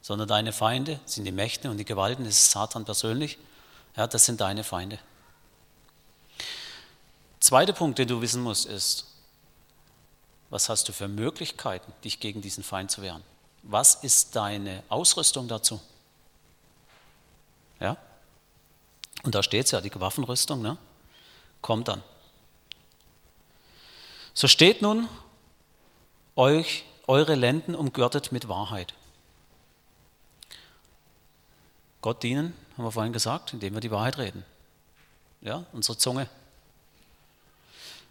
Sondern 0.00 0.28
deine 0.28 0.52
Feinde 0.52 1.00
sind 1.06 1.24
die 1.24 1.32
Mächte 1.32 1.70
und 1.70 1.76
die 1.76 1.84
Gewalten, 1.84 2.24
das 2.24 2.34
ist 2.34 2.50
Satan 2.50 2.84
persönlich. 2.84 3.38
Ja, 3.96 4.06
das 4.06 4.24
sind 4.26 4.40
deine 4.40 4.62
Feinde. 4.62 4.98
Zweiter 7.40 7.72
Punkt, 7.72 7.98
den 7.98 8.08
du 8.08 8.20
wissen 8.20 8.42
musst, 8.42 8.66
ist, 8.66 9.06
was 10.50 10.68
hast 10.68 10.88
du 10.88 10.92
für 10.92 11.08
Möglichkeiten, 11.08 11.92
dich 12.04 12.20
gegen 12.20 12.42
diesen 12.42 12.62
Feind 12.62 12.90
zu 12.90 13.02
wehren? 13.02 13.22
Was 13.68 13.96
ist 13.96 14.34
deine 14.34 14.82
Ausrüstung 14.88 15.46
dazu? 15.46 15.80
Ja? 17.80 17.96
Und 19.22 19.34
da 19.34 19.42
steht 19.42 19.66
es 19.66 19.72
ja, 19.72 19.80
die 19.80 19.94
Waffenrüstung, 19.94 20.62
ne? 20.62 20.78
kommt 21.60 21.86
dann. 21.88 22.02
So 24.32 24.48
steht 24.48 24.80
nun 24.80 25.06
euch 26.34 26.84
eure 27.06 27.34
Lenden 27.34 27.74
umgürtet 27.74 28.32
mit 28.32 28.48
Wahrheit. 28.48 28.94
Gott 32.00 32.22
dienen, 32.22 32.54
haben 32.76 32.84
wir 32.84 32.92
vorhin 32.92 33.12
gesagt, 33.12 33.52
indem 33.52 33.74
wir 33.74 33.80
die 33.80 33.90
Wahrheit 33.90 34.16
reden. 34.16 34.44
Ja, 35.42 35.64
unsere 35.72 35.98
Zunge. 35.98 36.28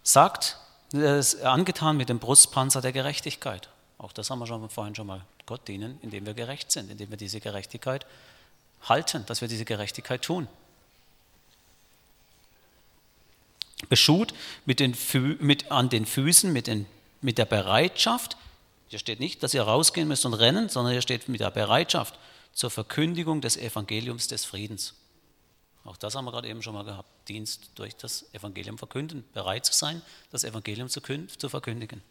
Sagt, 0.04 0.58
ist 0.94 1.42
angetan 1.42 1.98
mit 1.98 2.10
dem 2.10 2.20
Brustpanzer 2.20 2.82
der 2.82 2.92
Gerechtigkeit. 2.92 3.70
Auch 3.98 4.12
das 4.12 4.30
haben 4.30 4.40
wir 4.40 4.46
schon 4.46 4.70
vorhin 4.70 4.94
schon 4.94 5.08
mal 5.08 5.26
Gott 5.48 5.68
dienen, 5.68 5.98
indem 6.04 6.28
wir 6.28 6.36
gerecht 6.36 6.72
sind, 6.72 6.92
indem 6.92 7.10
wir 7.10 7.18
diese 7.18 7.40
Gerechtigkeit 7.40 8.06
halten, 8.84 9.26
dass 9.26 9.42
wir 9.42 9.48
diese 9.48 9.66
Gerechtigkeit 9.66 10.22
tun. 10.22 10.48
Beschut 13.90 14.34
mit 14.66 14.80
den 14.80 14.96
mit, 15.40 15.72
an 15.72 15.90
den 15.90 16.06
Füßen, 16.06 16.54
mit, 16.54 16.68
den, 16.68 16.86
mit 17.22 17.40
der 17.40 17.46
Bereitschaft, 17.46 18.38
hier 18.90 19.00
steht 19.00 19.20
nicht, 19.20 19.44
dass 19.44 19.54
ihr 19.54 19.64
rausgehen 19.64 20.08
müsst 20.08 20.26
und 20.26 20.34
rennen, 20.34 20.70
sondern 20.70 20.94
hier 20.94 21.02
steht 21.02 21.28
mit 21.28 21.42
der 21.42 21.52
Bereitschaft 21.52 22.18
zur 22.54 22.72
Verkündigung 22.72 23.42
des 23.42 23.58
Evangeliums 23.58 24.28
des 24.28 24.46
Friedens. 24.46 24.94
Auch 25.84 25.98
das 25.98 26.16
haben 26.16 26.26
wir 26.26 26.32
gerade 26.32 26.48
eben 26.50 26.62
schon 26.62 26.74
mal 26.74 26.84
gehabt. 26.84 27.08
Dienst 27.28 27.70
durch 27.76 27.96
das 27.96 28.26
Evangelium 28.34 28.78
verkünden, 28.78 29.24
bereit 29.34 29.66
zu 29.66 29.74
sein, 29.74 30.02
das 30.32 30.44
Evangelium 30.44 30.90
zu, 30.90 31.02
zu 31.02 31.50
verkündigen. 31.50 32.02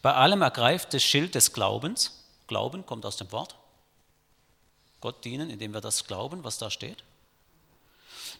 Bei 0.00 0.14
allem 0.14 0.42
ergreift 0.42 0.94
das 0.94 1.02
Schild 1.02 1.34
des 1.34 1.52
Glaubens. 1.52 2.21
Glauben 2.52 2.84
kommt 2.84 3.06
aus 3.06 3.16
dem 3.16 3.32
Wort. 3.32 3.56
Gott 5.00 5.24
dienen, 5.24 5.48
indem 5.48 5.72
wir 5.72 5.80
das 5.80 6.06
glauben, 6.06 6.44
was 6.44 6.58
da 6.58 6.70
steht. 6.70 7.02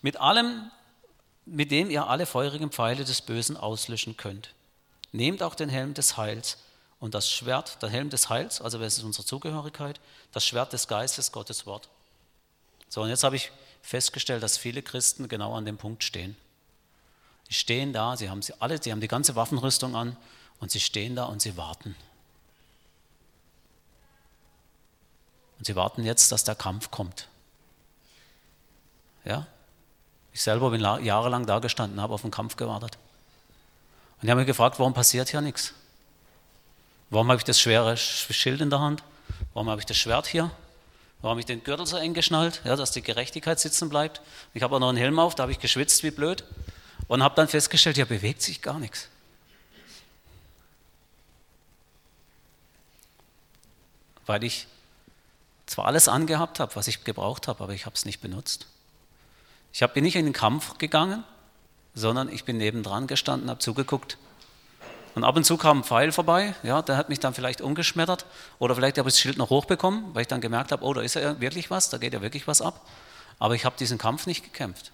Mit 0.03 0.19
allem, 0.19 0.71
mit 1.47 1.71
dem 1.71 1.89
ihr 1.89 2.07
alle 2.07 2.27
feurigen 2.27 2.71
Pfeile 2.71 3.07
des 3.07 3.23
Bösen 3.23 3.57
auslöschen 3.57 4.19
könnt. 4.19 4.53
Nehmt 5.13 5.43
auch 5.43 5.55
den 5.55 5.71
Helm 5.71 5.95
des 5.95 6.19
Heils 6.19 6.59
und 7.01 7.15
das 7.15 7.31
Schwert, 7.31 7.81
der 7.81 7.89
Helm 7.89 8.11
des 8.11 8.29
Heils, 8.29 8.61
also 8.61 8.77
das 8.77 8.99
ist 8.99 9.05
unsere 9.05 9.25
Zugehörigkeit, 9.25 9.99
das 10.33 10.45
Schwert 10.45 10.75
des 10.75 10.89
Geistes, 10.89 11.33
Gottes 11.33 11.65
Wort. 11.65 11.89
So, 12.91 13.01
und 13.01 13.09
jetzt 13.09 13.25
habe 13.25 13.37
ich 13.37 13.51
festgestellt, 13.81 14.43
dass 14.43 14.59
viele 14.59 14.83
Christen 14.83 15.27
genau 15.27 15.55
an 15.55 15.65
dem 15.65 15.79
Punkt 15.79 16.05
stehen. 16.05 16.37
Die 17.49 17.55
stehen 17.55 17.95
da, 17.95 18.15
sie 18.19 18.29
haben 18.29 18.43
sie 18.43 18.53
alle, 18.61 18.83
sie 18.83 18.93
haben 18.93 19.01
die 19.01 19.09
ganze 19.09 19.37
Waffenrüstung 19.37 19.97
an 19.97 20.19
und 20.61 20.71
sie 20.71 20.81
stehen 20.81 21.17
da 21.17 21.25
und 21.25 21.41
sie 21.41 21.57
warten. 21.57 21.97
Und 25.63 25.67
sie 25.67 25.77
warten 25.77 26.03
jetzt, 26.03 26.33
dass 26.33 26.43
der 26.43 26.57
Kampf 26.57 26.91
kommt. 26.91 27.29
Ja? 29.25 29.47
Ich 30.33 30.43
selber 30.43 30.71
bin 30.71 30.81
jahrelang 30.81 31.47
da 31.47 31.61
gestanden, 31.61 32.01
habe 32.01 32.15
auf 32.15 32.23
den 32.23 32.33
Kampf 32.33 32.57
gewartet. 32.57 32.99
Und 34.21 34.27
die 34.27 34.31
haben 34.33 34.39
mich 34.39 34.49
gefragt, 34.49 34.81
warum 34.81 34.93
passiert 34.93 35.29
hier 35.29 35.41
nichts? 35.41 35.73
Warum 37.11 37.29
habe 37.29 37.39
ich 37.39 37.45
das 37.45 37.61
schwere 37.61 37.97
Schild 37.97 38.61
in 38.61 38.71
der 38.71 38.81
Hand? 38.81 39.05
Warum 39.55 39.71
habe 39.71 39.81
ich 39.81 39.87
das 39.87 39.97
Schwert 39.97 40.27
hier? 40.27 40.51
Warum 41.21 41.31
habe 41.31 41.39
ich 41.39 41.47
den 41.47 41.63
Gürtel 41.63 41.87
so 41.87 41.97
eng 41.97 42.13
geschnallt? 42.13 42.61
Ja, 42.65 42.75
dass 42.75 42.91
die 42.91 43.03
Gerechtigkeit 43.03 43.61
sitzen 43.61 43.89
bleibt. 43.89 44.21
Ich 44.55 44.65
habe 44.65 44.75
auch 44.75 44.81
noch 44.81 44.89
einen 44.89 44.99
Helm 44.99 45.21
auf, 45.21 45.37
da 45.37 45.45
habe 45.45 45.53
ich 45.53 45.61
geschwitzt 45.61 46.03
wie 46.03 46.11
blöd. 46.11 46.43
Und 47.07 47.23
habe 47.23 47.37
dann 47.37 47.47
festgestellt, 47.47 47.99
ja, 47.99 48.05
bewegt 48.05 48.43
sich 48.43 48.63
gar 48.63 48.81
nichts. 48.81 49.07
Weil 54.27 54.43
ich 54.43 54.67
zwar 55.73 55.87
alles 55.87 56.07
angehabt 56.07 56.61
habe, 56.61 56.77
was 56.77 56.87
ich 56.87 57.03
gebraucht 57.03 57.49
habe, 57.49 57.65
aber 57.65 57.73
ich 57.73 57.87
habe 57.87 57.97
es 57.97 58.05
nicht 58.05 58.21
benutzt. 58.21 58.67
Ich 59.73 59.81
bin 59.87 60.05
nicht 60.05 60.17
in 60.17 60.27
den 60.27 60.35
Kampf 60.35 60.77
gegangen, 60.77 61.25
sondern 61.95 62.31
ich 62.31 62.45
bin 62.45 62.59
nebendran 62.59 63.07
gestanden, 63.07 63.49
habe 63.49 63.59
zugeguckt. 63.59 64.19
Und 65.15 65.25
ab 65.25 65.35
und 65.35 65.45
zu 65.45 65.57
kam 65.57 65.79
ein 65.79 65.85
Pfeil 65.85 66.13
vorbei, 66.13 66.55
ja, 66.63 66.83
der 66.83 66.99
hat 66.99 67.09
mich 67.09 67.21
dann 67.21 67.33
vielleicht 67.33 67.63
umgeschmettert 67.63 68.27
oder 68.59 68.75
vielleicht 68.75 68.99
habe 68.99 69.09
ich 69.09 69.15
das 69.15 69.21
Schild 69.21 69.39
noch 69.39 69.49
hochbekommen, 69.49 70.15
weil 70.15 70.23
ich 70.23 70.29
dann 70.29 70.43
gemerkt 70.43 70.73
habe, 70.73 70.85
oh, 70.85 70.93
da 70.93 71.01
ist 71.01 71.15
ja 71.15 71.41
wirklich 71.41 71.71
was, 71.71 71.89
da 71.89 71.97
geht 71.97 72.13
ja 72.13 72.21
wirklich 72.21 72.47
was 72.47 72.61
ab. 72.61 72.87
Aber 73.39 73.55
ich 73.55 73.65
habe 73.65 73.77
diesen 73.79 73.97
Kampf 73.97 74.27
nicht 74.27 74.45
gekämpft. 74.45 74.93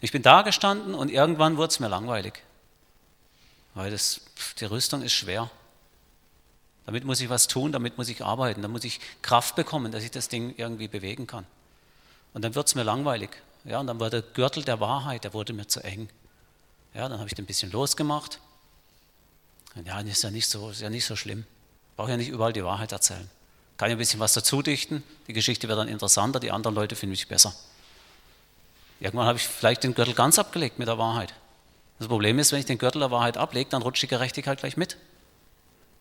Ich 0.00 0.12
bin 0.12 0.22
da 0.22 0.42
gestanden 0.42 0.94
und 0.94 1.10
irgendwann 1.10 1.56
wurde 1.56 1.70
es 1.70 1.80
mir 1.80 1.88
langweilig, 1.88 2.42
weil 3.74 3.90
das, 3.90 4.20
die 4.58 4.64
Rüstung 4.64 5.02
ist 5.02 5.12
schwer. 5.12 5.50
Damit 6.90 7.04
muss 7.04 7.20
ich 7.20 7.30
was 7.30 7.46
tun, 7.46 7.70
damit 7.70 7.98
muss 7.98 8.08
ich 8.08 8.24
arbeiten, 8.24 8.62
da 8.62 8.66
muss 8.66 8.82
ich 8.82 8.98
Kraft 9.22 9.54
bekommen, 9.54 9.92
dass 9.92 10.02
ich 10.02 10.10
das 10.10 10.26
Ding 10.26 10.54
irgendwie 10.56 10.88
bewegen 10.88 11.28
kann. 11.28 11.46
Und 12.34 12.42
dann 12.42 12.56
wird 12.56 12.66
es 12.66 12.74
mir 12.74 12.82
langweilig. 12.82 13.30
Ja, 13.64 13.78
und 13.78 13.86
dann 13.86 14.00
war 14.00 14.10
der 14.10 14.22
Gürtel 14.22 14.64
der 14.64 14.80
Wahrheit, 14.80 15.22
der 15.22 15.32
wurde 15.32 15.52
mir 15.52 15.68
zu 15.68 15.84
eng. 15.84 16.08
Ja, 16.92 17.08
dann 17.08 17.20
habe 17.20 17.28
ich 17.28 17.34
den 17.36 17.44
ein 17.44 17.46
bisschen 17.46 17.70
losgemacht. 17.70 18.40
Und 19.76 19.86
ja, 19.86 20.00
ist 20.00 20.24
ja 20.24 20.32
nicht 20.32 20.48
so, 20.48 20.70
ist 20.70 20.80
ja 20.80 20.90
nicht 20.90 21.04
so 21.04 21.14
schlimm. 21.14 21.44
Brauche 21.94 22.10
ja 22.10 22.16
nicht 22.16 22.28
überall 22.28 22.52
die 22.52 22.64
Wahrheit 22.64 22.90
erzählen. 22.90 23.30
Kann 23.76 23.90
ja 23.90 23.94
ein 23.94 23.98
bisschen 23.98 24.18
was 24.18 24.32
dazu 24.32 24.60
dichten. 24.60 25.04
Die 25.28 25.32
Geschichte 25.32 25.68
wird 25.68 25.78
dann 25.78 25.86
interessanter, 25.86 26.40
die 26.40 26.50
anderen 26.50 26.74
Leute 26.74 26.96
finden 26.96 27.12
mich 27.12 27.28
besser. 27.28 27.54
Irgendwann 28.98 29.28
habe 29.28 29.38
ich 29.38 29.46
vielleicht 29.46 29.84
den 29.84 29.94
Gürtel 29.94 30.14
ganz 30.14 30.40
abgelegt 30.40 30.80
mit 30.80 30.88
der 30.88 30.98
Wahrheit. 30.98 31.34
Das 32.00 32.08
Problem 32.08 32.40
ist, 32.40 32.50
wenn 32.50 32.58
ich 32.58 32.66
den 32.66 32.78
Gürtel 32.78 32.98
der 32.98 33.12
Wahrheit 33.12 33.36
ablege, 33.36 33.70
dann 33.70 33.82
rutscht 33.82 34.02
die 34.02 34.08
Gerechtigkeit 34.08 34.58
gleich 34.58 34.76
mit. 34.76 34.96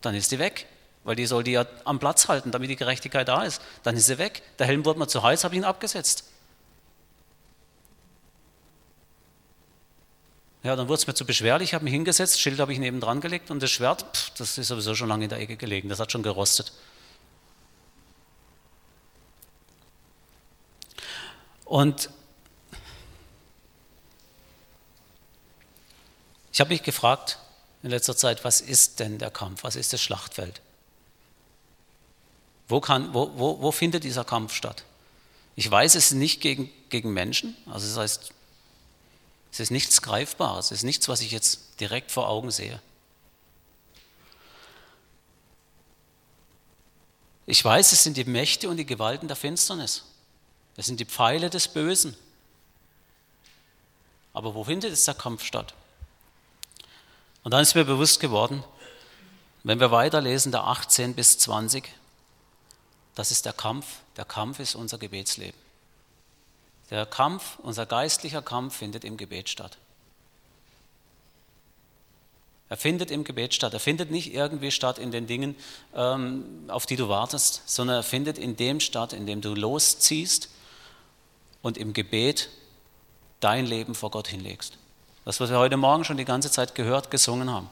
Dann 0.02 0.16
ist 0.16 0.32
die 0.32 0.40
weg, 0.40 0.66
weil 1.04 1.16
die 1.16 1.26
soll 1.26 1.44
die 1.44 1.52
ja 1.52 1.66
am 1.86 2.00
Platz 2.00 2.28
halten, 2.28 2.52
damit 2.52 2.70
die 2.70 2.76
Gerechtigkeit 2.76 3.28
da 3.28 3.44
ist. 3.44 3.62
Dann 3.84 3.96
ist 3.96 4.06
sie 4.06 4.18
weg. 4.18 4.42
Der 4.60 4.68
Helm 4.68 4.86
wurde 4.86 5.00
mir 5.00 5.08
zu 5.08 5.24
heiß, 5.24 5.44
habe 5.44 5.56
ich 5.56 5.60
ihn 5.60 5.66
abgesetzt. 5.66 6.26
Ja, 10.62 10.76
dann 10.76 10.90
wurde 10.90 11.00
es 11.00 11.08
mir 11.08 11.14
zu 11.14 11.26
beschwerlich, 11.26 11.70
ich 11.70 11.74
habe 11.74 11.86
mich 11.86 11.94
hingesetzt, 11.94 12.40
Schild 12.40 12.60
habe 12.60 12.74
ich 12.74 12.80
neben 12.80 13.00
dran 13.00 13.22
gelegt 13.22 13.50
und 13.50 13.64
das 13.64 13.72
Schwert, 13.72 14.06
pff, 14.14 14.32
das 14.32 14.58
ist 14.58 14.68
sowieso 14.68 14.94
schon 14.94 15.08
lange 15.08 15.24
in 15.24 15.30
der 15.30 15.40
Ecke 15.40 15.56
gelegen, 15.56 15.88
das 15.88 16.00
hat 16.00 16.12
schon 16.12 16.22
gerostet. 16.22 16.74
Und 21.64 22.10
ich 26.52 26.60
habe 26.60 26.72
mich 26.72 26.84
gefragt 26.84 27.40
in 27.84 27.90
letzter 27.92 28.18
Zeit, 28.18 28.44
was 28.44 28.60
ist 28.60 29.00
denn 29.00 29.18
der 29.18 29.32
Kampf, 29.32 29.64
was 29.64 29.78
ist 29.78 29.94
das 29.94 30.02
Schlachtfeld? 30.02 30.62
Wo, 32.70 32.80
kann, 32.80 33.14
wo, 33.14 33.32
wo, 33.36 33.62
wo 33.62 33.72
findet 33.72 34.04
dieser 34.04 34.24
Kampf 34.24 34.54
statt? 34.54 34.86
Ich 35.56 35.70
weiß, 35.70 35.96
es 35.96 36.06
ist 36.06 36.12
nicht 36.14 36.40
gegen, 36.40 36.72
gegen 36.90 37.12
Menschen, 37.12 37.58
also 37.66 37.86
das 37.88 37.98
heißt, 37.98 38.32
es 39.52 39.60
ist 39.60 39.72
nichts 39.72 40.02
Greifbares, 40.02 40.68
es 40.68 40.80
ist 40.80 40.84
nichts, 40.84 41.10
was 41.10 41.22
ich 41.22 41.32
jetzt 41.32 41.80
direkt 41.80 42.12
vor 42.12 42.30
Augen 42.30 42.52
sehe. 42.52 42.80
Ich 47.48 47.66
weiß, 47.66 47.92
es 47.92 48.04
sind 48.04 48.16
die 48.16 48.26
Mächte 48.26 48.70
und 48.70 48.78
die 48.78 48.86
Gewalten 48.86 49.28
der 49.28 49.36
Finsternis. 49.36 50.04
Es 50.78 50.86
sind 50.86 51.00
die 51.00 51.06
Pfeile 51.06 51.50
des 51.50 51.68
Bösen. 51.68 52.16
Aber 54.34 54.54
wo 54.54 54.64
findet 54.64 54.92
jetzt 54.92 55.08
der 55.08 55.16
Kampf 55.16 55.44
statt? 55.44 55.74
Und 57.44 57.52
dann 57.52 57.64
ist 57.64 57.74
mir 57.74 57.86
bewusst 57.86 58.20
geworden, 58.20 58.64
wenn 59.64 59.80
wir 59.80 59.90
weiterlesen, 59.90 60.52
der 60.52 60.66
18 60.66 61.16
bis 61.16 61.40
20, 61.40 61.90
das 63.16 63.32
ist 63.32 63.46
der 63.46 63.54
Kampf. 63.54 63.86
Der 64.18 64.26
Kampf 64.26 64.60
ist 64.60 64.76
unser 64.76 64.98
Gebetsleben. 64.98 65.60
Der 66.90 67.06
Kampf, 67.06 67.60
unser 67.60 67.86
geistlicher 67.86 68.42
Kampf 68.42 68.78
findet 68.78 69.04
im 69.04 69.18
Gebet 69.18 69.50
statt. 69.50 69.78
Er 72.70 72.78
findet 72.78 73.10
im 73.10 73.24
Gebet 73.24 73.54
statt. 73.56 73.74
Er 73.74 73.80
findet 73.80 74.12
nicht 74.12 74.34
irgendwie 74.34 74.72
statt 74.72 75.00
in 75.00 75.12
den 75.12 75.26
Dingen, 75.26 75.56
ähm, 75.96 76.46
auf 76.68 76.86
die 76.86 76.96
du 76.96 77.10
wartest, 77.10 77.64
sondern 77.66 77.98
er 77.98 78.04
findet 78.04 78.38
in 78.38 78.56
dem 78.56 78.80
statt, 78.80 79.12
in 79.12 79.26
dem 79.26 79.42
du 79.42 79.56
losziehst 79.56 80.50
und 81.64 81.78
im 81.78 81.94
Gebet 81.94 82.50
dein 83.40 83.66
Leben 83.66 83.96
vor 83.96 84.12
Gott 84.12 84.28
hinlegst. 84.28 84.78
Das, 85.26 85.40
was 85.40 85.50
wir 85.50 85.58
heute 85.58 85.78
Morgen 85.78 86.06
schon 86.06 86.18
die 86.18 86.26
ganze 86.26 86.52
Zeit 86.52 86.76
gehört, 86.76 87.12
gesungen 87.12 87.52
haben. 87.52 87.70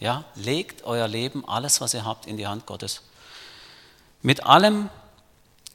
Ja, 0.00 0.24
legt 0.34 0.84
euer 0.84 1.06
Leben, 1.06 1.48
alles, 1.48 1.80
was 1.80 1.94
ihr 1.94 2.04
habt, 2.04 2.26
in 2.26 2.36
die 2.36 2.46
Hand 2.46 2.66
Gottes. 2.66 3.02
Mit 4.24 4.46
allem, 4.46 4.88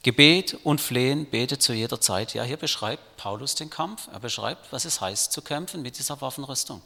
Gebet 0.02 0.58
und 0.64 0.80
Flehen 0.80 1.26
betet 1.26 1.62
zu 1.62 1.72
jeder 1.72 2.00
Zeit. 2.00 2.34
Ja, 2.34 2.42
hier 2.42 2.56
beschreibt 2.56 3.16
Paulus 3.16 3.54
den 3.54 3.70
Kampf. 3.70 4.08
Er 4.12 4.18
beschreibt, 4.18 4.72
was 4.72 4.84
es 4.84 5.00
heißt 5.00 5.30
zu 5.30 5.40
kämpfen 5.40 5.82
mit 5.82 6.00
dieser 6.00 6.20
Waffenrüstung. 6.20 6.82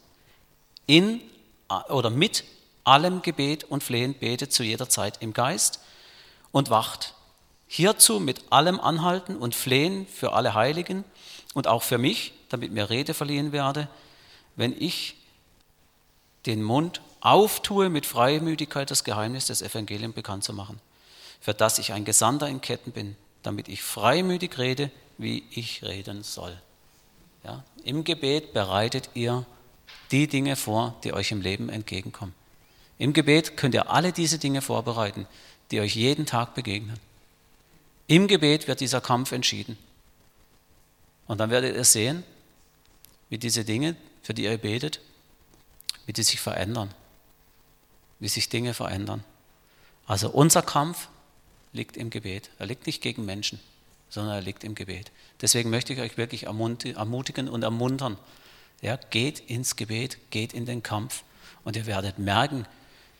In 0.84 1.22
oder 1.88 2.10
mit 2.10 2.44
allem 2.84 3.22
Gebet 3.22 3.64
und 3.64 3.82
Flehen 3.82 4.12
betet 4.12 4.52
zu 4.52 4.62
jeder 4.62 4.90
Zeit 4.90 5.22
im 5.22 5.32
Geist 5.32 5.80
und 6.52 6.68
wacht. 6.68 7.14
Hierzu 7.66 8.20
mit 8.20 8.52
allem 8.52 8.78
Anhalten 8.78 9.34
und 9.34 9.54
Flehen 9.54 10.06
für 10.06 10.34
alle 10.34 10.52
Heiligen 10.52 11.02
und 11.54 11.66
auch 11.66 11.82
für 11.82 11.96
mich, 11.96 12.34
damit 12.50 12.72
mir 12.72 12.90
Rede 12.90 13.14
verliehen 13.14 13.52
werde, 13.52 13.88
wenn 14.54 14.78
ich 14.78 15.16
den 16.44 16.62
Mund 16.62 17.00
auftue, 17.20 17.88
mit 17.88 18.04
Freimütigkeit 18.04 18.90
das 18.90 19.02
Geheimnis 19.02 19.46
des 19.46 19.62
Evangeliums 19.62 20.14
bekannt 20.14 20.44
zu 20.44 20.52
machen 20.52 20.78
für 21.44 21.52
das 21.52 21.78
ich 21.78 21.92
ein 21.92 22.06
Gesandter 22.06 22.48
in 22.48 22.62
Ketten 22.62 22.90
bin, 22.90 23.16
damit 23.42 23.68
ich 23.68 23.82
freimütig 23.82 24.56
rede, 24.56 24.90
wie 25.18 25.44
ich 25.50 25.82
reden 25.82 26.22
soll. 26.22 26.58
Ja? 27.44 27.62
Im 27.84 28.02
Gebet 28.02 28.54
bereitet 28.54 29.10
ihr 29.12 29.44
die 30.10 30.26
Dinge 30.26 30.56
vor, 30.56 30.94
die 31.04 31.12
euch 31.12 31.32
im 31.32 31.42
Leben 31.42 31.68
entgegenkommen. 31.68 32.34
Im 32.96 33.12
Gebet 33.12 33.58
könnt 33.58 33.74
ihr 33.74 33.90
alle 33.90 34.10
diese 34.10 34.38
Dinge 34.38 34.62
vorbereiten, 34.62 35.26
die 35.70 35.80
euch 35.80 35.94
jeden 35.94 36.24
Tag 36.24 36.54
begegnen. 36.54 36.98
Im 38.06 38.26
Gebet 38.26 38.66
wird 38.66 38.80
dieser 38.80 39.02
Kampf 39.02 39.32
entschieden. 39.32 39.76
Und 41.26 41.40
dann 41.40 41.50
werdet 41.50 41.76
ihr 41.76 41.84
sehen, 41.84 42.24
wie 43.28 43.36
diese 43.36 43.66
Dinge, 43.66 43.96
für 44.22 44.32
die 44.32 44.44
ihr 44.44 44.56
betet, 44.56 44.98
wie 46.06 46.14
die 46.14 46.22
sich 46.22 46.40
verändern, 46.40 46.94
wie 48.18 48.28
sich 48.28 48.48
Dinge 48.48 48.72
verändern. 48.72 49.22
Also 50.06 50.30
unser 50.30 50.62
Kampf 50.62 51.08
liegt 51.74 51.98
im 51.98 52.08
Gebet. 52.08 52.48
Er 52.58 52.66
liegt 52.66 52.86
nicht 52.86 53.02
gegen 53.02 53.26
Menschen, 53.26 53.60
sondern 54.08 54.36
er 54.36 54.40
liegt 54.40 54.64
im 54.64 54.74
Gebet. 54.74 55.10
Deswegen 55.42 55.68
möchte 55.68 55.92
ich 55.92 56.00
euch 56.00 56.16
wirklich 56.16 56.44
ermutigen 56.44 57.48
und 57.48 57.62
ermuntern. 57.62 58.16
Ja, 58.80 58.96
geht 59.10 59.40
ins 59.40 59.76
Gebet, 59.76 60.18
geht 60.30 60.54
in 60.54 60.64
den 60.64 60.82
Kampf 60.82 61.22
und 61.64 61.76
ihr 61.76 61.86
werdet 61.86 62.18
merken, 62.18 62.66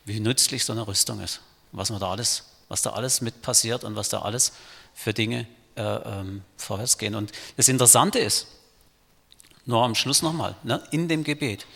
wie 0.05 0.21
nützlich 0.21 0.65
so 0.65 0.73
eine 0.73 0.87
Rüstung 0.87 1.21
ist. 1.21 1.41
Was, 1.73 1.89
da 1.89 2.11
alles, 2.11 2.45
was 2.69 2.83
da 2.83 2.91
alles 2.91 3.21
mit 3.21 3.43
passiert 3.43 3.85
und 3.85 3.97
was 3.97 4.09
da 4.09 4.23
alles 4.23 4.53
für 4.95 5.13
Dinge 5.13 5.47
äh, 5.77 5.83
ähm, 5.83 6.43
vorwärts 6.57 6.99
gehen. 6.99 7.15
Und 7.15 7.33
das 7.57 7.69
Interessante 7.69 8.19
ist, 8.19 8.47
nur 9.67 9.83
am 9.83 9.95
Schluss 9.95 10.23
nochmal, 10.23 10.55
ne, 10.63 10.87
in 10.91 11.09
dem 11.09 11.25
Gebet, 11.25 11.67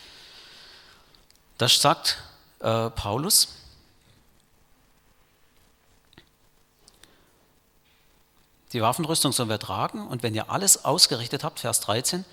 das 1.56 1.80
sagt 1.80 2.22
äh, 2.60 2.90
Paulus, 2.90 3.48
Die 8.72 8.82
Waffenrüstung 8.82 9.32
sollen 9.32 9.48
wir 9.48 9.58
tragen 9.58 10.06
und 10.06 10.22
wenn 10.22 10.34
ihr 10.34 10.50
alles 10.50 10.84
ausgerichtet 10.84 11.44
habt, 11.44 11.60
Vers 11.60 11.80
13, 11.80 12.24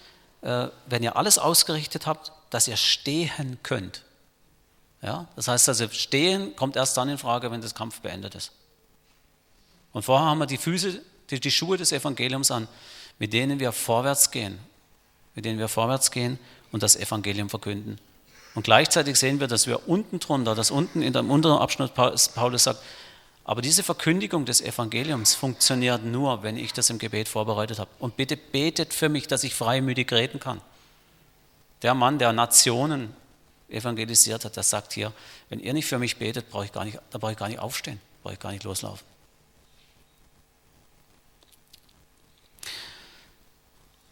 äh, 0.42 0.68
wenn 0.88 1.04
ihr 1.04 1.16
alles 1.16 1.38
ausgerichtet 1.38 2.08
habt, 2.08 2.32
dass 2.50 2.68
ihr 2.68 2.78
stehen 2.78 3.58
könnt. 3.64 4.04
Ja, 5.02 5.28
das 5.36 5.48
heißt 5.48 5.70
also, 5.70 5.88
stehen 5.90 6.56
kommt 6.56 6.76
erst 6.76 6.98
dann 6.98 7.10
in 7.10 7.18
Frage, 7.18 7.52
wenn 7.52 7.62
das 7.62 7.76
Kampf 7.76 8.02
beendet 8.02 8.36
ist. 8.36 8.52
Und 9.94 10.04
vorher 10.04 10.28
haben 10.28 10.40
wir 10.40 10.46
die 10.46 10.58
Füße, 10.58 11.02
die, 11.30 11.40
die 11.40 11.52
Schuhe 11.52 11.78
des 11.78 11.92
Evangeliums 11.92 12.52
an, 12.52 12.68
mit 13.20 13.32
denen 13.34 13.60
wir 13.60 13.72
vorwärts 13.72 14.32
gehen, 14.32 14.60
mit 15.36 15.46
denen 15.46 15.60
wir 15.60 15.68
vorwärts 15.68 16.12
gehen 16.12 16.40
und 16.72 16.84
das 16.84 16.96
Evangelium 16.96 17.50
verkünden. 17.50 18.00
Und 18.56 18.64
gleichzeitig 18.64 19.18
sehen 19.18 19.40
wir, 19.40 19.48
dass 19.48 19.68
wir 19.68 19.88
unten 19.88 20.20
drunter, 20.20 20.56
dass 20.56 20.72
unten 20.72 21.02
in 21.02 21.14
dem 21.14 21.30
unteren 21.30 21.60
Abschnitt 21.60 21.94
Paulus 21.94 22.64
sagt, 22.64 22.82
Aber 23.46 23.62
diese 23.62 23.84
Verkündigung 23.84 24.46
des 24.46 24.60
Evangeliums 24.60 25.36
funktioniert 25.36 26.04
nur, 26.04 26.42
wenn 26.42 26.58
ich 26.58 26.74
das 26.74 26.90
im 26.90 26.98
Gebet 26.98 27.30
vorbereitet 27.30 27.78
habe. 27.78 27.92
Und 28.00 28.18
bitte 28.18 28.36
betet 28.36 28.92
für 28.92 29.08
mich, 29.08 29.28
dass 29.28 29.44
ich 29.44 29.54
freimütig 29.54 30.12
reden 30.12 30.40
kann. 30.40 30.60
Der 31.84 31.94
Mann, 31.94 32.18
der 32.18 32.34
Nationen 32.34 33.16
evangelisiert 33.70 34.46
hat, 34.46 34.56
der 34.56 34.64
sagt 34.64 34.94
hier, 34.94 35.14
wenn 35.50 35.60
ihr 35.60 35.74
nicht 35.74 35.86
für 35.86 36.00
mich 36.00 36.18
betet, 36.18 36.50
brauche 36.50 36.66
ich 36.66 36.72
gar 36.72 36.86
nicht, 36.86 36.98
dann 37.12 37.22
brauche 37.22 37.34
ich 37.34 37.38
gar 37.38 37.48
nicht 37.48 37.60
aufstehen, 37.60 38.02
brauche 38.24 38.34
ich 38.34 38.40
gar 38.40 38.52
nicht 38.52 38.64
loslaufen. 38.64 39.06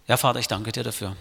Ja, 0.08 0.18
Vater, 0.18 0.40
ich 0.40 0.48
danke 0.48 0.72
dir 0.72 0.84
dafür, 0.84 1.16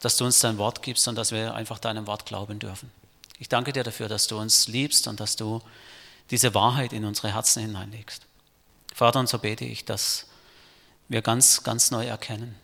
dass 0.00 0.16
du 0.16 0.24
uns 0.24 0.38
dein 0.38 0.58
Wort 0.58 0.82
gibst 0.82 1.08
und 1.08 1.16
dass 1.16 1.32
wir 1.32 1.54
einfach 1.54 1.80
deinem 1.80 2.06
Wort 2.06 2.24
glauben 2.24 2.60
dürfen. 2.60 2.92
Ich 3.40 3.48
danke 3.48 3.72
dir 3.72 3.82
dafür, 3.82 4.08
dass 4.08 4.28
du 4.28 4.38
uns 4.38 4.68
liebst 4.68 5.08
und 5.08 5.18
dass 5.18 5.34
du 5.34 5.60
diese 6.30 6.54
Wahrheit 6.54 6.92
in 6.92 7.04
unsere 7.04 7.32
Herzen 7.32 7.62
hineinlegst. 7.62 8.26
Vater, 8.94 9.20
und 9.20 9.28
so 9.28 9.38
bete 9.38 9.64
ich, 9.64 9.84
dass 9.84 10.26
wir 11.08 11.22
ganz, 11.22 11.62
ganz 11.62 11.90
neu 11.90 12.06
erkennen, 12.06 12.56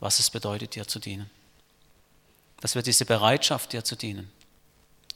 was 0.00 0.18
es 0.18 0.30
bedeutet, 0.30 0.74
dir 0.74 0.86
zu 0.86 0.98
dienen. 0.98 1.30
Dass 2.60 2.74
wir 2.74 2.82
diese 2.82 3.04
Bereitschaft, 3.04 3.72
dir 3.72 3.84
zu 3.84 3.96
dienen, 3.96 4.30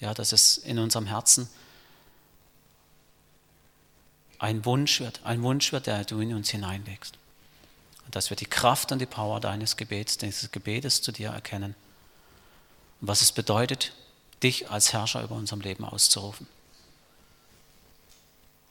ja, 0.00 0.14
dass 0.14 0.32
es 0.32 0.58
in 0.58 0.78
unserem 0.78 1.06
Herzen 1.06 1.48
ein 4.38 4.64
Wunsch 4.64 5.00
wird, 5.00 5.20
ein 5.24 5.42
Wunsch 5.42 5.72
wird, 5.72 5.86
der 5.86 6.04
du 6.04 6.20
in 6.20 6.34
uns 6.34 6.50
hineinlegst. 6.50 7.18
Und 8.06 8.16
dass 8.16 8.30
wir 8.30 8.36
die 8.36 8.46
Kraft 8.46 8.90
und 8.90 8.98
die 8.98 9.06
Power 9.06 9.40
deines 9.40 9.76
Gebets, 9.76 10.16
dieses 10.16 10.50
Gebetes 10.50 11.02
zu 11.02 11.12
dir 11.12 11.30
erkennen. 11.30 11.74
Und 13.00 13.08
was 13.08 13.20
es 13.20 13.32
bedeutet, 13.32 13.92
dich 14.42 14.70
als 14.70 14.92
Herrscher 14.94 15.22
über 15.22 15.34
unserem 15.34 15.60
Leben 15.60 15.84
auszurufen. 15.84 16.46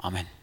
Amen. 0.02 0.39